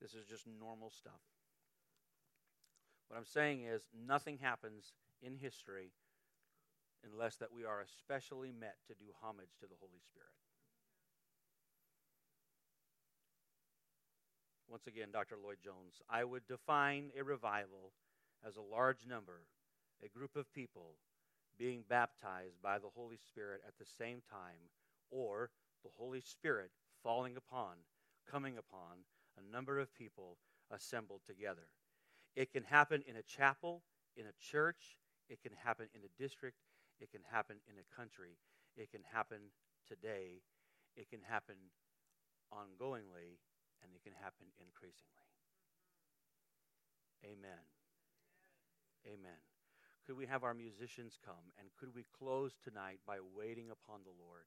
This 0.00 0.14
is 0.14 0.26
just 0.26 0.46
normal 0.58 0.90
stuff. 0.90 1.20
What 3.08 3.18
I'm 3.18 3.26
saying 3.26 3.64
is, 3.64 3.82
nothing 4.06 4.38
happens 4.38 4.94
in 5.22 5.36
history 5.36 5.90
unless 7.04 7.36
that 7.36 7.52
we 7.52 7.64
are 7.64 7.82
especially 7.82 8.52
met 8.52 8.76
to 8.88 8.94
do 8.94 9.04
homage 9.22 9.54
to 9.60 9.66
the 9.66 9.76
Holy 9.78 10.00
Spirit. 10.00 10.32
Once 14.68 14.86
again, 14.88 15.08
Dr. 15.12 15.36
Lloyd-Jones. 15.42 16.02
I 16.10 16.24
would 16.24 16.46
define 16.46 17.10
a 17.18 17.22
revival 17.22 17.92
as 18.46 18.56
a 18.56 18.74
large 18.74 19.06
number, 19.06 19.42
a 20.04 20.08
group 20.08 20.34
of 20.34 20.52
people 20.52 20.96
being 21.58 21.84
baptized 21.88 22.60
by 22.62 22.78
the 22.78 22.90
Holy 22.94 23.16
Spirit 23.16 23.62
at 23.66 23.78
the 23.78 23.86
same 23.98 24.22
time, 24.28 24.70
or 25.10 25.50
the 25.84 25.90
Holy 25.96 26.20
Spirit 26.20 26.70
falling 27.02 27.36
upon, 27.36 27.76
coming 28.28 28.58
upon 28.58 29.04
a 29.38 29.52
number 29.52 29.78
of 29.78 29.94
people 29.94 30.36
assembled 30.70 31.20
together. 31.24 31.68
It 32.34 32.52
can 32.52 32.64
happen 32.64 33.02
in 33.06 33.16
a 33.16 33.22
chapel, 33.22 33.82
in 34.16 34.26
a 34.26 34.50
church, 34.50 34.98
it 35.28 35.40
can 35.42 35.52
happen 35.64 35.86
in 35.94 36.00
a 36.02 36.22
district, 36.22 36.58
it 37.00 37.10
can 37.12 37.22
happen 37.30 37.56
in 37.68 37.76
a 37.78 37.96
country, 37.96 38.36
it 38.76 38.90
can 38.90 39.02
happen 39.12 39.38
today, 39.86 40.42
it 40.96 41.08
can 41.08 41.20
happen 41.22 41.56
ongoingly 42.52 43.38
and 43.82 43.92
it 43.94 44.02
can 44.02 44.14
happen 44.20 44.46
increasingly. 44.60 45.26
Amen. 47.24 47.64
Amen. 49.06 49.40
Could 50.06 50.16
we 50.16 50.26
have 50.26 50.44
our 50.44 50.54
musicians 50.54 51.18
come 51.24 51.50
and 51.58 51.68
could 51.78 51.94
we 51.94 52.04
close 52.16 52.52
tonight 52.62 53.00
by 53.06 53.18
waiting 53.34 53.70
upon 53.70 54.00
the 54.04 54.14
Lord? 54.14 54.46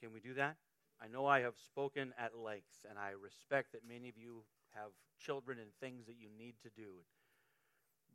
Can 0.00 0.12
we 0.12 0.20
do 0.20 0.34
that? 0.34 0.56
I 1.02 1.08
know 1.08 1.26
I 1.26 1.40
have 1.40 1.54
spoken 1.66 2.14
at 2.18 2.38
length, 2.38 2.86
and 2.88 2.98
I 2.98 3.10
respect 3.10 3.72
that 3.72 3.86
many 3.86 4.08
of 4.08 4.16
you 4.16 4.44
have 4.74 4.90
children 5.18 5.58
and 5.58 5.70
things 5.80 6.06
that 6.06 6.16
you 6.18 6.28
need 6.38 6.54
to 6.62 6.70
do. 6.70 7.04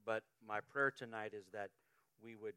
But 0.05 0.23
my 0.45 0.59
prayer 0.61 0.91
tonight 0.91 1.33
is 1.33 1.45
that 1.53 1.69
we 2.23 2.35
would 2.35 2.55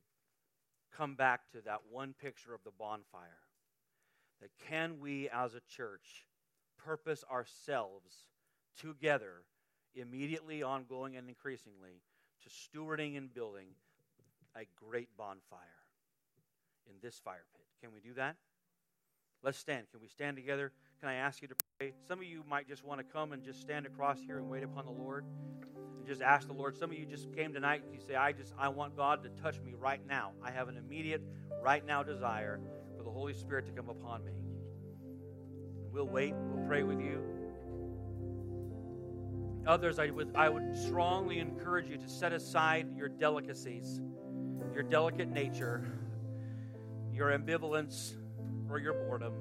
come 0.96 1.14
back 1.14 1.40
to 1.52 1.60
that 1.62 1.80
one 1.90 2.14
picture 2.20 2.54
of 2.54 2.62
the 2.64 2.70
bonfire. 2.78 3.42
That 4.40 4.50
can 4.68 5.00
we 5.00 5.28
as 5.28 5.54
a 5.54 5.60
church 5.68 6.26
purpose 6.76 7.24
ourselves 7.30 8.26
together, 8.80 9.44
immediately, 9.94 10.62
ongoing, 10.62 11.16
and 11.16 11.28
increasingly, 11.28 12.02
to 12.42 12.48
stewarding 12.48 13.16
and 13.16 13.32
building 13.32 13.68
a 14.56 14.66
great 14.76 15.08
bonfire 15.16 15.60
in 16.86 16.94
this 17.02 17.18
fire 17.18 17.44
pit. 17.54 17.66
Can 17.80 17.92
we 17.92 18.00
do 18.00 18.14
that? 18.14 18.36
Let's 19.42 19.58
stand. 19.58 19.86
Can 19.90 20.00
we 20.00 20.08
stand 20.08 20.36
together? 20.36 20.72
Can 21.00 21.08
I 21.08 21.14
ask 21.14 21.42
you 21.42 21.48
to 21.48 21.54
pray? 21.78 21.92
Some 22.06 22.20
of 22.20 22.24
you 22.24 22.44
might 22.48 22.68
just 22.68 22.84
want 22.84 23.00
to 23.00 23.04
come 23.04 23.32
and 23.32 23.42
just 23.42 23.60
stand 23.60 23.86
across 23.86 24.18
here 24.24 24.38
and 24.38 24.48
wait 24.48 24.62
upon 24.62 24.84
the 24.84 24.92
Lord. 24.92 25.24
and 25.98 26.06
just 26.06 26.22
ask 26.22 26.46
the 26.46 26.52
Lord. 26.52 26.76
Some 26.76 26.90
of 26.90 26.98
you 26.98 27.06
just 27.06 27.32
came 27.34 27.52
tonight. 27.52 27.82
You 27.92 27.98
say, 28.00 28.14
I 28.14 28.32
just, 28.32 28.54
I 28.58 28.68
want 28.68 28.96
God 28.96 29.22
to 29.24 29.28
touch 29.42 29.60
me 29.60 29.74
right 29.74 30.00
now. 30.06 30.32
I 30.44 30.50
have 30.50 30.68
an 30.68 30.76
immediate, 30.76 31.22
right 31.60 31.84
now 31.84 32.02
desire 32.02 32.60
for 32.96 33.02
the 33.02 33.10
Holy 33.10 33.34
Spirit 33.34 33.66
to 33.66 33.72
come 33.72 33.88
upon 33.88 34.24
me. 34.24 34.32
We'll 35.92 36.08
wait. 36.08 36.34
We'll 36.34 36.66
pray 36.66 36.82
with 36.82 37.00
you. 37.00 37.22
Others, 39.66 39.98
I 39.98 40.10
would, 40.10 40.32
I 40.34 40.48
would 40.48 40.76
strongly 40.76 41.38
encourage 41.38 41.88
you 41.88 41.96
to 41.96 42.08
set 42.08 42.32
aside 42.32 42.96
your 42.96 43.08
delicacies, 43.08 44.00
your 44.74 44.82
delicate 44.82 45.28
nature, 45.28 45.86
your 47.12 47.28
ambivalence, 47.28 48.14
or 48.68 48.78
your 48.78 48.94
boredom. 48.94 49.34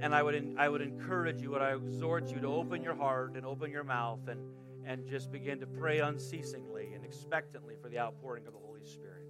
And 0.00 0.14
I 0.14 0.22
would, 0.22 0.54
I 0.56 0.68
would 0.68 0.82
encourage 0.82 1.40
you, 1.40 1.56
and 1.56 1.64
I 1.64 1.74
exhort 1.74 2.30
you 2.30 2.40
to 2.40 2.46
open 2.46 2.82
your 2.82 2.94
heart 2.94 3.34
and 3.34 3.44
open 3.44 3.72
your 3.72 3.82
mouth 3.82 4.20
and, 4.28 4.38
and 4.86 5.08
just 5.08 5.32
begin 5.32 5.58
to 5.58 5.66
pray 5.66 5.98
unceasingly 5.98 6.92
and 6.94 7.04
expectantly 7.04 7.74
for 7.82 7.88
the 7.88 7.98
outpouring 7.98 8.46
of 8.46 8.52
the 8.52 8.60
Holy 8.60 8.84
Spirit. 8.84 9.24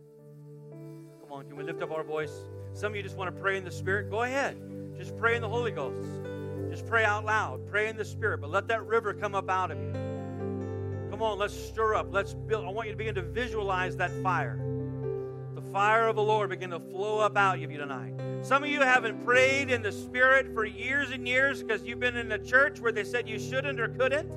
Come 1.22 1.32
on, 1.32 1.46
can 1.46 1.56
we 1.56 1.64
lift 1.64 1.80
up 1.82 1.92
our 1.92 2.04
voice? 2.04 2.32
Some 2.74 2.92
of 2.92 2.96
you 2.96 3.02
just 3.02 3.16
want 3.16 3.34
to 3.34 3.40
pray 3.40 3.56
in 3.56 3.64
the 3.64 3.70
Spirit. 3.70 4.10
Go 4.10 4.24
ahead. 4.24 4.67
Just 4.98 5.16
pray 5.16 5.36
in 5.36 5.42
the 5.42 5.48
Holy 5.48 5.70
Ghost. 5.70 6.08
Just 6.70 6.86
pray 6.86 7.04
out 7.04 7.24
loud. 7.24 7.66
Pray 7.68 7.88
in 7.88 7.96
the 7.96 8.04
Spirit, 8.04 8.40
but 8.40 8.50
let 8.50 8.68
that 8.68 8.84
river 8.86 9.14
come 9.14 9.34
up 9.34 9.48
out 9.48 9.70
of 9.70 9.78
you. 9.78 9.92
Come 11.10 11.22
on, 11.22 11.38
let's 11.38 11.54
stir 11.54 11.94
up. 11.94 12.08
Let's 12.10 12.34
build. 12.34 12.64
I 12.64 12.70
want 12.70 12.88
you 12.88 12.92
to 12.92 12.98
begin 12.98 13.14
to 13.14 13.22
visualize 13.22 13.96
that 13.96 14.10
fire. 14.22 14.60
The 15.54 15.62
fire 15.62 16.08
of 16.08 16.16
the 16.16 16.22
Lord 16.22 16.50
begin 16.50 16.70
to 16.70 16.80
flow 16.80 17.20
up 17.20 17.36
out 17.36 17.56
of 17.56 17.70
you 17.70 17.78
tonight. 17.78 18.14
Some 18.42 18.62
of 18.62 18.70
you 18.70 18.82
haven't 18.82 19.24
prayed 19.24 19.70
in 19.70 19.82
the 19.82 19.92
Spirit 19.92 20.52
for 20.52 20.64
years 20.64 21.10
and 21.10 21.26
years 21.26 21.62
because 21.62 21.84
you've 21.84 22.00
been 22.00 22.16
in 22.16 22.30
a 22.32 22.38
church 22.38 22.80
where 22.80 22.92
they 22.92 23.04
said 23.04 23.28
you 23.28 23.38
shouldn't 23.38 23.80
or 23.80 23.88
couldn't. 23.88 24.30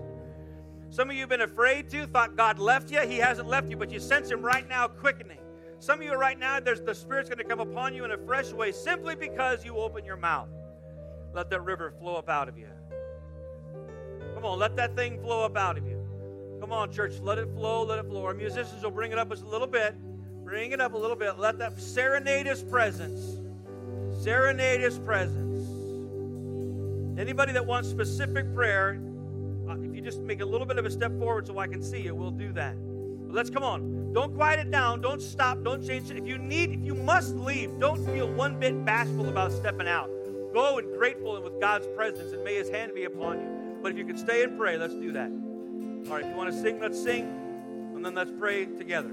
Some 0.89 1.09
of 1.09 1.15
you 1.15 1.21
have 1.21 1.29
been 1.29 1.41
afraid 1.41 1.89
to, 1.91 2.05
thought 2.07 2.35
God 2.35 2.59
left 2.59 2.91
you. 2.91 2.99
He 3.01 3.17
hasn't 3.17 3.47
left 3.47 3.69
you, 3.69 3.77
but 3.77 3.91
you 3.91 3.99
sense 3.99 4.29
Him 4.29 4.41
right 4.41 4.67
now 4.67 4.87
quickening. 4.87 5.37
Some 5.81 5.99
of 5.99 6.05
you 6.05 6.13
right 6.13 6.37
now, 6.37 6.59
there's 6.59 6.79
the 6.79 6.93
Spirit's 6.93 7.27
going 7.27 7.39
to 7.39 7.43
come 7.43 7.59
upon 7.59 7.95
you 7.95 8.05
in 8.05 8.11
a 8.11 8.17
fresh 8.19 8.51
way 8.51 8.71
simply 8.71 9.15
because 9.15 9.65
you 9.65 9.77
open 9.77 10.05
your 10.05 10.15
mouth. 10.15 10.47
Let 11.33 11.49
that 11.49 11.63
river 11.63 11.91
flow 11.99 12.17
up 12.17 12.29
out 12.29 12.47
of 12.47 12.55
you. 12.55 12.67
Come 14.35 14.45
on, 14.45 14.59
let 14.59 14.75
that 14.75 14.95
thing 14.95 15.19
flow 15.23 15.43
up 15.43 15.57
out 15.57 15.79
of 15.79 15.87
you. 15.87 15.97
Come 16.59 16.71
on, 16.71 16.91
church, 16.91 17.13
let 17.23 17.39
it 17.39 17.49
flow, 17.55 17.83
let 17.83 17.97
it 17.97 18.05
flow. 18.05 18.23
Our 18.25 18.35
musicians 18.35 18.83
will 18.83 18.91
bring 18.91 19.11
it 19.11 19.17
up 19.17 19.29
just 19.31 19.41
a 19.41 19.47
little 19.47 19.65
bit. 19.65 19.95
Bring 20.43 20.71
it 20.71 20.79
up 20.79 20.93
a 20.93 20.97
little 20.97 21.15
bit. 21.15 21.39
Let 21.39 21.57
that 21.57 21.79
serenade 21.81 22.45
His 22.45 22.61
presence. 22.61 23.39
Serenade 24.21 24.81
His 24.81 24.99
presence. 24.99 25.67
Anybody 27.19 27.53
that 27.53 27.65
wants 27.65 27.89
specific 27.89 28.53
prayer, 28.53 29.01
uh, 29.67 29.79
if 29.81 29.95
you 29.95 30.01
just 30.01 30.19
make 30.19 30.41
a 30.41 30.45
little 30.45 30.67
bit 30.67 30.77
of 30.77 30.85
a 30.85 30.91
step 30.91 31.17
forward 31.17 31.47
so 31.47 31.57
I 31.57 31.65
can 31.65 31.81
see 31.81 32.01
you, 32.01 32.13
we'll 32.13 32.29
do 32.29 32.53
that. 32.53 32.75
Let's 33.33 33.49
come 33.49 33.63
on. 33.63 34.13
Don't 34.13 34.35
quiet 34.35 34.59
it 34.59 34.71
down. 34.71 35.01
Don't 35.01 35.21
stop. 35.21 35.63
Don't 35.63 35.85
change 35.85 36.11
it. 36.11 36.17
If 36.17 36.27
you 36.27 36.37
need, 36.37 36.71
if 36.71 36.81
you 36.83 36.95
must 36.95 37.35
leave, 37.35 37.79
don't 37.79 38.05
feel 38.05 38.27
one 38.27 38.59
bit 38.59 38.83
bashful 38.83 39.29
about 39.29 39.51
stepping 39.51 39.87
out. 39.87 40.09
Go 40.53 40.79
and 40.79 40.97
grateful 40.97 41.35
and 41.35 41.43
with 41.45 41.59
God's 41.61 41.87
presence, 41.95 42.33
and 42.33 42.43
may 42.43 42.55
His 42.55 42.69
hand 42.69 42.93
be 42.93 43.05
upon 43.05 43.39
you. 43.39 43.79
But 43.81 43.93
if 43.93 43.97
you 43.97 44.05
can 44.05 44.17
stay 44.17 44.43
and 44.43 44.57
pray, 44.57 44.77
let's 44.77 44.93
do 44.93 45.13
that. 45.13 45.31
All 45.31 46.15
right, 46.15 46.25
if 46.25 46.29
you 46.29 46.35
want 46.35 46.51
to 46.51 46.61
sing, 46.61 46.79
let's 46.79 47.01
sing, 47.01 47.23
and 47.95 48.05
then 48.05 48.15
let's 48.15 48.31
pray 48.37 48.65
together. 48.65 49.11